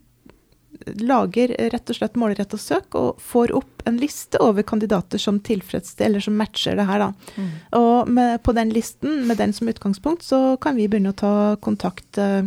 lager 0.86 1.52
rett 1.72 1.90
og 1.90 1.96
slett 1.96 2.18
målretta 2.20 2.58
søk 2.60 2.96
og 2.98 3.20
får 3.22 3.52
opp 3.56 3.84
en 3.88 3.98
liste 4.00 4.40
over 4.42 4.64
kandidater 4.66 5.20
som 5.20 5.40
tilfredsstiller, 5.44 6.10
eller 6.10 6.24
som 6.24 6.36
matcher 6.40 6.76
det 6.78 6.86
her. 6.88 7.04
Da. 7.04 7.36
Mm. 7.36 7.50
Og 7.80 8.08
med, 8.08 8.42
på 8.42 8.54
den 8.56 8.72
listen, 8.74 9.26
med 9.28 9.40
den 9.40 9.52
som 9.56 9.68
utgangspunkt, 9.68 10.24
så 10.26 10.56
kan 10.60 10.76
vi 10.78 10.88
begynne 10.88 11.14
å 11.14 11.20
ta 11.20 11.34
kontakt 11.64 12.18
eh, 12.20 12.44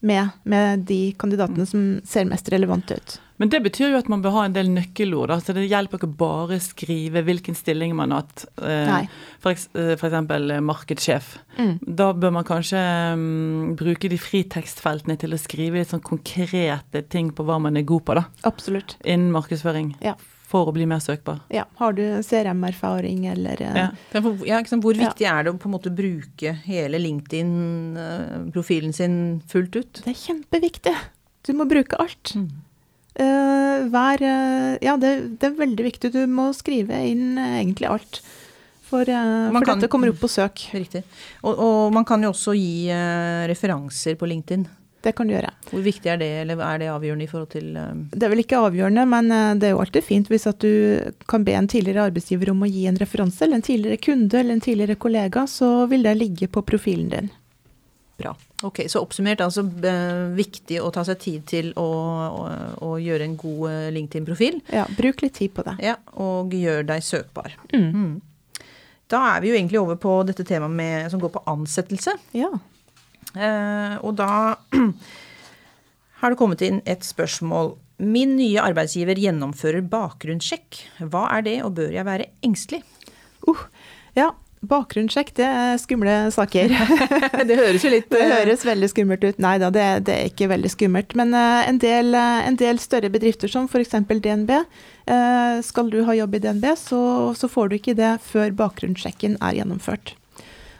med, 0.00 0.30
med 0.48 0.86
de 0.88 1.12
kandidatene 1.20 1.66
som 1.68 1.82
ser 2.08 2.24
mest 2.28 2.48
relevante 2.52 2.96
ut. 2.96 3.18
Men 3.40 3.48
det 3.48 3.62
betyr 3.64 3.94
jo 3.94 3.98
at 4.00 4.08
man 4.12 4.20
bør 4.20 4.34
ha 4.34 4.42
en 4.44 4.52
del 4.52 4.68
nøkkelord. 4.68 5.30
da, 5.32 5.38
så 5.40 5.54
Det 5.56 5.62
hjelper 5.64 5.96
ikke 5.96 6.16
bare 6.20 6.58
å 6.58 6.60
skrive 6.60 7.22
hvilken 7.24 7.56
stilling 7.56 7.94
man 7.96 8.12
har 8.12 8.26
hatt. 8.26 8.44
Eh, 8.60 8.90
Nei. 8.90 9.08
for, 9.40 9.54
eks- 9.54 9.70
eh, 9.74 9.96
eh, 9.96 10.60
markedssjef. 10.60 11.38
Mm. 11.56 11.78
Da 11.96 12.12
bør 12.12 12.34
man 12.36 12.44
kanskje 12.44 12.82
um, 13.14 13.76
bruke 13.80 14.10
de 14.12 14.18
fritekstfeltene 14.20 15.16
til 15.18 15.32
å 15.32 15.40
skrive 15.40 15.80
litt 15.80 15.88
sånn 15.88 16.04
konkrete 16.04 17.00
ting 17.08 17.30
på 17.32 17.44
hva 17.48 17.58
man 17.60 17.76
er 17.80 17.82
god 17.88 18.04
på 18.04 18.14
da, 18.20 18.26
Absolutt. 18.44 18.96
innen 19.04 19.32
markedsføring. 19.32 19.94
Ja. 20.04 20.14
For 20.50 20.66
å 20.66 20.72
bli 20.74 20.82
mer 20.90 20.98
søkbar. 20.98 21.40
Ja. 21.54 21.62
Har 21.78 21.94
du 21.94 22.02
CRM-erfaring 22.26 23.28
eller 23.30 23.60
eh, 23.62 23.76
Ja. 23.78 23.84
Ja, 24.18 24.58
liksom, 24.58 24.80
Hvor 24.82 24.98
viktig? 24.98 25.22
Ja. 25.22 25.36
er 25.38 25.46
det 25.46 25.52
å 25.54 25.58
på 25.62 25.68
en 25.70 25.76
måte 25.76 25.92
bruke 25.94 26.56
hele 26.66 26.98
LinkedIn-profilen 26.98 28.92
sin 28.92 29.14
fullt 29.48 29.76
ut? 29.78 30.02
Det 30.04 30.10
er 30.10 30.18
kjempeviktig. 30.18 30.96
Du 31.46 31.52
må 31.56 31.66
bruke 31.70 31.96
alt. 32.02 32.34
Mm. 32.34 32.48
Uh, 33.20 33.86
hver 33.90 34.22
uh, 34.22 34.76
Ja, 34.82 34.94
det, 35.00 35.38
det 35.40 35.50
er 35.50 35.56
veldig 35.58 35.86
viktig. 35.86 36.12
Du 36.14 36.20
må 36.30 36.50
skrive 36.56 36.98
inn 37.10 37.38
uh, 37.38 37.58
egentlig 37.60 37.88
alt. 37.90 38.20
For, 38.90 39.06
eh, 39.06 39.50
for 39.54 39.62
kan- 39.62 39.78
dette 39.78 39.86
kommer 39.92 40.10
opp 40.10 40.18
på 40.18 40.26
søk. 40.30 40.64
Riktig. 40.74 41.04
Og, 41.46 41.54
og 41.62 41.92
man 41.94 42.02
kan 42.08 42.22
jo 42.26 42.32
også 42.32 42.56
gi 42.58 42.88
eh, 42.90 43.44
referanser 43.46 44.16
på 44.18 44.26
LinkedIn. 44.26 44.64
Det 45.00 45.14
kan 45.16 45.28
du 45.28 45.32
gjøre. 45.32 45.50
Hvor 45.70 45.80
viktig 45.84 46.10
er 46.12 46.18
det, 46.20 46.28
eller 46.42 46.60
er 46.60 46.80
det 46.82 46.90
avgjørende 46.92 47.24
i 47.24 47.30
forhold 47.30 47.50
til 47.54 47.76
eh, 47.80 48.00
Det 48.12 48.26
er 48.26 48.32
vel 48.34 48.42
ikke 48.42 48.60
avgjørende, 48.66 49.06
men 49.08 49.32
eh, 49.32 49.54
det 49.60 49.70
er 49.70 49.74
jo 49.74 49.82
alltid 49.84 50.04
fint 50.04 50.28
hvis 50.28 50.48
at 50.50 50.60
du 50.60 51.12
kan 51.30 51.44
be 51.46 51.54
en 51.56 51.68
tidligere 51.70 52.10
arbeidsgiver 52.10 52.52
om 52.52 52.64
å 52.66 52.70
gi 52.70 52.86
en 52.90 53.00
referanse, 53.00 53.44
eller 53.46 53.60
en 53.60 53.66
tidligere 53.70 54.02
kunde 54.04 54.40
eller 54.40 54.58
en 54.58 54.64
tidligere 54.64 55.00
kollega, 55.00 55.46
så 55.48 55.86
vil 55.90 56.04
det 56.04 56.16
ligge 56.20 56.50
på 56.52 56.64
profilen 56.68 57.08
din. 57.14 57.30
Bra. 58.20 58.34
Ok, 58.62 58.82
Så 58.92 59.00
oppsummert, 59.00 59.40
altså 59.40 59.62
viktig 60.36 60.82
å 60.84 60.90
ta 60.92 61.04
seg 61.08 61.20
tid 61.22 61.44
til 61.48 61.70
å, 61.80 61.86
å, 62.28 62.42
å 62.84 62.96
gjøre 63.00 63.24
en 63.24 63.36
god 63.40 63.62
eh, 63.70 63.86
LinkedIn-profil. 63.96 64.60
Ja, 64.68 64.84
bruk 64.98 65.24
litt 65.24 65.38
tid 65.40 65.54
på 65.56 65.64
det. 65.64 65.78
Ja, 65.80 65.96
og 66.20 66.52
gjør 66.52 66.84
deg 66.90 67.06
søkbar. 67.06 67.56
Mm. 67.72 67.88
Mm. 67.94 68.66
Da 69.10 69.22
er 69.32 69.40
vi 69.42 69.50
jo 69.50 69.56
egentlig 69.56 69.80
over 69.80 69.96
på 69.98 70.18
dette 70.28 70.44
temaet 70.46 70.76
med, 70.76 71.08
som 71.10 71.22
går 71.22 71.32
på 71.34 71.42
ansettelse. 71.50 72.12
Ja. 72.36 72.52
Eh, 73.36 73.94
og 74.02 74.16
da 74.18 74.56
har 76.20 76.32
det 76.32 76.40
kommet 76.40 76.64
inn 76.66 76.82
et 76.88 77.06
spørsmål. 77.06 77.74
Min 78.00 78.36
nye 78.38 78.62
arbeidsgiver 78.64 79.18
gjennomfører 79.20 79.84
bakgrunnssjekk. 79.92 80.84
Hva 81.12 81.26
er 81.36 81.46
det, 81.46 81.56
og 81.66 81.74
bør 81.78 81.92
jeg 81.94 82.08
være 82.08 82.30
engstelig? 82.46 82.84
Uh, 83.46 83.66
ja. 84.16 84.30
Bakgrunnssjekk, 84.60 85.30
det 85.38 85.46
er 85.48 85.78
skumle 85.80 86.14
saker. 86.34 86.72
det 87.48 87.56
høres 87.56 87.84
jo 87.84 87.92
litt 87.94 88.10
Det 88.12 88.26
høres 88.28 88.64
veldig 88.68 88.90
skummelt 88.92 89.24
ut. 89.24 89.38
Nei 89.40 89.54
da, 89.62 89.70
det, 89.72 89.86
det 90.04 90.16
er 90.16 90.28
ikke 90.28 90.50
veldig 90.50 90.72
skummelt. 90.74 91.14
Men 91.16 91.32
eh, 91.32 91.62
en, 91.70 91.78
del, 91.80 92.12
eh, 92.12 92.42
en 92.44 92.58
del 92.60 92.80
større 92.82 93.08
bedrifter 93.12 93.48
som 93.48 93.70
f.eks. 93.70 93.96
DNB, 94.10 94.52
eh, 94.52 95.62
skal 95.64 95.88
du 95.88 96.02
ha 96.04 96.16
jobb 96.18 96.36
i 96.36 96.42
DNB, 96.44 96.66
så, 96.76 97.00
så 97.40 97.48
får 97.48 97.70
du 97.70 97.78
ikke 97.78 97.96
det 97.96 98.18
før 98.26 98.52
bakgrunnssjekken 98.60 99.40
er 99.40 99.62
gjennomført. 99.62 100.12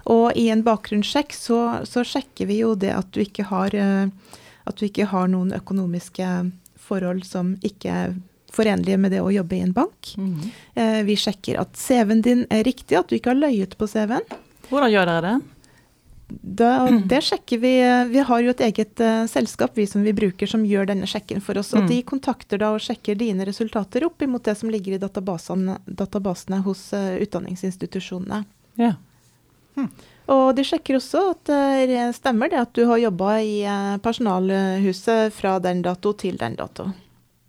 Og 0.05 0.33
i 0.37 0.49
en 0.49 0.65
bakgrunnssjekk 0.65 1.35
så, 1.37 1.85
så 1.85 2.05
sjekker 2.05 2.47
vi 2.47 2.61
jo 2.63 2.75
det 2.75 2.95
at 2.97 3.13
du 3.13 3.21
ikke 3.21 3.45
har, 3.51 3.75
eh, 3.75 4.09
at 4.65 4.77
du 4.77 4.87
ikke 4.87 5.11
har 5.13 5.29
noen 5.29 5.53
økonomiske 5.53 6.29
forhold 6.77 7.25
som 7.29 7.57
ikke 7.63 7.91
er 7.91 8.15
forenlige 8.51 8.99
med 8.99 9.13
det 9.13 9.21
å 9.23 9.31
jobbe 9.31 9.57
i 9.57 9.61
en 9.63 9.73
bank. 9.73 10.15
Mm 10.17 10.35
-hmm. 10.35 11.03
Vi 11.05 11.17
sjekker 11.17 11.61
at 11.61 11.77
CV-en 11.77 12.23
din 12.23 12.47
er 12.51 12.65
riktig, 12.65 12.99
at 12.99 13.09
du 13.09 13.15
ikke 13.15 13.31
har 13.31 13.37
løyet 13.37 13.79
på 13.79 13.87
CV-en. 13.87 14.27
Hvordan 14.69 14.91
gjør 14.91 15.07
dere 15.07 15.21
det? 15.21 15.41
Da, 16.43 16.89
det 17.07 17.21
sjekker 17.27 17.59
vi. 17.59 17.73
Vi 18.09 18.19
har 18.19 18.41
jo 18.41 18.51
et 18.51 18.61
eget 18.61 19.01
uh, 19.01 19.27
selskap 19.27 19.79
vi 19.79 19.87
som 19.87 20.03
vi 20.03 20.13
bruker 20.13 20.47
som 20.47 20.65
gjør 20.67 20.87
denne 20.93 21.07
sjekken 21.07 21.41
for 21.43 21.59
oss. 21.59 21.73
Og 21.75 21.83
Mm. 21.83 21.89
de 21.89 22.03
kontakter 22.03 22.59
da 22.59 22.71
og 22.75 22.81
sjekker 22.81 23.19
dine 23.19 23.45
resultater 23.45 24.05
opp 24.07 24.23
imot 24.23 24.45
det 24.45 24.57
som 24.59 24.71
ligger 24.71 24.95
i 24.95 24.99
databasene, 25.03 25.79
databasene 25.87 26.63
hos 26.63 26.93
uh, 26.93 27.19
utdanningsinstitusjonene. 27.19 28.45
Ja. 29.77 29.87
Og 30.31 30.55
de 30.55 30.63
sjekker 30.63 30.95
også 30.99 31.23
at 31.33 31.45
det 31.91 32.03
stemmer 32.15 32.51
det 32.53 32.61
at 32.61 32.73
du 32.77 32.85
har 32.87 33.01
jobba 33.03 33.39
i 33.43 33.63
eh, 33.67 33.97
personalhuset 33.99 35.33
fra 35.35 35.59
den 35.63 35.83
dato 35.83 36.13
til 36.15 36.37
den 36.39 36.55
dato. 36.59 36.91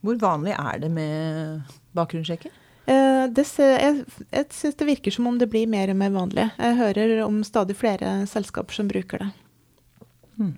Hvor 0.01 0.17
vanlig 0.17 0.55
er 0.57 0.79
det 0.81 0.89
med 0.91 1.61
bakgrunnssjekker? 1.93 2.49
Eh, 2.89 3.27
Det 3.29 3.45
jeg 3.57 4.05
jeg 4.31 4.45
syns 4.49 4.75
det 4.79 4.87
virker 4.87 5.11
som 5.13 5.27
om 5.27 5.37
det 5.37 5.49
blir 5.49 5.67
mer 5.69 5.89
og 5.93 5.95
mer 5.99 6.09
vanlig. 6.09 6.49
Jeg 6.57 6.77
hører 6.79 7.23
om 7.25 7.43
stadig 7.43 7.75
flere 7.77 8.25
selskaper 8.27 8.73
som 8.73 8.87
bruker 8.89 9.19
det. 9.19 9.29
Mm. 10.39 10.55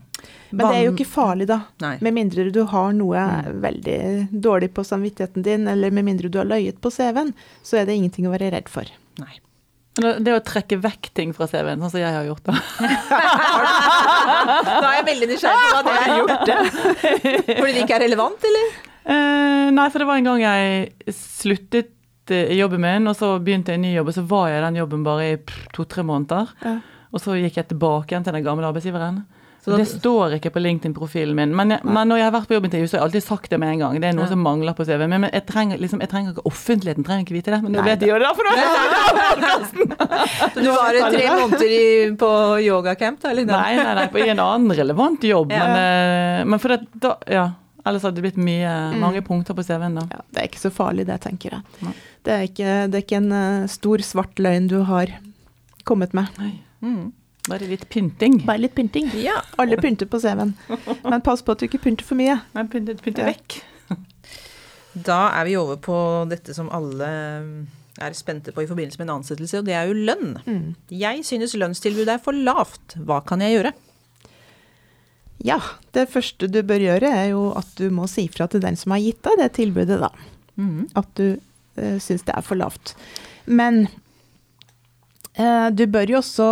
Men 0.52 0.68
det 0.70 0.76
er 0.78 0.84
jo 0.86 0.94
ikke 0.94 1.10
farlig, 1.10 1.48
da. 1.50 1.64
Nei. 1.82 1.98
Med 2.00 2.14
mindre 2.16 2.46
du 2.54 2.64
har 2.64 2.94
noe 2.94 3.18
Mm. 3.20 3.60
veldig 3.62 4.30
dårlig 4.32 4.70
på 4.74 4.84
samvittigheten 4.86 5.44
din, 5.44 5.68
eller 5.68 5.92
med 5.92 6.06
mindre 6.06 6.30
du 6.30 6.38
har 6.38 6.46
løyet 6.46 6.80
på 6.80 6.90
CV-en, 6.92 7.34
så 7.64 7.78
er 7.82 7.86
det 7.86 7.96
ingenting 7.98 8.28
å 8.28 8.32
være 8.32 8.52
redd 8.52 8.70
for. 8.70 8.86
Nei. 9.20 9.40
Det 9.94 10.34
å 10.34 10.40
trekke 10.42 10.80
vekk 10.82 11.12
ting 11.14 11.34
fra 11.38 11.46
CV-en, 11.46 11.84
sånn 11.84 11.92
som 11.94 12.02
jeg 12.02 12.14
har 12.16 12.26
gjort 12.26 12.48
da. 12.48 12.54
Da 14.74 14.88
er 14.90 14.96
jeg 14.98 15.06
veldig 15.12 15.28
nysgjerrig 15.30 15.68
på 15.68 15.76
hva 15.76 15.84
det 15.86 15.94
er 16.00 16.16
gjort. 16.18 16.48
det. 16.50 16.56
Fordi 17.60 17.74
det 17.76 17.84
ikke 17.84 17.98
er 18.00 18.04
relevant, 18.08 18.48
eller? 18.50 18.72
Eh, 19.04 19.68
nei, 19.76 19.86
for 19.92 20.02
det 20.02 20.08
var 20.10 20.18
en 20.22 20.30
gang 20.32 20.42
jeg 20.42 21.14
sluttet 21.18 22.34
eh, 22.34 22.54
i 22.56 22.58
jobben 22.58 22.82
min, 22.84 23.10
og 23.12 23.18
så 23.20 23.36
begynte 23.44 23.74
jeg 23.74 23.82
en 23.82 23.86
ny 23.86 23.94
jobb, 23.98 24.10
og 24.10 24.18
så 24.18 24.26
var 24.34 24.50
jeg 24.50 24.62
i 24.62 24.66
den 24.66 24.80
jobben 24.82 25.06
bare 25.06 25.30
i 25.30 25.38
to-tre 25.76 26.06
måneder. 26.08 26.54
Ja. 26.64 26.76
Og 27.14 27.22
så 27.22 27.38
gikk 27.38 27.60
jeg 27.62 27.70
tilbake 27.70 28.14
igjen 28.16 28.26
til 28.26 28.34
den 28.40 28.46
gamle 28.48 28.66
arbeidsgiveren. 28.72 29.22
Så 29.64 29.78
det 29.80 29.86
står 29.88 30.34
ikke 30.38 30.50
på 30.52 30.60
LinkedIn-profilen 30.60 31.36
min. 31.38 31.54
Men, 31.56 31.70
jeg, 31.72 31.80
men 31.88 32.10
når 32.12 32.18
jeg 32.20 32.26
har 32.28 32.34
vært 32.36 32.50
på 32.50 32.56
jobbintervju, 32.58 32.88
så 32.90 32.98
har 32.98 33.00
jeg 33.00 33.06
alltid 33.08 33.24
sagt 33.24 33.50
det 33.54 33.60
med 33.64 33.70
en 33.72 33.80
gang. 33.80 34.00
Det 34.04 34.10
er 34.10 34.16
noe 34.18 34.26
Ja. 34.26 34.32
som 34.34 34.42
mangler 34.44 34.74
på 34.76 34.84
CV-en. 34.84 35.08
Men, 35.10 35.22
men 35.24 35.32
jeg, 35.32 35.46
trenger, 35.48 35.80
liksom, 35.80 36.02
jeg 36.04 36.10
trenger 36.12 36.34
ikke 36.34 36.44
offentligheten 36.52 37.06
trenger 37.08 37.24
ikke 37.24 37.38
vite 37.38 37.54
det. 37.56 37.62
Men 37.64 37.72
nå 37.78 37.86
vet 37.88 38.00
de 38.04 38.10
jo 38.12 38.18
det, 38.20 38.32
for 38.36 38.44
nå 38.44 38.52
du 40.56 40.70
var 40.70 41.00
tre 41.12 41.24
måneder 41.40 41.72
i, 41.72 42.16
på 42.20 42.30
yogacamp, 42.64 43.22
da? 43.24 43.32
Eller? 43.32 43.48
Nei, 43.50 43.76
nei, 43.80 43.94
nei, 43.98 44.06
på 44.12 44.22
i 44.22 44.30
en 44.34 44.40
annen 44.44 44.76
relevant 44.78 45.24
jobb. 45.28 45.52
Ja. 45.54 45.64
Men, 45.68 45.80
eh, 46.42 46.46
men 46.52 46.60
for 46.62 46.76
det, 46.76 46.82
da, 46.94 47.16
ja. 47.32 47.48
Ellers 47.84 48.06
hadde 48.08 48.16
det 48.22 48.24
blitt 48.30 48.38
mye, 48.40 48.70
Mm. 48.94 49.00
mange 49.02 49.22
punkter 49.28 49.54
på 49.58 49.64
CV-en 49.64 49.96
da. 50.00 50.06
Ja, 50.12 50.22
det 50.32 50.40
er 50.44 50.48
ikke 50.48 50.62
så 50.62 50.72
farlig, 50.72 51.06
det, 51.10 51.18
tenker 51.26 51.52
jeg. 51.58 51.94
Det 52.24 52.32
er 52.32 52.46
ikke, 52.48 52.76
det 52.92 52.96
er 53.00 53.04
ikke 53.04 53.18
en 53.20 53.32
eh, 53.40 53.68
stor, 53.68 53.98
svart 54.08 54.40
løgn 54.40 54.70
du 54.72 54.78
har 54.88 55.08
kommet 55.86 56.14
med. 56.14 56.28
Nei, 56.40 56.54
Mm. 56.84 57.12
Bare 57.50 57.68
litt 57.68 57.86
pynting. 57.92 58.40
Bare 58.48 58.62
litt 58.64 58.76
pynting. 58.78 59.10
Ja. 59.20 59.42
Alle 59.60 59.78
pynter 59.82 60.08
på 60.10 60.20
CV-en. 60.24 60.54
Men 61.04 61.24
pass 61.26 61.44
på 61.44 61.56
at 61.56 61.60
du 61.64 61.68
ikke 61.68 61.82
pynter 61.84 62.08
for 62.08 62.20
mye. 62.20 62.38
Men 62.56 62.70
pynter, 62.72 62.96
pynter 63.04 63.28
Ja. 63.28 63.34
vekk. 63.34 63.62
Da 64.94 65.32
er 65.40 65.48
vi 65.48 65.56
over 65.58 65.80
på 65.82 65.96
dette 66.30 66.54
som 66.54 66.68
alle 66.70 67.08
er 68.02 68.14
spente 68.14 68.52
på 68.54 68.62
i 68.62 68.68
forbindelse 68.70 69.00
med 69.00 69.08
en 69.10 69.16
ansettelse, 69.16 69.58
og 69.60 69.66
det 69.66 69.74
er 69.74 69.90
jo 69.90 69.96
lønn. 69.98 70.36
Mm. 70.46 70.68
Jeg 70.94 71.24
synes 71.26 71.56
lønnstilbudet 71.58 72.14
er 72.16 72.22
for 72.22 72.38
lavt. 72.38 72.94
Hva 73.02 73.20
kan 73.26 73.42
jeg 73.42 73.56
gjøre? 73.58 73.72
Ja, 75.44 75.58
det 75.98 76.08
første 76.14 76.48
du 76.48 76.62
bør 76.64 76.80
gjøre, 76.86 77.10
er 77.10 77.32
jo 77.34 77.48
at 77.58 77.74
du 77.80 77.90
må 77.94 78.06
si 78.08 78.28
fra 78.32 78.48
til 78.48 78.62
den 78.64 78.78
som 78.80 78.94
har 78.96 79.02
gitt 79.04 79.22
deg 79.26 79.42
det 79.42 79.50
tilbudet, 79.58 80.00
da. 80.00 80.12
Mm. 80.62 80.86
At 81.00 81.10
du 81.20 81.26
uh, 81.36 81.98
syns 82.02 82.24
det 82.28 82.38
er 82.38 82.46
for 82.46 82.60
lavt. 82.60 82.94
Men 83.46 83.84
eh, 83.88 84.03
du 85.74 85.86
bør 85.90 86.12
jo 86.12 86.20
også 86.20 86.46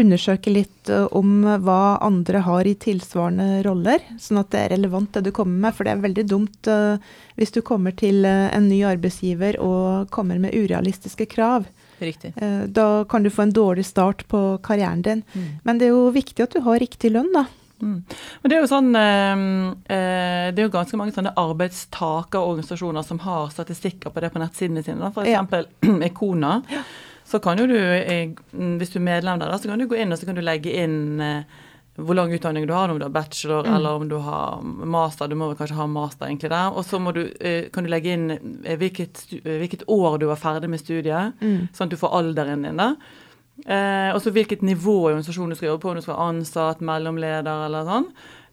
undersøke 0.00 0.52
litt 0.54 0.88
eh, 0.88 1.04
om 1.12 1.44
hva 1.44 1.98
andre 2.00 2.40
har 2.46 2.68
i 2.68 2.72
tilsvarende 2.80 3.60
roller, 3.66 4.00
sånn 4.16 4.40
at 4.40 4.50
det 4.54 4.62
er 4.62 4.72
relevant 4.76 5.12
det 5.12 5.26
du 5.26 5.32
kommer 5.36 5.66
med. 5.66 5.76
For 5.76 5.84
det 5.84 5.92
er 5.92 6.04
veldig 6.06 6.24
dumt 6.30 6.70
eh, 6.72 7.12
hvis 7.36 7.52
du 7.52 7.60
kommer 7.66 7.92
til 7.92 8.24
eh, 8.24 8.48
en 8.56 8.70
ny 8.70 8.80
arbeidsgiver 8.88 9.60
og 9.60 10.08
kommer 10.14 10.40
med 10.40 10.56
urealistiske 10.56 11.28
krav. 11.28 11.68
Riktig. 12.02 12.32
Eh, 12.36 12.64
da 12.72 13.04
kan 13.04 13.22
du 13.22 13.30
få 13.30 13.46
en 13.46 13.52
dårlig 13.54 13.84
start 13.86 14.24
på 14.32 14.42
karrieren 14.64 15.04
din. 15.04 15.22
Mm. 15.34 15.50
Men 15.62 15.78
det 15.78 15.90
er 15.90 15.94
jo 15.94 16.08
viktig 16.14 16.46
at 16.46 16.56
du 16.56 16.64
har 16.64 16.80
riktig 16.82 17.12
lønn, 17.12 17.30
da. 17.36 17.46
Mm. 17.82 18.02
Men 18.40 18.50
det 18.50 18.56
er 18.56 18.60
jo 18.62 18.70
sånn 18.70 18.92
eh, 18.94 19.40
eh, 19.90 20.50
Det 20.54 20.60
er 20.60 20.66
jo 20.68 20.70
ganske 20.70 20.98
mange 21.00 21.14
sånne 21.16 21.32
arbeidstakerorganisasjoner 21.34 23.02
som 23.02 23.18
har 23.24 23.48
statistikker 23.50 24.14
på 24.14 24.22
det 24.22 24.30
på 24.30 24.42
nettsidene 24.42 24.84
sine. 24.86 25.10
For 25.14 25.26
Ja. 25.26 25.42
Ekona. 25.42 26.02
Ekona. 26.10 26.60
Så 27.32 27.40
kan 27.40 27.56
jo 27.60 27.64
du, 27.70 27.76
eh, 27.80 28.32
hvis 28.52 28.92
du 28.92 28.98
er 29.00 29.06
medlem 29.08 29.40
der, 29.40 29.54
så 29.56 29.70
kan 29.70 29.80
du 29.80 29.86
gå 29.88 29.96
inn 30.02 30.12
og 30.12 30.18
så 30.20 30.26
kan 30.28 30.36
du 30.36 30.42
legge 30.44 30.72
inn 30.82 31.20
eh, 31.24 31.44
hvor 31.96 32.16
lang 32.16 32.32
utdanning 32.32 32.66
du 32.68 32.72
har, 32.72 32.88
om 32.92 32.98
du 33.00 33.04
har 33.04 33.12
bachelor 33.12 33.64
Mm. 33.66 33.74
eller 33.76 33.90
om 34.00 34.06
du 34.08 34.16
har 34.24 34.62
master. 34.64 35.28
Du 35.28 35.34
må 35.36 35.48
vel 35.50 35.56
kanskje 35.56 35.76
ha 35.76 35.86
master 35.86 36.26
egentlig 36.26 36.48
der. 36.52 36.70
Og 36.76 36.84
så 36.88 36.96
eh, 37.40 37.68
kan 37.72 37.84
du 37.84 37.90
legge 37.92 38.12
inn 38.12 38.30
hvilket, 38.64 39.26
hvilket 39.44 39.84
år 39.88 40.18
du 40.18 40.26
var 40.26 40.36
ferdig 40.40 40.68
med 40.70 40.80
studiet, 40.80 41.32
Mm. 41.40 41.68
sånn 41.72 41.88
at 41.88 41.90
du 41.90 41.96
får 42.00 42.12
alderen 42.20 42.62
din 42.64 42.76
der. 42.80 42.96
Eh, 43.66 44.10
og 44.14 44.20
så 44.22 44.32
hvilket 44.32 44.62
nivå 44.64 44.94
i 45.10 45.12
organisasjonen 45.12 45.50
du 45.50 45.56
skal 45.56 45.68
jobbe 45.68 45.82
på, 45.82 45.90
om 45.90 45.96
du 45.96 46.02
skal 46.02 46.16
være 46.16 46.28
ansatt, 46.32 46.80
mellomleder 46.80 47.66
eller 47.66 47.84
sånn. 47.84 48.06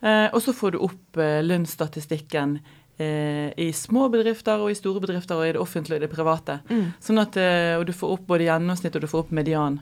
Eh, 0.04 0.30
og 0.34 0.42
så 0.44 0.54
får 0.54 0.72
du 0.72 0.80
opp 0.86 1.18
eh, 1.18 1.40
lønnsstatistikken 1.44 2.60
i 3.00 3.70
små 3.76 4.10
bedrifter 4.12 4.60
og 4.60 4.74
i 4.74 4.78
store 4.78 5.02
bedrifter 5.04 5.40
og 5.40 5.48
i 5.48 5.54
det 5.56 5.62
offentlige 5.62 5.98
og 5.98 6.02
i 6.02 6.06
det 6.06 6.12
private. 6.12 6.60
Mm. 6.70 6.86
Sånn 7.04 7.22
at, 7.22 7.38
eh, 7.40 7.76
og 7.80 7.86
du 7.88 7.94
får 7.96 8.16
opp 8.18 8.26
både 8.28 8.48
gjennomsnitt 8.50 8.98
og 8.98 9.06
du 9.06 9.10
får 9.12 9.26
opp 9.26 9.32
median. 9.36 9.80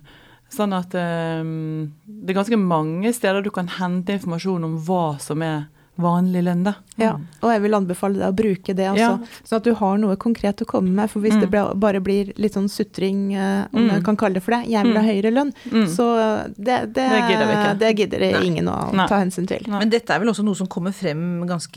Sånn 0.54 0.76
at 0.78 0.94
eh, 0.96 1.42
det 1.44 2.32
er 2.32 2.38
ganske 2.38 2.60
mange 2.62 3.12
steder 3.16 3.44
du 3.44 3.52
kan 3.54 3.72
hente 3.80 4.16
informasjon 4.16 4.68
om 4.68 4.78
hva 4.88 5.18
som 5.24 5.44
er 5.46 5.66
vanlig 5.98 6.44
lønn, 6.44 6.64
da. 6.64 6.74
Ja, 6.98 7.12
og 7.42 7.52
jeg 7.52 7.62
vil 7.62 7.74
anbefale 7.78 8.18
deg 8.18 8.34
å 8.34 8.36
bruke 8.36 8.76
det, 8.76 8.86
altså, 8.90 8.98
Ja. 8.98 9.42
sånn 9.46 9.58
at 9.58 9.64
du 9.64 9.74
har 9.76 9.98
noe 9.98 10.16
konkret 10.18 10.58
å 10.62 10.66
komme 10.66 10.90
med. 10.90 11.10
For 11.10 11.20
hvis 11.20 11.34
Mm. 11.34 11.42
det 11.42 11.80
bare 11.80 12.00
blir 12.02 12.34
litt 12.38 12.54
sånn 12.54 12.70
sutring, 12.70 13.34
eh, 13.36 13.68
om 13.74 13.88
Mm. 13.88 13.92
jeg 13.94 14.04
kan 14.04 14.18
kalle 14.18 14.34
det 14.36 14.44
for 14.44 14.52
det, 14.52 14.68
jeg 14.70 14.84
vil 14.84 14.94
ha 14.96 15.02
Mm. 15.02 15.10
høyere 15.10 15.34
lønn, 15.34 15.54
Mm. 15.72 15.86
så 15.88 16.46
det, 16.56 16.94
det, 16.94 17.10
Det 17.10 17.22
gidder 17.30 17.80
det 17.80 17.98
gidder 17.98 18.44
ingen 18.44 18.66
å 18.66 18.94
Nei. 18.94 19.08
ta 19.08 19.20
hensyn 19.20 19.48
til. 19.48 19.62
Nei. 19.68 19.80
Men 19.80 19.90
dette 19.90 20.10
er 20.10 20.20
vel 20.20 20.30
også 20.30 20.44
noe 20.44 20.56
som 20.56 20.68
kommer 20.68 20.92
frem 20.94 21.46
ganske 21.48 21.74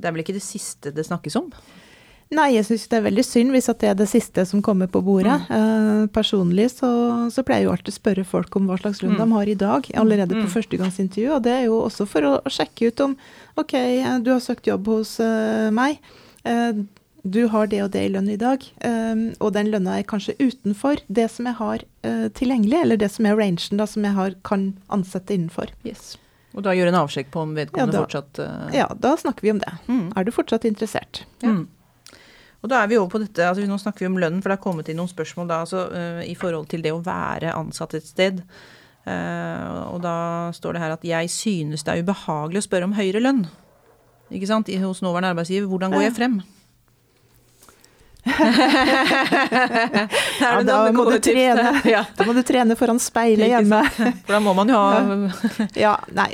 Det 0.00 0.04
er 0.04 0.12
vel 0.12 0.22
ikke 0.22 0.34
det 0.34 0.42
siste 0.42 0.92
det 0.94 1.06
snakkes 1.06 1.36
om? 1.36 1.50
Nei, 2.32 2.46
jeg 2.54 2.64
syns 2.64 2.86
det 2.88 2.96
er 2.96 3.04
veldig 3.04 3.22
synd 3.28 3.52
hvis 3.52 3.66
at 3.68 3.82
det 3.82 3.88
er 3.90 3.96
det 3.98 4.06
siste 4.08 4.44
som 4.48 4.62
kommer 4.64 4.88
på 4.88 5.02
bordet. 5.04 5.34
Mm. 5.50 5.52
Eh, 5.58 6.06
personlig 6.14 6.70
så, 6.72 6.88
så 7.34 7.42
pleier 7.44 7.60
jeg 7.60 7.68
jo 7.68 7.72
alltid 7.74 7.92
å 7.92 7.96
spørre 7.98 8.24
folk 8.24 8.56
om 8.56 8.70
hva 8.70 8.78
slags 8.80 9.02
lønn 9.04 9.12
Mm. 9.18 9.20
de 9.20 9.32
har 9.36 9.50
i 9.52 9.56
dag, 9.60 9.90
allerede 10.00 10.34
Mm. 10.38 10.46
på 10.46 10.52
førstegangsintervju. 10.54 11.28
Og 11.36 11.42
det 11.44 11.52
er 11.52 11.64
jo 11.66 11.82
også 11.84 12.06
for 12.08 12.22
å, 12.22 12.32
sjekke 12.48 12.88
ut 12.88 13.00
om 13.04 13.16
OK, 13.60 13.74
eh, 13.74 14.18
du 14.24 14.30
har 14.32 14.40
søkt 14.40 14.64
jobb 14.66 14.86
hos 14.88 15.18
uh, 15.20 15.68
meg. 15.70 15.98
Uh, 16.48 16.84
du 17.22 17.46
har 17.52 17.66
det 17.70 17.82
og 17.84 17.90
det 17.92 18.00
i 18.06 18.08
lønn 18.10 18.30
i 18.32 18.36
dag, 18.40 18.64
um, 18.82 19.20
og 19.38 19.52
den 19.54 19.68
lønna 19.70 19.98
er 20.00 20.02
kanskje 20.08 20.34
utenfor 20.40 20.98
det 21.12 21.28
som 21.30 21.46
jeg 21.46 21.54
har 21.60 21.84
uh, 22.08 22.26
tilgjengelig, 22.34 22.80
eller 22.82 22.96
det 22.98 23.10
som 23.12 23.26
er 23.28 23.36
rangen 23.36 23.76
da, 23.78 23.84
som 23.86 24.02
jeg 24.02 24.16
har, 24.16 24.34
kan 24.42 24.72
ansette 24.90 25.30
innenfor. 25.36 25.70
Yes. 25.84 26.16
Og 26.56 26.64
da 26.64 26.72
gjøre 26.74 26.88
en 26.88 26.98
avsjekk 27.04 27.30
på 27.30 27.44
om 27.44 27.54
vedkommende 27.54 27.92
Ja, 27.92 28.00
da- 28.00 28.02
fortsatt 28.08 28.40
uh... 28.42 28.72
Ja, 28.74 28.88
da 28.98 29.14
snakker 29.20 29.42
vi 29.46 29.52
om 29.54 29.60
det. 29.62 29.70
Mm. 29.86 30.12
Er 30.16 30.24
du 30.24 30.32
fortsatt 30.34 30.64
interessert? 30.64 31.22
Ja. 31.44 31.52
Mm. 31.60 31.68
Og 32.62 32.70
da 32.70 32.82
er 32.82 32.90
vi 32.90 32.98
over 32.98 33.10
på 33.10 33.18
dette, 33.22 33.42
altså 33.42 33.64
Nå 33.66 33.78
snakker 33.80 34.04
vi 34.04 34.10
om 34.12 34.20
lønn, 34.22 34.38
for 34.42 34.50
det 34.50 34.56
har 34.58 34.62
kommet 34.62 34.88
inn 34.88 34.98
noen 35.00 35.10
spørsmål 35.10 35.48
da, 35.50 35.56
altså, 35.64 35.80
uh, 35.90 36.22
i 36.22 36.34
forhold 36.38 36.68
til 36.70 36.82
det 36.84 36.92
å 36.94 37.02
være 37.02 37.54
ansatt 37.58 37.94
et 37.98 38.06
sted. 38.06 38.38
Uh, 39.02 39.90
og 39.90 39.98
da 40.04 40.14
står 40.54 40.76
det 40.76 40.82
her 40.84 40.92
at 40.94 41.04
'jeg 41.04 41.30
synes 41.30 41.82
det 41.82 41.90
er 41.90 42.02
ubehagelig 42.06 42.62
å 42.62 42.68
spørre 42.68 42.86
om 42.86 42.94
høyere 42.94 43.20
lønn'. 43.22 43.46
Ikke 44.30 44.46
sant? 44.46 44.68
I, 44.68 44.78
hos 44.78 45.02
nåværende 45.02 45.34
arbeidsgiver. 45.34 45.66
Hvordan 45.68 45.90
går 45.92 46.02
jeg 46.06 46.14
frem? 46.14 46.42
Ja, 50.42 50.62
da 50.62 50.92
må 50.92 51.04
du 51.10 51.18
trene. 51.18 51.82
Ja, 51.84 52.04
Da 52.16 52.24
må 52.24 52.32
du 52.32 52.42
trene 52.46 52.76
foran 52.78 52.98
speilet 53.02 53.48
hjemme. 53.50 53.82
for 53.90 54.32
da 54.32 54.38
må 54.40 54.54
man 54.54 54.68
jo 54.70 54.74
ha 54.78 55.28
Ja, 55.84 55.96
nei, 56.14 56.30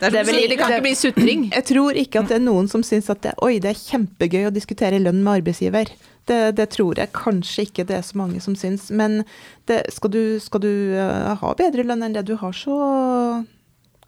Det, 0.00 0.10
Det 0.12 0.22
vel- 0.26 0.48
det 0.48 0.56
kan 0.58 0.72
ikke 0.72 0.82
bli 0.82 0.94
sutring. 0.94 1.50
jeg 1.52 1.64
tror 1.64 1.92
ikke 1.94 2.20
at 2.20 2.28
det 2.28 2.36
er 2.36 2.44
noen 2.44 2.68
som 2.68 2.82
syns 2.82 3.10
at 3.10 3.20
det, 3.22 3.34
oi, 3.42 3.58
det 3.58 3.70
er 3.70 3.80
kjempegøy 3.80 4.46
å 4.48 4.52
diskutere 4.54 4.98
lønn 5.00 5.22
med 5.22 5.42
arbeidsgiver. 5.42 5.90
Det, 6.26 6.56
det 6.56 6.70
tror 6.74 6.96
jeg 6.98 7.12
kanskje 7.12 7.66
ikke 7.68 7.84
det 7.86 7.96
er 7.98 8.02
så 8.02 8.16
mange 8.18 8.40
som 8.42 8.56
syns. 8.58 8.90
Men 8.90 9.24
det, 9.66 9.84
skal 9.94 10.10
du, 10.10 10.40
skal 10.40 10.60
du 10.60 10.70
eh, 10.96 11.34
ha 11.38 11.52
bedre 11.54 11.84
lønn 11.86 12.02
enn 12.02 12.16
det 12.16 12.24
du 12.26 12.34
har, 12.40 12.52
så 12.52 13.44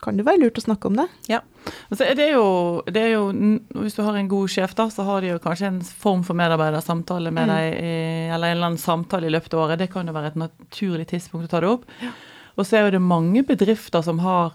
kan 0.02 0.16
det 0.16 0.24
være 0.26 0.38
lurt 0.44 0.58
å 0.60 0.62
snakke 0.62 0.86
om 0.86 0.96
det. 0.98 1.06
Ja. 1.28 1.40
Altså, 1.90 2.06
det 2.14 2.22
er 2.28 2.34
jo, 2.36 2.82
det 2.86 3.02
er 3.02 3.12
jo, 3.16 3.24
hvis 3.82 3.96
du 3.98 4.02
har 4.06 4.14
en 4.16 4.28
god 4.30 4.48
sjef, 4.52 4.74
da, 4.78 4.86
så 4.94 5.02
har 5.08 5.20
de 5.24 5.32
jo 5.32 5.38
kanskje 5.42 5.66
en 5.72 5.80
form 5.82 6.22
for 6.26 6.38
medarbeidersamtale 6.38 7.32
med 7.34 7.48
Mm. 7.48 7.54
deg, 7.54 7.74
eller 8.34 8.46
en 8.46 8.56
eller 8.56 8.66
annen 8.68 8.78
samtale 8.78 9.26
i 9.26 9.30
løpet 9.34 9.54
av 9.54 9.64
året. 9.66 9.78
Det 9.78 9.90
kan 9.92 10.06
jo 10.06 10.12
være 10.14 10.26
et 10.32 10.36
naturlig 10.38 11.06
tidspunkt 11.10 11.48
å 11.48 11.50
ta 11.50 11.60
det 11.60 11.68
opp. 11.68 11.84
Og 12.56 12.64
så 12.66 12.78
er 12.78 12.84
jo 12.86 12.94
det 12.98 13.02
mange 13.02 13.42
bedrifter 13.46 14.02
som 14.02 14.18
har 14.20 14.54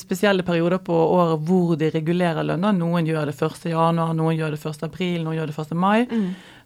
spesielle 0.00 0.42
perioder 0.46 0.78
på 0.84 0.94
året 0.94 1.44
hvor 1.46 1.76
de 1.80 1.90
regulerer 1.94 2.44
lønna. 2.46 2.72
Noen 2.76 3.06
gjør 3.06 3.26
det 3.30 3.36
1. 3.42 3.68
januar, 3.72 4.14
noen 4.14 4.36
gjør 4.38 4.56
det 4.56 4.60
1. 4.64 4.82
april, 4.88 5.22
noen 5.24 5.36
gjør 5.38 5.52
det 5.52 5.58
1. 5.58 5.76
mai. 5.76 6.06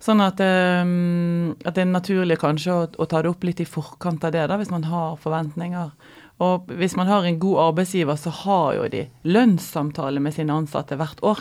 Sånn 0.01 0.20
at, 0.22 0.41
um, 0.41 1.57
at 1.64 1.74
det 1.74 1.82
er 1.84 1.91
naturlig 1.91 2.39
kanskje 2.39 2.72
å, 2.74 2.86
å 2.99 3.07
ta 3.11 3.22
det 3.22 3.30
opp 3.32 3.45
litt 3.45 3.61
i 3.61 3.66
forkant 3.66 4.24
av 4.24 4.32
det, 4.32 4.47
da, 4.51 4.57
hvis 4.61 4.70
man 4.70 4.84
har 4.91 5.16
forventninger. 5.22 5.91
Og 6.39 6.68
hvis 6.78 6.95
man 6.95 7.09
har 7.11 7.24
en 7.26 7.39
god 7.43 7.59
arbeidsgiver, 7.72 8.14
så 8.14 8.30
har 8.45 8.74
jo 8.76 8.84
de 8.93 9.07
lønnssamtale 9.26 10.20
med 10.22 10.36
sine 10.36 10.55
ansatte 10.55 10.95
hvert 11.01 11.18
år. 11.26 11.41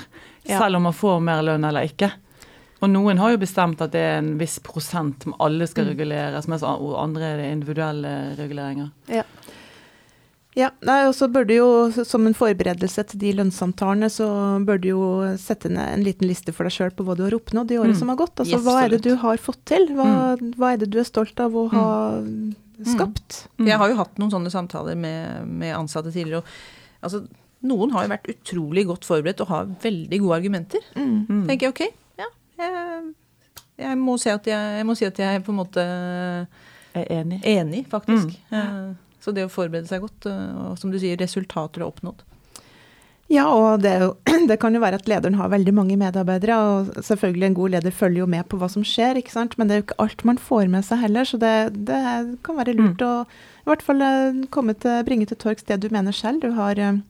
Ja. 0.49 0.57
Selv 0.63 0.79
om 0.79 0.87
man 0.89 0.95
får 0.97 1.19
mer 1.21 1.43
lønn 1.45 1.67
eller 1.69 1.85
ikke. 1.85 2.09
Og 2.81 2.89
noen 2.93 3.17
har 3.17 3.31
jo 3.33 3.39
bestemt 3.41 3.79
at 3.81 3.93
det 3.93 4.01
er 4.05 4.19
en 4.19 4.35
viss 4.37 4.59
prosent 4.61 5.23
som 5.25 5.33
alle 5.41 5.65
skal 5.69 5.85
Mm. 5.85 5.91
reguleres, 5.95 6.47
mens 6.47 6.61
andre 6.63 7.23
er 7.25 7.37
det 7.37 7.51
individuelle 7.51 8.11
reguleringer. 8.37 8.91
Ja, 9.09 9.23
nei, 10.57 10.97
og 11.05 11.13
så 11.13 11.27
bør 11.29 11.45
du 11.45 11.53
jo 11.53 11.67
som 12.07 12.25
en 12.25 12.33
forberedelse 12.37 13.03
til 13.11 13.19
de 13.21 13.31
lønnssamtalene, 13.37 14.07
så 14.09 14.25
bør 14.65 14.79
du 14.81 14.87
jo 14.89 15.01
sette 15.37 15.69
ned 15.69 15.91
en 15.93 16.05
liten 16.05 16.25
liste 16.29 16.53
for 16.55 16.65
deg 16.65 16.73
sjøl 16.73 16.93
på 16.97 17.05
hva 17.05 17.15
du 17.19 17.21
har 17.27 17.35
oppnådd 17.37 17.73
i 17.75 17.77
året 17.77 17.93
Mm. 17.93 17.99
som 17.99 18.09
har 18.09 18.17
gått. 18.17 18.35
Altså 18.41 18.57
Yes, 18.57 18.63
hva 18.65 18.77
er 18.83 18.89
det 18.95 19.01
du 19.05 19.15
har 19.21 19.37
fått 19.37 19.61
til? 19.69 19.85
Hva, 19.93 20.07
hva 20.57 20.73
er 20.73 20.77
det 20.81 20.89
du 20.89 20.97
er 20.99 21.05
stolt 21.05 21.37
av 21.43 21.53
å 21.53 21.67
ha 21.75 21.85
skapt? 22.85 23.47
Mm. 23.59 23.67
Jeg 23.69 23.77
har 23.77 23.89
jo 23.93 23.99
hatt 24.01 24.17
noen 24.17 24.33
sånne 24.33 24.51
samtaler 24.53 24.97
med, 24.97 25.45
med 25.47 25.75
ansatte 25.77 26.11
tidligere. 26.13 26.41
Og, 26.41 27.05
altså, 27.05 27.23
noen 27.67 27.91
har 27.93 28.05
jo 28.05 28.13
vært 28.15 28.29
utrolig 28.33 28.85
godt 28.89 29.05
forberedt 29.05 29.41
og 29.45 29.47
har 29.53 29.69
veldig 29.83 30.19
gode 30.25 30.35
argumenter. 30.41 30.83
Mm. 30.95 31.25
Mm. 31.29 31.47
tenker 31.47 31.67
jeg 31.67 31.73
ok, 31.75 31.83
ja, 32.17 32.29
jeg, 32.57 33.13
jeg, 33.77 33.97
må 33.97 34.17
si 34.21 34.29
at 34.33 34.45
jeg, 34.49 34.77
jeg 34.81 34.85
må 34.89 34.95
si 34.97 35.05
at 35.05 35.19
jeg 35.21 35.35
er 35.39 35.45
på 35.45 35.53
en 35.53 35.61
måte 35.61 35.83
er 36.97 37.11
enig. 37.13 37.41
enig, 37.45 37.85
faktisk. 37.89 38.33
Eh, 38.49 38.93
Så 39.27 39.33
det 39.35 39.43
å 39.43 39.51
forberede 39.51 39.89
seg 39.89 40.05
godt, 40.05 40.23
eh, 40.31 40.59
og 40.63 40.77
som 40.79 40.87
du 40.87 40.95
sier, 41.01 41.19
resultater 41.19 41.81
er 41.81 41.89
oppnådd. 41.89 42.21
Ja, 43.27 43.43
og 43.51 43.81
det, 43.83 43.91
jo, 43.99 44.13
det 44.47 44.55
kan 44.61 44.71
jo 44.71 44.79
være 44.79 45.01
at 45.01 45.09
lederen 45.11 45.35
har 45.35 45.49
veldig 45.51 45.73
mange 45.75 45.97
medarbeidere, 45.99 46.55
og 46.63 47.01
selvfølgelig 47.03 47.49
en 47.49 47.57
god 47.57 47.73
leder 47.73 47.95
følger 47.97 48.21
jo 48.21 48.27
med 48.31 48.47
på 48.47 48.55
hva 48.61 48.69
som 48.71 48.85
skjer, 48.87 49.19
ikke 49.19 49.33
sant? 49.33 49.57
men 49.59 49.67
det 49.67 49.75
er 49.75 49.81
jo 49.81 49.85
ikke 49.89 49.97
alt 50.05 50.23
man 50.29 50.39
får 50.39 50.71
med 50.71 50.87
seg 50.87 51.01
heller, 51.01 51.27
så 51.27 51.39
det, 51.41 51.51
det 51.89 51.99
kan 52.47 52.55
være 52.55 52.77
lurt 52.77 53.03
å 53.03 53.11
i 53.27 53.67
hvert 53.67 53.83
fall 53.83 54.05
eh, 54.05 54.39
komme 54.55 54.77
til, 54.79 55.03
bringe 55.09 55.27
til 55.27 55.39
torgs 55.43 55.67
det 55.67 55.81
du 55.83 55.89
mener 55.91 56.15
selv 56.15 56.45
du 56.45 56.53
har, 56.55 56.79
eh, 56.79 57.03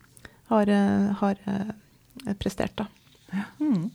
har, 0.50 0.74
har 1.22 1.38
prestert. 2.42 2.74
da. 2.82 2.90
Mm. 3.62 3.92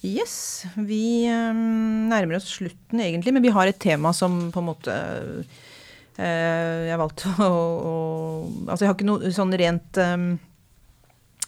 Yes, 0.00 0.64
vi 0.80 1.28
nærmer 1.28 2.40
oss 2.40 2.48
slutten 2.56 3.04
egentlig, 3.04 3.36
men 3.36 3.44
vi 3.44 3.52
har 3.52 3.68
et 3.68 3.78
tema 3.84 4.16
som 4.16 4.46
på 4.48 4.64
en 4.64 4.70
måte 4.72 4.96
Jeg 6.18 6.98
valgte 7.00 7.30
å, 7.40 7.52
å 7.88 7.92
Altså, 8.66 8.84
jeg 8.84 8.90
har 8.90 8.96
ikke 8.98 9.08
noe 9.08 9.30
sånn 9.32 9.54
rent 9.56 10.00
um, 10.02 10.26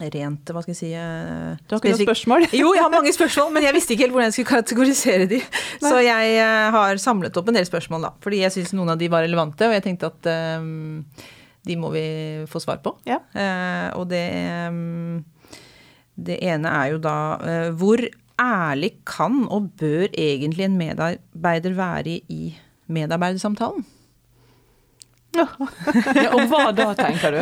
Rent, 0.02 0.50
hva 0.50 0.58
skal 0.64 0.72
jeg 0.72 0.78
si 0.78 0.88
uh, 0.90 1.54
Du 1.68 1.76
har 1.76 1.78
ikke 1.78 1.92
noen 1.92 2.08
spørsmål? 2.08 2.46
Jo, 2.62 2.72
jeg 2.74 2.82
har 2.82 2.90
mange 2.90 3.12
spørsmål, 3.14 3.52
men 3.54 3.62
jeg 3.68 3.76
visste 3.76 3.94
ikke 3.94 4.06
helt 4.08 4.16
hvordan 4.16 4.26
jeg 4.32 4.36
skulle 4.38 4.50
kategorisere 4.50 5.28
de. 5.30 5.38
Så 5.78 5.92
jeg 6.02 6.32
uh, 6.40 6.74
har 6.74 6.98
samlet 6.98 7.38
opp 7.38 7.52
en 7.52 7.58
del 7.60 7.68
spørsmål, 7.68 8.08
da. 8.08 8.10
Fordi 8.24 8.40
jeg 8.42 8.56
syns 8.56 8.74
noen 8.74 8.90
av 8.96 8.98
de 8.98 9.10
var 9.12 9.22
relevante, 9.22 9.68
og 9.68 9.76
jeg 9.76 9.84
tenkte 9.84 10.10
at 10.10 10.28
um, 10.58 11.04
de 11.64 11.76
må 11.78 11.92
vi 11.94 12.04
få 12.50 12.58
svar 12.64 12.82
på. 12.82 12.96
Ja. 13.06 13.20
Uh, 13.36 14.00
og 14.00 14.08
det, 14.10 14.26
um, 14.66 15.22
Det 16.14 16.40
ene 16.42 16.70
er 16.70 16.92
jo 16.92 16.98
da 17.02 17.16
eh, 17.42 17.70
hvor 17.74 17.98
ærlig 18.38 18.92
kan 19.06 19.40
og 19.50 19.72
bør 19.80 20.04
egentlig 20.10 20.62
en 20.68 20.76
medarbeider 20.78 21.74
være 21.74 22.20
i 22.30 22.54
medarbeidersamtalen? 22.86 23.82
Ja, 25.34 25.46
og 26.34 26.44
hva 26.50 26.68
da, 26.76 26.86
tenker 26.98 27.34
du? 27.34 27.40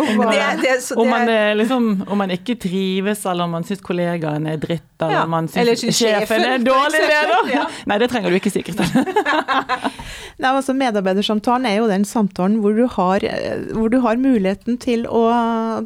Om, 0.00 0.22
Det 0.30 0.38
det, 0.60 0.60
det 0.64 0.96
om, 0.96 1.08
man, 1.10 1.30
liksom, 1.58 1.88
om 2.10 2.18
man 2.18 2.32
ikke 2.34 2.56
trives, 2.60 3.24
eller 3.26 3.46
om 3.46 3.54
man 3.58 3.66
syns 3.68 3.82
kollegaen 3.86 4.48
er 4.50 4.58
dritt, 4.60 4.86
eller 5.00 5.14
Ja, 5.14 5.24
om 5.24 5.34
man 5.36 5.48
syns 5.50 5.84
sjefen 5.84 5.94
sjefen, 5.96 6.46
er 6.48 6.64
dårlig 6.64 7.02
leder. 7.04 7.52
ja. 7.54 7.66
Nei, 7.90 7.98
det 8.02 8.10
trenger 8.12 8.30
du 8.34 8.38
ikke 8.40 8.52
sikkert. 8.52 8.82
Nei, 10.40 10.50
altså 10.54 10.74
Medarbeidersamtalen 10.76 11.68
er 11.68 11.78
jo 11.80 11.88
den 11.90 12.04
samtalen 12.08 12.58
hvor 12.64 12.76
du 12.76 12.86
har, 12.96 13.24
eh, 13.26 13.62
hvor 13.76 13.92
du 13.92 13.98
har 14.04 14.20
muligheten 14.20 14.78
til 14.80 15.06
å 15.06 15.24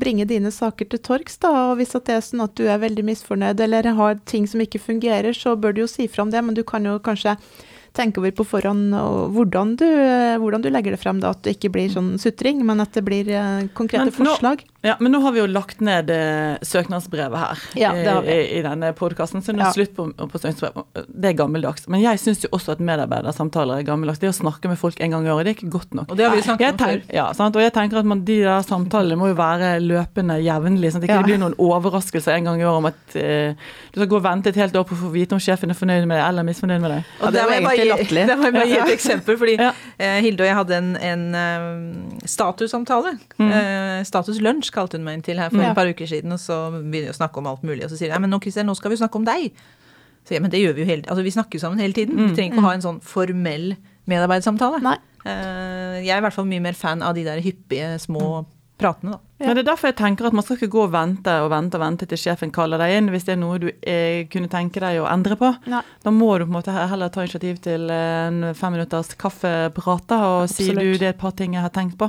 bringe 0.01 0.27
dine 0.31 0.53
saker 0.55 0.89
til 0.93 1.03
torgs. 1.05 1.39
da, 1.43 1.53
og 1.71 1.79
Hvis 1.81 1.95
at 1.99 2.07
det 2.09 2.19
er 2.19 2.25
sånn 2.27 2.45
at 2.45 2.55
du 2.59 2.67
er 2.69 2.83
veldig 2.83 3.05
misfornøyd 3.11 3.61
eller 3.65 3.91
har 3.99 4.19
ting 4.31 4.47
som 4.51 4.63
ikke 4.63 4.83
fungerer, 4.83 5.35
så 5.37 5.57
bør 5.59 5.75
du 5.75 5.85
jo 5.85 5.91
si 5.91 6.07
fra 6.09 6.23
om 6.27 6.31
det, 6.35 6.43
men 6.45 6.55
du 6.57 6.63
kan 6.67 6.85
jo 6.87 6.99
kanskje 7.03 7.37
tenke 7.95 8.21
over 8.21 8.35
på 8.35 8.47
forhånd 8.47 8.95
og 8.99 9.35
hvordan, 9.37 9.75
du, 9.81 9.87
hvordan 10.43 10.65
du 10.65 10.71
legger 10.73 10.95
det 10.95 11.01
frem. 11.03 11.21
da, 11.23 11.33
At 11.35 11.45
det 11.47 11.57
ikke 11.57 11.73
blir 11.77 11.93
sånn 11.93 12.15
sutring, 12.21 12.65
men 12.67 12.83
at 12.83 12.95
det 12.97 13.05
blir 13.07 13.31
eh, 13.31 13.67
konkrete 13.77 14.11
Men 14.11 14.17
forslag. 14.19 14.65
Ja, 14.85 14.95
Men 15.01 15.13
nå 15.15 15.21
har 15.25 15.33
vi 15.33 15.39
jo 15.41 15.47
lagt 15.49 15.81
ned 15.81 16.11
eh, 16.13 16.59
søknadsbrevet 16.61 17.39
her 17.41 17.61
Ja, 17.81 17.93
det 17.97 18.07
har 18.11 18.23
vi. 18.27 18.33
i, 18.35 18.59
i 18.59 18.63
denne 18.63 18.91
podkasten, 18.93 19.41
så 19.43 19.55
nå 19.57 19.63
Ja. 19.65 19.71
slutt 19.73 19.95
på, 19.97 20.11
på 20.13 20.39
søknadsbrevet. 20.43 21.07
Det 21.09 21.31
er 21.31 21.37
gammeldags. 21.39 21.87
Men 21.89 22.03
jeg 22.03 22.21
syns 22.21 22.43
jo 22.45 22.51
også 22.53 22.75
at 22.77 22.81
medarbeidersamtaler 22.85 23.79
er 23.81 23.87
gammeldags. 23.89 24.21
Det 24.21 24.29
å 24.29 24.37
snakke 24.37 24.69
med 24.69 24.77
folk 24.79 25.01
en 25.01 25.11
gang 25.17 25.25
i 25.27 25.31
året, 25.33 25.47
det 25.49 25.55
er 25.55 25.57
ikke 25.59 25.71
godt 25.73 25.95
nok. 25.97 26.11
Og 26.13 26.19
det 26.21 26.27
har 26.29 26.37
vi 26.37 26.43
snakket 26.45 26.67
Jeg 26.67 26.75
om 26.75 26.79
før. 26.85 27.01
ja, 27.17 27.27
sant? 27.33 27.57
Og 27.57 27.63
jeg 27.65 27.73
tenker 27.73 27.99
at 28.03 28.05
man, 28.13 28.25
de 28.29 28.37
der 28.45 28.61
samtalene 28.69 29.17
må 29.17 29.31
jo 29.33 29.39
være 29.41 29.73
løpende 29.81 30.37
jevnlig, 30.45 30.93
sånn 30.93 31.01
at 31.01 31.07
det 31.07 31.11
ikke 31.11 31.21
Ja. 31.23 31.29
blir 31.31 31.41
noen 31.41 31.57
overraskelser 31.59 32.37
en 32.37 32.45
gang 32.51 32.61
i 32.61 32.65
året 32.69 32.83
om 32.83 32.87
at 32.93 33.17
eh, 33.17 33.55
du 33.95 34.01
skal 34.01 34.11
gå 34.13 34.17
og 34.21 34.23
vente 34.29 34.53
et 34.53 34.61
helt 34.61 34.77
år 34.77 34.85
på 34.85 34.95
å 34.99 35.03
få 35.07 35.13
vite 35.17 35.33
om 35.33 35.41
sjefen 35.41 35.71
er 35.73 35.79
fornøyd 35.81 36.05
med 36.07 36.19
deg 36.21 36.29
eller 36.29 36.43
misfornøyd 36.45 36.81
med 36.85 36.91
deg. 36.91 37.05
Ja, 37.23 37.31
det 37.31 37.33
det 37.41 37.45
var 37.49 37.57
egentlig 37.73 37.89
latterlig. 37.95 38.27
Det 38.29 38.37
må 38.39 38.45
jeg 38.51 38.55
bare 38.61 38.69
gi 38.69 38.79
et 38.85 38.95
eksempel, 38.99 39.39
fordi 39.41 39.57
Ja. 39.59 39.73
eh, 39.99 40.21
Hilde 40.21 40.45
og 40.45 40.49
jeg 40.51 40.57
hadde 40.61 40.77
en, 40.77 40.97
en 40.97 41.25
um, 41.35 42.19
statussamtale. 42.29 43.17
Mm. 43.39 43.51
Eh, 43.51 44.05
statuslunsj 44.05 44.71
kalte 44.75 44.99
hun 44.99 45.07
meg 45.07 45.19
inn 45.21 45.25
til 45.27 45.39
her 45.41 45.49
for 45.55 45.63
Ja. 45.63 45.71
et 45.71 45.79
par 45.79 45.87
uker 45.89 46.07
siden, 46.11 46.33
og 46.35 46.43
så 46.43 46.59
begynner 46.75 47.09
vi 47.09 47.15
å 47.15 47.19
snakke 47.21 47.39
om 47.41 47.47
alt 47.51 47.63
mulig, 47.65 47.85
og 47.87 47.91
så 47.95 47.97
sier 48.01 48.11
jeg 48.13 48.21
men 48.21 48.31
nå 48.35 48.41
Christian, 48.43 48.67
nå 48.69 48.75
skal 48.77 48.91
vi 48.93 48.99
snakke 49.01 49.17
om 49.23 49.25
deg. 49.29 49.53
Så 50.25 50.33
jeg, 50.37 50.41
men 50.43 50.51
det 50.51 50.61
gjør 50.63 50.75
vi 50.75 50.81
jo 50.85 50.87
hele 50.89 51.03
Altså 51.05 51.23
vi 51.23 51.31
snakker 51.35 51.59
jo 51.59 51.61
sammen 51.61 51.79
hele 51.79 51.93
tiden. 51.93 52.17
Mm. 52.17 52.29
Vi 52.31 52.37
trenger 52.39 52.55
ikke 52.55 52.63
å 52.65 52.69
ha 52.69 52.75
en 52.79 52.81
sånn 52.85 53.01
formell 53.05 53.75
medarbeidersamtale. 54.09 54.81
Nei. 54.85 54.97
Eh, 55.25 55.99
jeg 56.05 56.13
er 56.15 56.21
i 56.21 56.25
hvert 56.25 56.33
fall 56.37 56.49
mye 56.49 56.61
mer 56.65 56.73
fan 56.77 57.03
av 57.05 57.15
de 57.17 57.25
der 57.25 57.41
hyppige 57.45 57.99
små 58.01 58.47
pratene, 58.79 59.13
da. 59.15 59.19
Ja. 59.39 59.47
Men 59.49 59.57
det 59.59 59.63
er 59.65 59.67
derfor 59.73 59.91
jeg 59.91 59.97
tenker 59.99 60.27
at 60.27 60.33
man 60.33 60.43
skal 60.47 60.57
ikke 60.57 60.71
gå 60.73 60.81
og 60.87 60.93
vente 60.95 61.33
og 61.45 61.51
vente 61.53 61.77
og 61.77 61.83
vente 61.83 62.07
til 62.09 62.19
sjefen 62.19 62.51
kaller 62.55 62.79
deg 62.81 62.95
inn, 62.97 63.09
hvis 63.13 63.27
det 63.27 63.35
er 63.35 63.39
noe 63.39 63.59
du 63.61 63.67
eh, 63.83 64.25
kunne 64.33 64.49
tenke 64.51 64.81
deg 64.83 64.99
å 65.03 65.09
endre 65.11 65.37
på. 65.37 65.51
Nei. 65.71 65.81
Da 66.03 66.11
må 66.15 66.29
du 66.39 66.45
på 66.47 66.51
en 66.53 66.57
måte 66.57 66.73
heller 66.75 67.11
ta 67.13 67.23
initiativ 67.27 67.59
til 67.63 67.91
en 67.93 68.55
femminutters 68.57 69.13
kaffeprat 69.21 70.15
og 70.17 70.49
si 70.51 70.69
du, 70.73 70.95
det 70.99 71.03
er 71.03 71.13
et 71.13 71.21
par 71.21 71.35
ting 71.37 71.55
jeg 71.59 71.63
har 71.67 71.75
tenkt 71.75 71.99
på. 72.01 72.09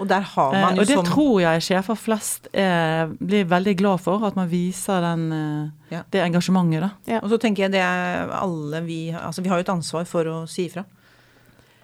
Og 0.00 0.08
der 0.10 0.24
har 0.32 0.54
Eh, 0.54 0.62
man 0.64 0.78
jo 0.78 0.82
og 0.82 0.88
det 0.88 0.96
som 0.96 1.04
tror 1.10 1.40
jeg 1.42 1.66
sjefer 1.68 1.98
flest 2.00 2.48
er, 2.54 3.12
blir 3.20 3.44
veldig 3.50 3.76
glad 3.82 4.00
for, 4.00 4.24
at 4.26 4.38
man 4.40 4.48
viser 4.50 5.00
den, 5.04 5.28
eh, 5.32 5.68
Ja. 5.98 6.02
det 6.10 6.22
engasjementet. 6.22 6.80
da. 6.80 6.90
Ja. 7.06 7.20
Og 7.22 7.30
så 7.30 7.38
tenker 7.38 7.64
jeg 7.66 7.72
det 7.72 7.82
er 7.82 8.30
alle 8.30 8.80
vi 8.86 9.10
Altså 9.10 9.42
vi 9.42 9.48
har 9.50 9.58
jo 9.58 9.66
et 9.68 9.74
ansvar 9.76 10.06
for 10.06 10.24
å 10.24 10.48
si 10.48 10.66
ifra. 10.70 10.84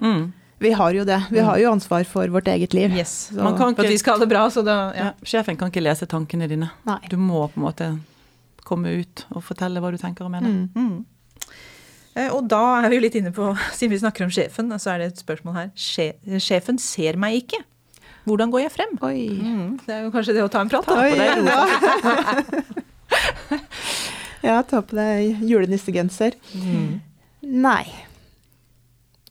Mm. 0.01 0.33
Vi 0.59 0.71
har 0.73 0.93
jo 0.97 1.05
det. 1.05 1.19
Vi 1.31 1.39
har 1.45 1.59
jo 1.61 1.71
ansvar 1.71 2.05
for 2.09 2.27
vårt 2.33 2.47
eget 2.49 2.73
liv. 2.73 2.91
Yes. 2.97 3.29
Så- 3.33 3.43
Man 3.43 3.57
kan 3.59 3.75
For 3.77 3.85
at 3.85 3.91
vi 3.91 3.99
skal 3.99 4.15
ha 4.15 4.21
det 4.25 4.29
bra, 4.31 4.47
så 4.51 4.63
da 4.65 4.77
ja. 4.95 5.05
Ja. 5.05 5.13
Sjefen 5.23 5.57
kan 5.59 5.69
ikke 5.71 5.83
lese 5.85 6.07
tankene 6.09 6.49
dine. 6.49 6.71
Nei. 6.87 6.99
Du 7.11 7.17
må 7.21 7.43
på 7.53 7.59
en 7.61 7.67
måte 7.67 7.91
komme 8.65 8.89
ut 9.03 9.25
og 9.33 9.45
fortelle 9.45 9.79
hva 9.81 9.91
du 9.93 9.99
tenker 10.01 10.25
og 10.25 10.31
mener. 10.33 10.49
Mm. 10.49 10.71
Mm. 10.75 11.05
Eh, 12.17 12.31
Og 12.33 12.49
da 12.49 12.81
er 12.83 12.89
vi 12.89 12.97
jo 12.97 13.03
litt 13.03 13.15
inne 13.21 13.33
på, 13.37 13.51
siden 13.77 13.91
vi 13.91 13.99
snakker 14.01 14.25
om 14.25 14.31
sjefen, 14.33 14.73
så 14.81 14.95
er 14.95 14.99
det 14.99 15.07
et 15.13 15.21
spørsmål 15.25 15.55
her. 15.55 15.71
Sje- 15.77 16.17
Sjefen 16.41 16.79
ser 16.81 17.17
meg 17.21 17.43
ikke. 17.45 17.61
Hvordan 18.27 18.51
går 18.51 18.61
jeg 18.65 18.73
frem? 18.73 18.97
Mm, 18.99 19.79
det 19.87 19.93
er 19.95 20.03
jo 20.03 20.11
kanskje 20.11 20.35
det 20.35 20.43
å 20.43 20.49
ta 20.51 20.61
en 20.65 20.69
prat. 20.73 20.85
På 20.85 20.97
det. 20.97 21.45
ja. 21.47 21.67
ja, 24.49 24.63
ta 24.67 24.81
på 24.83 24.97
deg 24.99 25.43
julenissegenser. 25.47 26.35
Mm. 26.57 27.01
Nei. 27.63 27.85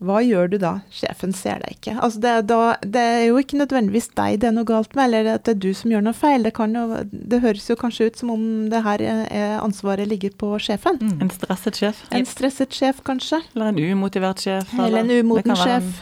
Hva 0.03 0.17
gjør 0.19 0.49
du 0.51 0.57
da? 0.59 0.73
Sjefen 0.91 1.31
ser 1.31 1.61
deg 1.63 1.77
ikke. 1.77 1.93
Altså 2.03 2.19
det, 2.19 2.31
da, 2.49 2.57
det 2.83 2.99
er 2.99 3.21
jo 3.29 3.37
ikke 3.39 3.55
nødvendigvis 3.61 4.09
deg 4.17 4.41
det 4.41 4.49
er 4.49 4.55
noe 4.57 4.67
galt 4.67 4.91
med, 4.97 5.05
eller 5.07 5.29
at 5.37 5.45
det 5.47 5.53
er 5.55 5.61
du 5.63 5.69
som 5.73 5.93
gjør 5.93 6.03
noe 6.03 6.13
feil. 6.17 6.43
Det, 6.43 6.51
kan 6.57 6.75
jo, 6.75 6.83
det 7.11 7.39
høres 7.45 7.69
jo 7.71 7.77
kanskje 7.79 8.09
ut 8.11 8.19
som 8.19 8.33
om 8.33 8.43
det 8.73 8.81
her 8.83 9.03
er 9.07 9.55
ansvaret 9.63 10.09
ligger 10.11 10.35
på 10.35 10.51
sjefen. 10.59 10.99
Mm. 10.99 11.21
En 11.23 11.31
stresset 11.31 11.79
sjef, 11.79 12.01
En 12.11 12.27
stresset 12.27 12.75
sjef, 12.75 12.99
kanskje. 13.07 13.39
eller 13.55 13.71
en 13.71 13.79
umotivert 13.95 14.43
sjef. 14.43 14.73
Eller 14.75 14.99
en 15.05 15.07
det 15.13 15.21
umoten 15.23 15.55
en- 15.55 15.63
sjef. 15.63 15.95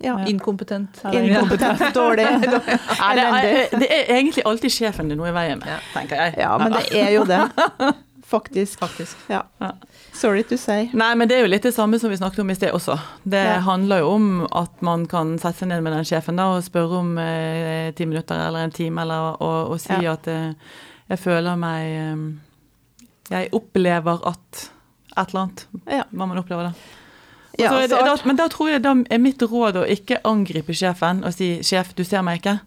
Ja. 0.00 0.14
Inkompetent. 0.30 1.02
Eller- 1.04 1.26
Inkompetent, 1.28 1.82
dårlig. 1.98 2.24
Det, 2.40 2.60
Elendig. 3.04 3.50
er, 3.50 3.78
det 3.82 3.88
er 3.98 4.14
egentlig 4.14 4.46
alltid 4.48 4.72
sjefen 4.72 5.10
det 5.10 5.18
er 5.18 5.20
noe 5.20 5.28
i 5.28 5.34
veien 5.36 5.58
med, 5.60 5.82
tenker 5.92 6.16
jeg. 6.22 6.38
Ja, 6.40 6.54
men 6.62 6.72
det 6.78 6.86
er 7.02 7.10
jo 7.18 7.26
det. 7.28 7.42
Faktisk. 8.30 8.78
Faktisk. 8.78 9.16
Ja. 9.28 9.42
Sorry 10.14 10.42
to 10.46 10.56
say. 10.56 10.88
Nei, 10.94 11.14
men 11.18 11.26
det 11.28 11.36
er 11.36 11.40
jo 11.44 11.50
litt 11.50 11.64
det 11.66 11.72
samme 11.74 11.98
som 11.98 12.10
vi 12.12 12.16
snakket 12.20 12.38
om 12.44 12.50
i 12.50 12.54
sted 12.54 12.70
også. 12.76 12.94
Det 13.24 13.40
Ja. 13.44 13.56
handler 13.66 13.98
jo 14.04 14.10
om 14.14 14.28
at 14.52 14.82
man 14.86 15.06
kan 15.10 15.32
sette 15.38 15.58
seg 15.64 15.68
ned 15.72 15.82
med 15.82 15.92
den 15.96 16.04
sjefen 16.06 16.36
da, 16.38 16.46
og 16.54 16.62
spørre 16.62 17.00
om 17.00 17.18
eh, 17.18 17.90
ti 17.98 18.06
minutter 18.06 18.38
eller 18.46 18.64
en 18.68 18.70
time, 18.70 19.02
eller, 19.02 19.34
og, 19.42 19.72
og 19.74 19.80
si 19.82 19.92
Ja. 19.98 20.12
at 20.14 20.28
eh, 20.30 20.52
jeg 21.10 21.18
føler 21.18 21.56
meg 21.58 21.82
eh, 21.90 22.16
Jeg 23.30 23.50
opplever 23.52 24.22
at 24.26 24.70
et 25.16 25.28
eller 25.28 25.40
annet. 25.42 25.66
Ja. 25.90 26.04
Hva 26.14 26.26
man 26.26 26.38
opplever 26.38 26.70
da. 26.70 26.72
Det, 27.58 27.90
da, 27.90 28.14
men 28.24 28.36
da 28.38 28.46
tror 28.48 28.70
jeg 28.70 28.82
da 28.82 28.94
er 29.10 29.18
mitt 29.18 29.42
råd 29.42 29.76
å 29.76 29.86
ikke 29.90 30.20
angripe 30.24 30.72
sjefen 30.72 31.24
og 31.26 31.34
si 31.34 31.58
'sjef, 31.62 31.94
du 31.94 32.04
ser 32.04 32.22
meg 32.22 32.40
ikke'. 32.40 32.60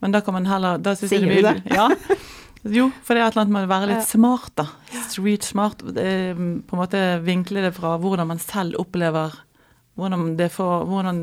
Men 0.00 0.10
da 0.12 0.20
kan 0.20 0.34
man 0.34 0.46
heller 0.46 0.78
da 0.78 0.94
synes 0.96 1.12
jeg 1.12 1.20
Sier 1.20 1.28
blir- 1.28 1.42
du 1.42 1.60
det? 1.60 1.74
Ja. 1.76 1.88
Jo, 2.64 2.90
for 3.02 3.14
det 3.14 3.22
er 3.22 3.26
et 3.26 3.34
eller 3.34 3.42
annet 3.42 3.52
med 3.56 3.64
å 3.66 3.70
være 3.72 3.88
litt 3.90 4.06
smart, 4.06 4.52
da. 4.54 4.66
Street 5.08 5.42
smart. 5.42 5.80
eh, 5.98 6.34
På 6.34 6.76
en 6.76 6.82
måte 6.82 7.00
vinkle 7.24 7.62
det 7.64 7.72
fra 7.74 7.96
hvordan 7.98 8.28
man 8.28 8.38
selv 8.38 8.78
opplever 8.78 9.32
hvordan, 9.98 10.36
det 10.38 10.46
får, 10.54 10.86
hvordan 10.88 11.18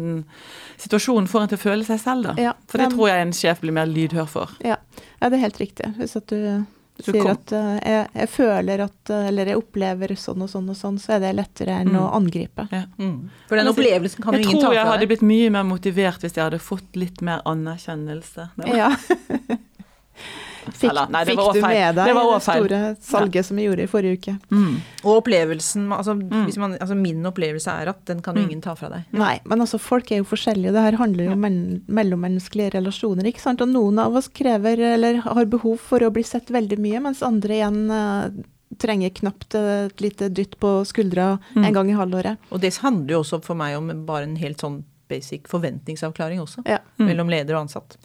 situasjonen 0.77 1.27
får 1.31 1.41
en 1.41 1.47
til 1.49 1.57
å 1.57 1.61
føle 1.63 1.85
seg 1.87 1.99
selv, 2.03 2.23
da. 2.27 2.33
Ja, 2.37 2.51
For 2.67 2.77
det 2.77 2.89
men- 2.89 2.97
tror 2.97 3.07
jeg 3.09 3.21
en 3.27 3.31
sjef 3.33 3.61
blir 3.61 3.71
mer 3.73 3.87
lydhør 3.89 4.27
for. 4.29 4.49
Ja, 4.61 4.75
ja 5.21 5.29
det 5.29 5.39
er 5.39 5.45
helt 5.47 5.57
riktig. 5.57 5.95
Hvis 5.97 6.15
at 6.19 6.27
du 6.27 6.65
Så 7.01 7.13
sier 7.13 7.23
kom- 7.23 7.31
at 7.31 7.51
uh, 7.55 7.79
jeg, 7.79 8.09
jeg 8.13 8.29
føler 8.29 8.81
at 8.83 9.09
uh, 9.09 9.25
Eller 9.29 9.45
jeg 9.47 9.55
opplever 9.57 10.11
sånn 10.19 10.41
og 10.43 10.49
sånn 10.51 10.69
og 10.69 10.75
sånn, 10.75 10.99
så 10.99 11.15
er 11.15 11.19
det 11.23 11.35
lettere 11.39 11.79
enn 11.79 11.87
Mm. 11.93 12.01
å 12.01 12.11
angripe. 12.19 12.67
Ja. 12.71 12.83
Mm. 12.99 13.29
For 13.47 13.55
den 13.55 13.67
opplevelsen 13.71 14.21
kan 14.21 14.33
jo 14.35 14.39
ingen 14.43 14.59
ta 14.59 14.67
tror 14.67 14.73
jeg 14.75 14.85
hadde 14.85 15.07
blitt 15.07 15.21
mye 15.23 15.49
mer 15.49 15.63
motivert 15.63 16.19
hvis 16.21 16.35
jeg 16.35 16.43
hadde 16.43 16.59
fått 16.59 16.93
litt 16.99 17.21
mer 17.21 17.41
anerkjennelse. 17.45 18.49
Ja. 18.67 18.91
Fikk, 20.69 20.89
Eller, 20.91 21.07
nei, 21.09 21.23
det 21.25 21.31
fikk 21.33 21.39
var 21.39 21.53
du 21.53 21.61
med 21.61 21.95
Det 21.95 22.05
deg 22.05 22.15
var 22.15 22.29
det 22.33 22.43
store 22.43 22.79
salget 23.01 23.45
som 23.45 23.57
vi 23.57 23.63
gjorde 23.67 23.83
i 23.83 23.87
forrige 23.87 24.17
uke? 24.19 24.33
Mm. 24.51 24.75
Og 25.05 25.23
opplevelsen 25.23 25.87
altså, 25.95 26.15
Mm. 26.19 26.45
hvis 26.45 26.57
man, 26.57 26.73
altså 26.79 26.95
Min 26.97 27.23
opplevelse 27.25 27.67
er 27.71 27.89
at 27.89 28.03
den 28.05 28.21
kan 28.21 28.35
jo 28.35 28.41
Mm. 28.43 28.49
ingen 28.49 28.61
ta 28.61 28.75
fra 28.75 28.89
deg. 28.89 29.03
Nei, 29.11 29.39
men 29.45 29.59
altså 29.61 29.79
folk 29.79 30.11
er 30.11 30.17
jo 30.17 30.23
forskjellige. 30.23 30.71
Det 30.73 30.81
her 30.81 30.97
handler 30.97 31.25
jo 31.25 31.31
om 31.31 31.41
men 31.41 31.81
mellommenneskelige 31.87 32.71
relasjoner. 32.73 33.23
ikke 33.25 33.39
sant? 33.41 33.61
Og 33.61 33.67
noen 33.69 33.99
av 33.99 34.15
oss 34.15 34.27
krever 34.27 34.79
eller 34.93 35.21
har 35.21 35.45
behov 35.45 35.79
for 35.79 35.99
å 35.99 36.11
bli 36.11 36.23
sett 36.23 36.47
veldig 36.47 36.77
mye, 36.79 36.99
mens 37.01 37.21
andre 37.23 37.49
igjen 37.49 37.91
eh, 37.91 38.29
trenger 38.77 39.09
knapt 39.09 39.55
et 39.55 39.97
lite 39.99 40.29
dytt 40.29 40.59
på 40.59 40.85
skuldra 40.85 41.39
Mm. 41.55 41.65
en 41.65 41.73
gang 41.73 41.89
i 41.89 41.93
halvåret. 41.93 42.37
Og 42.51 42.61
det 42.61 42.75
handler 42.77 43.09
jo 43.15 43.19
også 43.23 43.43
for 43.43 43.55
meg 43.55 43.75
om 43.77 44.05
bare 44.05 44.23
en 44.23 44.35
helt 44.35 44.57
sånn 44.59 44.83
basic 45.09 45.47
forventningsavklaring 45.47 46.39
også. 46.39 46.61
Ja. 46.67 46.77
Mm. 46.99 47.07
Mellom 47.07 47.29
leder 47.29 47.55
og 47.55 47.67
ansatt. 47.67 47.97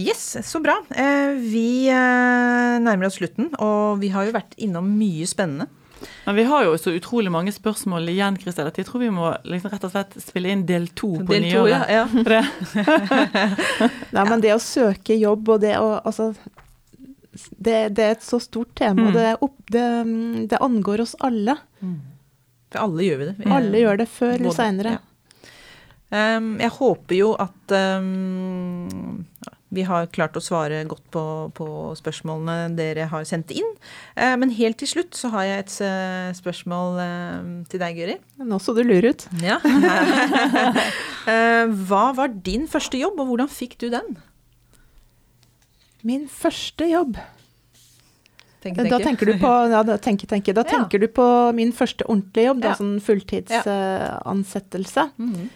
Yes, 0.00 0.36
så 0.46 0.60
bra. 0.64 0.78
Eh, 0.96 1.34
Vi 1.52 1.88
eh, 1.88 2.78
nærmer 2.82 3.06
oss 3.10 3.18
slutten, 3.20 3.50
og 3.60 4.00
vi 4.00 4.08
har 4.14 4.24
jo 4.28 4.32
vært 4.36 4.56
innom 4.58 4.88
mye 4.98 5.26
spennende. 5.28 5.66
Men 6.24 6.36
vi 6.38 6.44
har 6.48 6.64
jo 6.64 6.76
så 6.80 6.94
utrolig 6.96 7.28
mange 7.32 7.52
spørsmål 7.52 8.06
igjen, 8.08 8.38
Kristel, 8.40 8.68
at 8.70 8.78
jeg 8.80 8.86
tror 8.88 9.02
vi 9.02 9.10
må 9.12 9.34
liksom 9.44 9.70
rett 9.74 9.84
og 9.84 9.92
slett 9.92 10.14
spille 10.24 10.48
inn 10.54 10.62
del 10.68 10.86
to 10.96 11.10
på 11.18 11.26
Del 11.28 11.44
nyåret. 11.44 11.90
ja. 11.92 12.06
ja. 12.08 12.44
Nei, 14.16 14.24
men 14.30 14.40
det 14.40 14.54
å 14.54 14.62
søke 14.62 15.16
jobb 15.20 15.48
og 15.56 15.60
det 15.66 15.74
å 15.76 15.90
Altså, 16.00 16.30
det, 17.60 17.76
det 17.96 18.04
er 18.06 18.14
et 18.16 18.24
så 18.26 18.40
stort 18.42 18.72
tema. 18.80 19.10
og 19.10 19.12
Mm. 19.12 19.18
Det, 19.18 19.28
opp, 19.44 19.58
det, 19.70 19.84
mm, 20.06 20.48
det 20.50 20.58
angår 20.64 21.04
oss 21.04 21.14
alle. 21.20 21.58
For 22.70 22.80
alle 22.86 23.04
gjør 23.06 23.18
vi 23.20 23.28
det. 23.28 23.36
Vi- 23.44 23.52
Alle 23.60 23.78
gjør 23.84 23.96
det 24.00 24.08
før 24.08 24.34
eller 24.38 24.56
seinere. 24.56 24.96
ja. 24.96 25.06
Um, 26.10 26.56
jeg 26.58 26.70
håper 26.74 27.14
jo 27.14 27.28
at 27.38 27.70
um, 28.00 29.24
vi 29.70 29.84
har 29.86 30.08
klart 30.10 30.34
å 30.34 30.40
svare 30.42 30.80
godt 30.90 31.04
på, 31.14 31.22
på 31.54 31.66
spørsmålene 31.98 32.72
dere 32.78 33.04
har 33.12 33.22
sendt 33.28 33.50
inn. 33.54 33.68
Eh, 34.16 34.34
men 34.40 34.50
helt 34.56 34.78
til 34.82 34.88
slutt 34.90 35.14
så 35.14 35.28
har 35.34 35.44
jeg 35.46 35.58
et 35.64 35.74
eh, 35.86 36.30
spørsmål 36.34 36.98
eh, 37.04 37.44
til 37.70 37.78
deg, 37.82 37.92
Guri. 38.00 38.16
Nå 38.50 38.56
så 38.62 38.70
du 38.74 38.82
lur 38.86 39.04
ut. 39.12 39.22
Ja. 39.44 39.58
Eh, 41.30 41.66
hva 41.86 42.14
var 42.16 42.28
din 42.32 42.64
første 42.66 42.96
jobb, 42.98 43.18
og 43.20 43.26
hvordan 43.28 43.48
fikk 43.52 43.74
du 43.82 43.90
den? 43.92 44.14
Min 46.02 46.24
første 46.32 46.86
jobb 46.88 47.18
Tenke, 48.64 48.86
Da 48.88 48.98
tenker 49.04 49.26
du 49.28 49.34
på, 49.40 49.50
ja, 49.72 49.82
da, 49.86 49.96
tenke, 50.00 50.26
tenke. 50.28 50.52
Da 50.56 50.62
Ja. 50.64 50.68
tenker 50.72 50.98
du 51.00 51.06
på 51.12 51.26
min 51.56 51.72
første 51.76 52.04
ordentlige 52.08 52.46
jobb, 52.50 52.60
da, 52.64 52.72
sånn 52.76 52.96
fulltidsansettelse. 53.04 55.04
Mhm. 55.16 55.48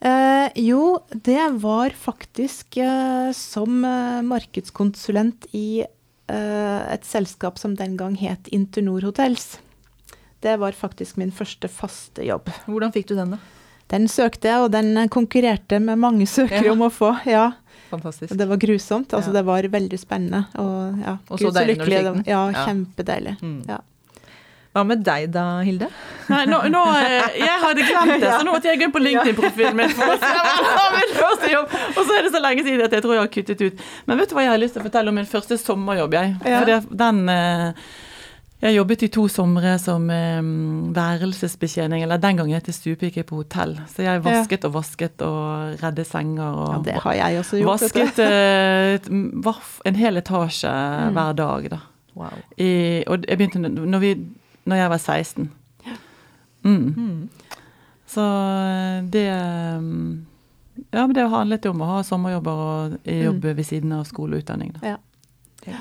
Eh, 0.00 0.48
jo, 0.56 0.98
det 1.12 1.42
var 1.60 1.90
faktisk 1.92 2.76
eh, 2.80 3.32
som 3.36 3.84
eh, 3.84 4.22
markedskonsulent 4.24 5.46
i 5.52 5.82
eh, 5.84 6.92
et 6.94 7.04
selskap 7.04 7.58
som 7.60 7.74
den 7.76 7.98
gang 8.00 8.16
het 8.16 8.48
Internor 8.48 9.04
Hotels. 9.04 9.58
Det 10.40 10.54
var 10.56 10.72
faktisk 10.72 11.18
min 11.20 11.32
første 11.36 11.68
faste 11.68 12.24
jobb. 12.24 12.48
Hvordan 12.64 12.94
fikk 12.96 13.10
du 13.10 13.14
den, 13.18 13.34
da? 13.36 13.38
Den 13.90 14.06
søkte 14.08 14.48
jeg, 14.48 14.62
og 14.64 14.70
den 14.72 14.94
konkurrerte 15.12 15.80
med 15.82 15.98
mange 16.00 16.24
søkere 16.30 16.64
Ja. 16.70 16.72
om 16.72 16.84
å 16.86 16.88
få. 16.94 17.10
Ja, 17.28 17.50
Fantastisk. 17.90 18.32
det 18.38 18.46
var 18.48 18.56
grusomt. 18.62 19.12
Altså, 19.12 19.32
Ja. 19.34 19.40
Det 19.40 19.44
var 19.44 19.62
veldig 19.68 19.98
spennende. 19.98 20.46
Og, 20.56 21.00
ja, 21.04 21.16
Og 21.28 21.38
så 21.42 21.50
deilig 21.52 21.76
når 21.76 21.84
du 21.84 21.90
fikk 21.90 22.04
den. 22.06 22.24
Ja, 22.26 22.42
Ja. 22.54 22.64
kjempedeilig. 22.66 23.36
Mm. 23.42 23.64
Ja. 23.68 23.80
Hva 24.70 24.84
med 24.86 25.00
deg 25.02 25.32
da, 25.34 25.44
Hilde? 25.66 25.88
Nei, 26.30 26.44
nå, 26.46 26.60
nå, 26.70 26.80
eh, 27.02 27.38
jeg 27.42 27.56
hadde 27.64 27.86
glemt 27.88 28.20
det, 28.22 28.28
så 28.30 28.44
nå 28.46 28.52
måtte 28.54 28.68
jeg 28.70 28.78
gå 28.78 28.86
inn 28.86 28.92
på 28.94 29.00
LinkedIn-profilen 29.02 29.74
min 29.80 29.90
for 29.98 30.12
å 30.12 30.18
se 30.20 30.28
min 30.94 31.14
første 31.16 31.48
jobb. 31.50 31.72
Og 31.96 32.04
så 32.06 32.14
er 32.14 32.22
det 32.22 32.30
så 32.36 32.42
lenge 32.44 32.62
siden 32.68 32.84
at 32.86 32.94
jeg 32.94 33.02
tror 33.02 33.16
jeg 33.16 33.24
har 33.24 33.32
kuttet 33.34 33.64
ut. 33.66 33.82
Men 34.06 34.20
vet 34.22 34.30
du 34.30 34.36
hva 34.38 34.44
jeg 34.46 34.52
har 34.54 34.62
lyst 34.62 34.76
til 34.78 34.84
å 34.84 34.86
fortelle 34.86 35.10
om 35.10 35.18
min 35.18 35.26
første 35.26 35.58
sommerjobb, 35.58 36.14
jeg? 36.20 36.36
Ja. 36.46 36.60
For 36.60 36.70
det, 36.70 36.78
den 37.02 37.20
eh, 37.34 37.90
Jeg 38.60 38.76
jobbet 38.76 39.02
i 39.02 39.08
to 39.08 39.22
somre 39.32 39.74
som 39.80 40.06
eh, 40.12 40.38
værelsesbetjening, 40.94 42.02
eller 42.06 42.20
den 42.22 42.36
gangen 42.38 42.54
het 42.60 42.66
det 42.70 42.74
stupike 42.76 43.24
på 43.26 43.40
hotell. 43.42 43.74
Så 43.90 44.04
jeg 44.04 44.22
vasket 44.22 44.66
og 44.68 44.74
vasket 44.78 45.22
og 45.26 45.80
redde 45.82 46.04
senger 46.06 46.46
og 46.60 46.74
ja, 46.76 46.80
det 46.92 46.98
har 47.08 47.16
jeg 47.24 47.40
også 47.42 47.58
gjort. 47.62 47.80
vasket 47.80 49.10
en 49.90 49.94
hel 50.04 50.20
etasje 50.20 50.70
Mm. 50.70 51.14
hver 51.16 51.32
dag, 51.42 51.70
da. 51.72 51.78
Wow. 52.14 52.38
I, 52.58 53.02
og 53.08 53.24
jeg 53.26 53.38
begynte 53.38 53.60
når, 53.62 53.98
vi, 54.02 54.10
når 54.68 54.82
jeg 54.82 54.92
var 54.92 54.98
16. 54.98 55.50
Mm. 56.64 56.94
Mm. 56.96 57.28
Så 58.10 58.20
eh, 58.20 59.02
det 59.08 59.26
um, 59.32 60.26
Ja, 60.90 61.06
men 61.06 61.14
det 61.16 61.28
handlet 61.32 61.64
jo 61.64 61.72
om 61.72 61.84
å 61.84 61.90
ha 61.94 62.00
sommerjobber 62.04 62.64
og 62.64 62.96
jobbe 63.06 63.54
ved 63.56 63.66
siden 63.68 63.92
av 63.96 64.04
skole 64.08 64.36
og 64.36 64.44
utdanning. 64.44 64.74
Da. 64.76 64.96
Ja. 64.96 65.76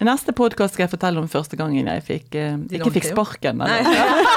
I 0.00 0.06
neste 0.06 0.34
podkast 0.34 0.74
skal 0.74 0.86
jeg 0.86 0.92
fortelle 0.94 1.22
om 1.22 1.30
første 1.30 1.58
gangen 1.58 1.86
jeg 1.86 2.02
fikk 2.06 2.36
eh, 2.38 2.56
ikke 2.78 2.92
fikk 2.96 3.08
sparken, 3.12 3.60
men 3.62 3.70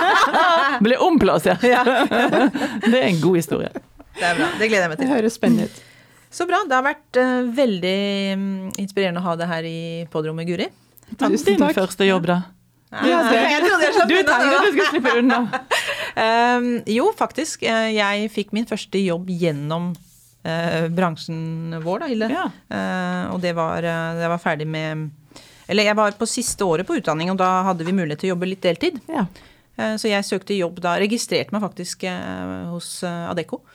ble 0.86 1.00
omplassert. 1.02 1.62
det 2.92 2.94
er 2.94 3.08
en 3.08 3.22
god 3.24 3.40
historie. 3.40 3.72
Det 4.18 4.26
er 4.26 4.38
bra. 4.38 4.50
Det 4.58 4.70
gleder 4.70 4.86
jeg 4.86 4.92
meg 4.92 5.00
Det 5.00 5.06
til. 5.06 5.14
høres 5.16 5.38
spennende 5.38 5.70
ut. 5.70 5.80
Så 6.38 6.46
bra. 6.50 6.60
Det 6.68 6.76
har 6.76 6.86
vært 6.86 7.20
uh, 7.22 7.50
veldig 7.58 7.98
mm, 8.38 8.68
inspirerende 8.84 9.22
å 9.24 9.26
ha 9.30 9.36
det 9.40 9.48
her 9.50 9.68
i 9.70 9.80
podrommet, 10.14 10.50
Guri. 10.50 10.68
Tusen 11.16 11.58
din 11.58 11.76
første 11.78 12.06
jobb, 12.06 12.28
da? 12.28 12.42
Ja, 12.88 13.20
jeg 13.36 13.64
trodde 13.66 13.84
jeg 13.84 13.96
slapp 13.98 14.10
Du 14.10 14.16
unna 14.16 14.36
tenkte 14.38 14.58
at 14.58 14.64
du 14.64 14.70
skulle 14.72 14.92
slippe 14.94 15.14
unna. 15.20 15.40
Um, 16.16 16.68
jo, 16.98 17.10
faktisk. 17.20 17.66
eh, 17.68 17.90
Jeg 17.98 18.30
fikk 18.32 18.54
min 18.56 18.68
første 18.70 19.02
jobb 19.02 19.28
gjennom 19.28 19.90
uh, 19.92 20.86
bransjen 20.96 21.76
vår, 21.84 22.06
da, 22.06 22.10
Hilde. 22.14 22.30
Ja. 22.32 22.46
Uh, 22.72 23.36
og 23.36 23.42
det 23.44 23.52
var, 23.58 23.84
jeg 23.84 24.32
var 24.32 24.44
ferdig 24.44 24.70
med 24.72 25.10
Eller 25.68 25.90
jeg 25.90 26.00
var 26.00 26.16
på 26.16 26.30
siste 26.32 26.64
året 26.64 26.88
på 26.88 26.96
utdanning, 27.02 27.34
og 27.34 27.42
da 27.42 27.50
hadde 27.68 27.84
vi 27.88 27.96
mulighet 27.96 28.24
til 28.24 28.32
å 28.32 28.36
jobbe 28.36 28.48
litt 28.54 28.64
deltid. 28.64 29.02
Ja. 29.12 29.28
Uh, 29.78 29.96
så 30.00 30.08
jeg 30.08 30.24
søkte 30.26 30.56
jobb 30.56 30.80
da. 30.84 30.96
Registrerte 31.04 31.52
meg 31.56 31.68
faktisk 31.68 32.08
hos 32.72 33.02
Adecco. 33.04 33.66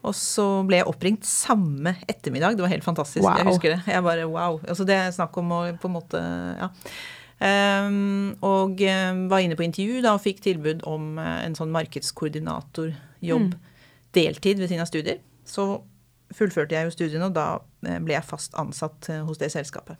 Og 0.00 0.14
så 0.16 0.44
ble 0.64 0.78
jeg 0.78 0.88
oppringt 0.88 1.26
samme 1.28 1.92
ettermiddag. 2.08 2.54
Det 2.56 2.64
var 2.64 2.70
helt 2.72 2.86
fantastisk. 2.86 3.26
Wow. 3.26 3.36
Jeg 3.36 3.50
husker 3.50 3.74
det. 3.74 3.80
Jeg 3.90 4.04
bare 4.06 4.28
wow. 4.30 4.60
Altså 4.64 4.86
det 4.88 4.96
er 4.96 5.10
snakk 5.12 5.34
om 5.42 5.50
å 5.58 5.64
på 5.82 5.90
en 5.90 5.98
måte 5.98 6.22
Ja. 6.62 6.70
Ehm, 7.40 8.34
og 8.44 8.82
eh, 8.84 9.14
var 9.30 9.40
inne 9.40 9.56
på 9.56 9.64
intervju 9.64 10.02
da 10.04 10.12
og 10.16 10.20
fikk 10.24 10.42
tilbud 10.44 10.82
om 10.88 11.14
eh, 11.18 11.38
en 11.46 11.56
sånn 11.56 11.72
markedskoordinatorjobb 11.72 13.54
deltid 14.16 14.60
ved 14.60 14.68
siden 14.68 14.84
av 14.84 14.90
studier. 14.90 15.22
Så 15.48 15.64
fullførte 16.36 16.76
jeg 16.76 16.86
jo 16.86 16.92
studiene, 16.94 17.30
og 17.30 17.34
da 17.38 17.46
eh, 17.88 17.98
ble 18.04 18.18
jeg 18.18 18.28
fast 18.28 18.54
ansatt 18.60 19.08
hos 19.26 19.40
det 19.40 19.48
selskapet. 19.54 19.96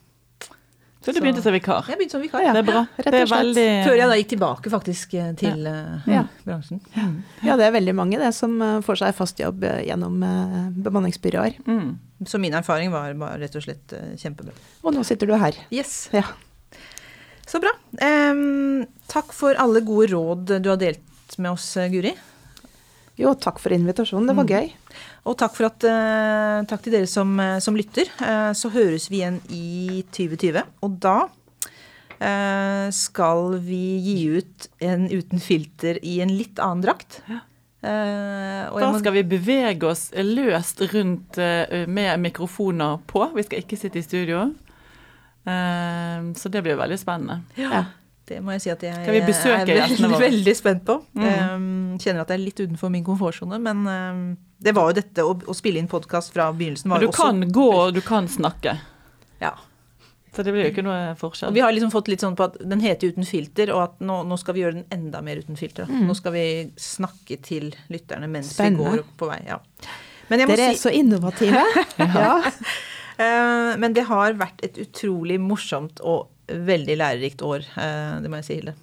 Så 1.00 1.14
du 1.16 1.22
begynte 1.22 1.40
som 1.40 1.54
vikar. 1.56 1.86
Jeg 1.88 1.96
begynte 1.96 2.12
som 2.18 2.20
vikar. 2.20 2.42
Ja. 2.44 2.52
Det 2.52 2.60
er 2.60 2.66
bra. 2.66 2.82
rett 3.00 3.14
og 3.22 3.30
slett. 3.30 3.60
Før 3.86 3.94
jeg 3.96 4.10
da 4.10 4.18
gikk 4.18 4.28
tilbake 4.34 4.72
faktisk 4.74 5.14
til 5.40 5.62
Ja. 5.64 6.26
bransjen. 6.44 6.82
ja, 7.40 7.56
det 7.56 7.64
er 7.64 7.72
veldig 7.72 7.94
mange 7.96 8.20
det 8.20 8.34
som 8.36 8.58
får 8.84 9.00
seg 9.00 9.16
fast 9.16 9.40
jobb 9.40 9.64
gjennom 9.64 10.20
bemanningsbyråer. 10.76 11.56
mm. 11.64 11.88
Så 12.28 12.36
min 12.36 12.52
erfaring 12.52 12.92
var 12.92 13.14
bare 13.16 13.40
rett 13.40 13.56
og 13.56 13.64
slett 13.64 13.96
kjempebra. 14.20 14.52
Og 14.84 14.92
nå 14.92 15.00
sitter 15.08 15.24
du 15.26 15.38
her. 15.40 15.56
Yes. 15.72 16.10
Ja. 16.12 16.26
Så 17.50 17.58
bra. 17.62 17.72
Um, 17.98 18.84
takk 19.10 19.32
for 19.34 19.58
alle 19.58 19.80
gode 19.82 20.12
råd 20.12 20.52
du 20.62 20.68
har 20.70 20.78
delt 20.78 21.34
med 21.40 21.50
oss, 21.50 21.64
eh, 21.80 21.88
Guri. 21.90 22.12
Jo, 23.20 23.32
takk 23.34 23.58
for 23.60 23.74
invitasjonen. 23.74 24.28
Det 24.30 24.36
var 24.36 24.44
Mm. 24.46 24.52
gøy. 24.54 24.72
Og 25.26 25.36
takk, 25.36 25.54
for 25.56 25.66
at, 25.66 25.84
uh, 25.84 26.62
takk 26.64 26.82
til 26.82 26.92
dere 26.94 27.06
som, 27.10 27.34
eh, 27.40 27.58
som 27.60 27.74
lytter. 27.76 28.06
Uh, 28.20 28.52
så 28.54 28.70
høres 28.70 29.08
vi 29.10 29.18
igjen 29.20 29.40
i 29.50 30.04
2020. 30.12 30.62
Og 30.82 30.98
da 31.00 31.28
uh, 32.22 32.90
skal 32.90 33.58
vi 33.58 33.98
gi 34.00 34.16
ut 34.38 34.68
en 34.80 35.08
uten 35.08 35.40
filter 35.40 35.98
i 36.04 36.20
en 36.20 36.28
litt 36.36 36.56
annen 36.58 36.82
drakt. 36.84 37.20
Eh, 37.82 38.68
og 38.70 38.78
Da 38.80 38.92
må- 38.92 38.98
skal 39.00 39.12
vi 39.14 39.22
bevege 39.22 39.84
oss 39.84 40.10
løst 40.12 40.82
rundt 40.92 41.38
med 41.88 42.20
mikrofoner 42.20 43.00
på. 43.08 43.32
Vi 43.34 43.42
skal 43.42 43.62
ikke 43.62 43.78
sitte 43.78 43.96
i 43.96 44.02
studio. 44.02 44.54
Eh, 45.46 46.32
Så 46.36 46.48
det 46.52 46.62
blir 46.62 46.76
veldig 46.76 46.98
spennende. 47.00 47.42
Ja. 47.56 47.84
Det 48.30 48.38
må 48.44 48.52
jeg 48.54 48.62
si 48.62 48.70
at 48.70 48.82
jeg 48.86 48.94
er 48.94 49.26
veldig, 49.26 50.18
veldig 50.28 50.52
spent 50.54 50.84
på. 50.86 51.00
Mm. 51.18 51.24
Um, 51.26 51.96
kjenner 51.98 52.22
at 52.22 52.30
jeg 52.30 52.38
er 52.38 52.44
litt 52.44 52.60
utenfor 52.60 52.92
min 52.94 53.02
komfortsone, 53.06 53.58
men 53.58 53.80
um, 53.88 54.20
det 54.62 54.74
var 54.76 54.90
jo 54.92 55.00
dette 55.00 55.24
å, 55.26 55.32
å 55.34 55.56
spille 55.56 55.80
inn 55.82 55.88
podkast 55.90 56.30
fra 56.36 56.50
begynnelsen 56.54 56.86
Men 56.86 56.94
var 56.94 57.02
du 57.02 57.08
jo 57.08 57.10
også 57.14 57.26
kan 57.26 57.42
gå, 57.56 57.66
og 57.80 57.96
du 57.96 58.00
kan 58.06 58.28
snakke. 58.30 58.76
Ja. 59.42 59.56
Så 60.30 60.44
det 60.46 60.52
blir 60.54 60.62
jo 60.68 60.70
ikke 60.70 60.84
noe 60.86 60.98
Og 61.10 61.18
forskjell. 61.18 61.50
vi 61.56 61.62
har 61.64 61.72
liksom 61.74 61.90
fått 61.90 62.06
litt 62.12 62.22
sånn 62.22 62.36
på 62.38 62.46
at 62.46 62.60
den 62.62 62.78
heter 62.84 63.10
Uten 63.10 63.26
filter, 63.26 63.72
og 63.74 63.80
at 63.88 63.96
nå, 64.06 64.20
nå 64.30 64.38
skal 64.38 64.54
vi 64.54 64.62
gjøre 64.62 64.76
den 64.78 64.86
enda 64.94 65.24
mer 65.26 65.40
uten 65.42 65.58
filter. 65.58 65.90
Mm. 65.90 66.04
Nå 66.06 66.14
skal 66.14 66.36
vi 66.36 66.44
snakke 66.78 67.40
til 67.42 67.72
lytterne 67.90 68.28
mens 68.30 68.52
Spennende. 68.54 68.92
vi 68.92 69.00
går 69.00 69.10
på 69.18 69.26
vei. 69.32 69.40
Ja. 69.48 69.58
Men, 70.30 70.44
jeg 70.44 70.46
må 70.52 70.54
Dere 70.54 70.70
er 70.70 70.78
si, 70.78 70.84
så 70.86 70.94
innovative. 70.94 71.64
ja. 71.98 72.36
Eh, 73.20 73.72
men 73.80 73.96
det 73.96 74.06
har 74.08 74.38
vært 74.40 74.62
et 74.66 74.78
utrolig 74.82 75.38
morsomt 75.42 76.00
og 76.00 76.28
veldig 76.50 76.96
lærerikt 76.98 77.42
år. 77.46 77.66
eh, 77.76 78.20
det 78.22 78.30
må 78.30 78.40
jeg 78.40 78.48
si, 78.48 78.60
Hilde. 78.60 78.76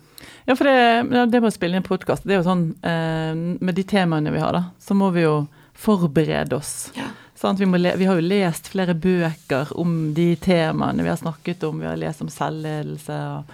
Ja, 0.48 0.56
for 0.56 0.64
det, 0.64 0.78
ja, 1.14 1.26
det 1.28 1.42
med 1.42 1.52
å 1.52 1.54
spille 1.54 1.78
inn 1.78 1.86
podkast, 1.86 2.26
det 2.26 2.38
er 2.38 2.40
jo 2.40 2.48
sånn 2.48 2.70
eh, 2.88 3.36
Med 3.36 3.76
de 3.78 3.84
temaene 3.86 4.32
vi 4.34 4.42
har, 4.42 4.56
da, 4.56 4.64
så 4.80 4.96
må 4.98 5.12
vi 5.16 5.26
jo 5.28 5.46
forberede 5.78 6.58
oss. 6.58 6.90
Sant? 7.38 7.60
Vi, 7.62 7.68
må 7.70 7.78
le, 7.78 7.92
vi 8.00 8.08
har 8.10 8.18
jo 8.18 8.26
lest 8.26 8.72
flere 8.74 8.96
bøker 8.98 9.70
om 9.78 10.14
de 10.18 10.32
temaene 10.42 11.04
vi 11.06 11.12
har 11.12 11.20
snakket 11.22 11.68
om. 11.68 11.84
Vi 11.84 11.86
har 11.86 12.00
lest 12.02 12.24
om 12.26 12.32
selvledelse 12.34 13.18
og 13.36 13.52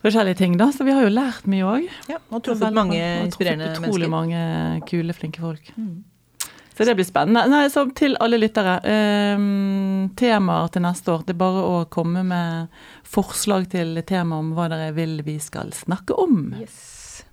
forskjellige 0.00 0.38
ting, 0.40 0.56
da. 0.56 0.70
Så 0.72 0.86
vi 0.88 0.94
har 0.96 1.04
jo 1.04 1.10
lært 1.12 1.44
mye 1.50 1.66
òg. 1.68 1.90
Ja, 2.08 2.16
og 2.32 2.40
truffet 2.46 2.72
mange 2.72 2.96
inspirerende 3.26 3.74
mennesker. 3.74 3.84
Utrolig 3.84 4.08
mennesker. 4.08 4.14
mange 4.14 4.86
kule, 4.88 5.18
flinke 5.18 5.44
folk. 5.44 5.68
Mm. 5.76 5.98
Så 6.78 6.84
det 6.86 6.94
blir 6.94 7.06
spennende. 7.08 7.42
Nei, 7.50 7.64
så 7.74 7.82
til 7.98 8.14
alle 8.22 8.38
lyttere. 8.38 8.76
Eh, 8.86 9.40
temaer 10.14 10.68
til 10.70 10.84
neste 10.84 11.10
år. 11.10 11.24
Det 11.26 11.34
er 11.34 11.40
bare 11.40 11.64
å 11.66 11.80
komme 11.90 12.22
med 12.22 12.76
forslag 13.02 13.66
til 13.72 13.98
tema 14.06 14.38
om 14.38 14.52
hva 14.54 14.68
dere 14.70 14.92
vil 14.94 15.18
vi 15.26 15.40
skal 15.42 15.74
snakke 15.74 16.14
om. 16.14 16.52
Yes. 16.60 17.24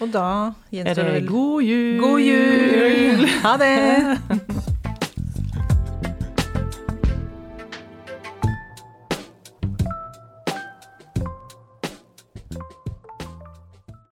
Og 0.00 0.12
da 0.12 0.26
gjenstår 0.72 1.00
det 1.00 1.14
vel 1.16 1.30
god 1.32 1.64
jul? 1.64 1.96
God 2.04 2.20
jul! 2.28 3.24
Ha 3.44 3.56
det! 3.60 4.68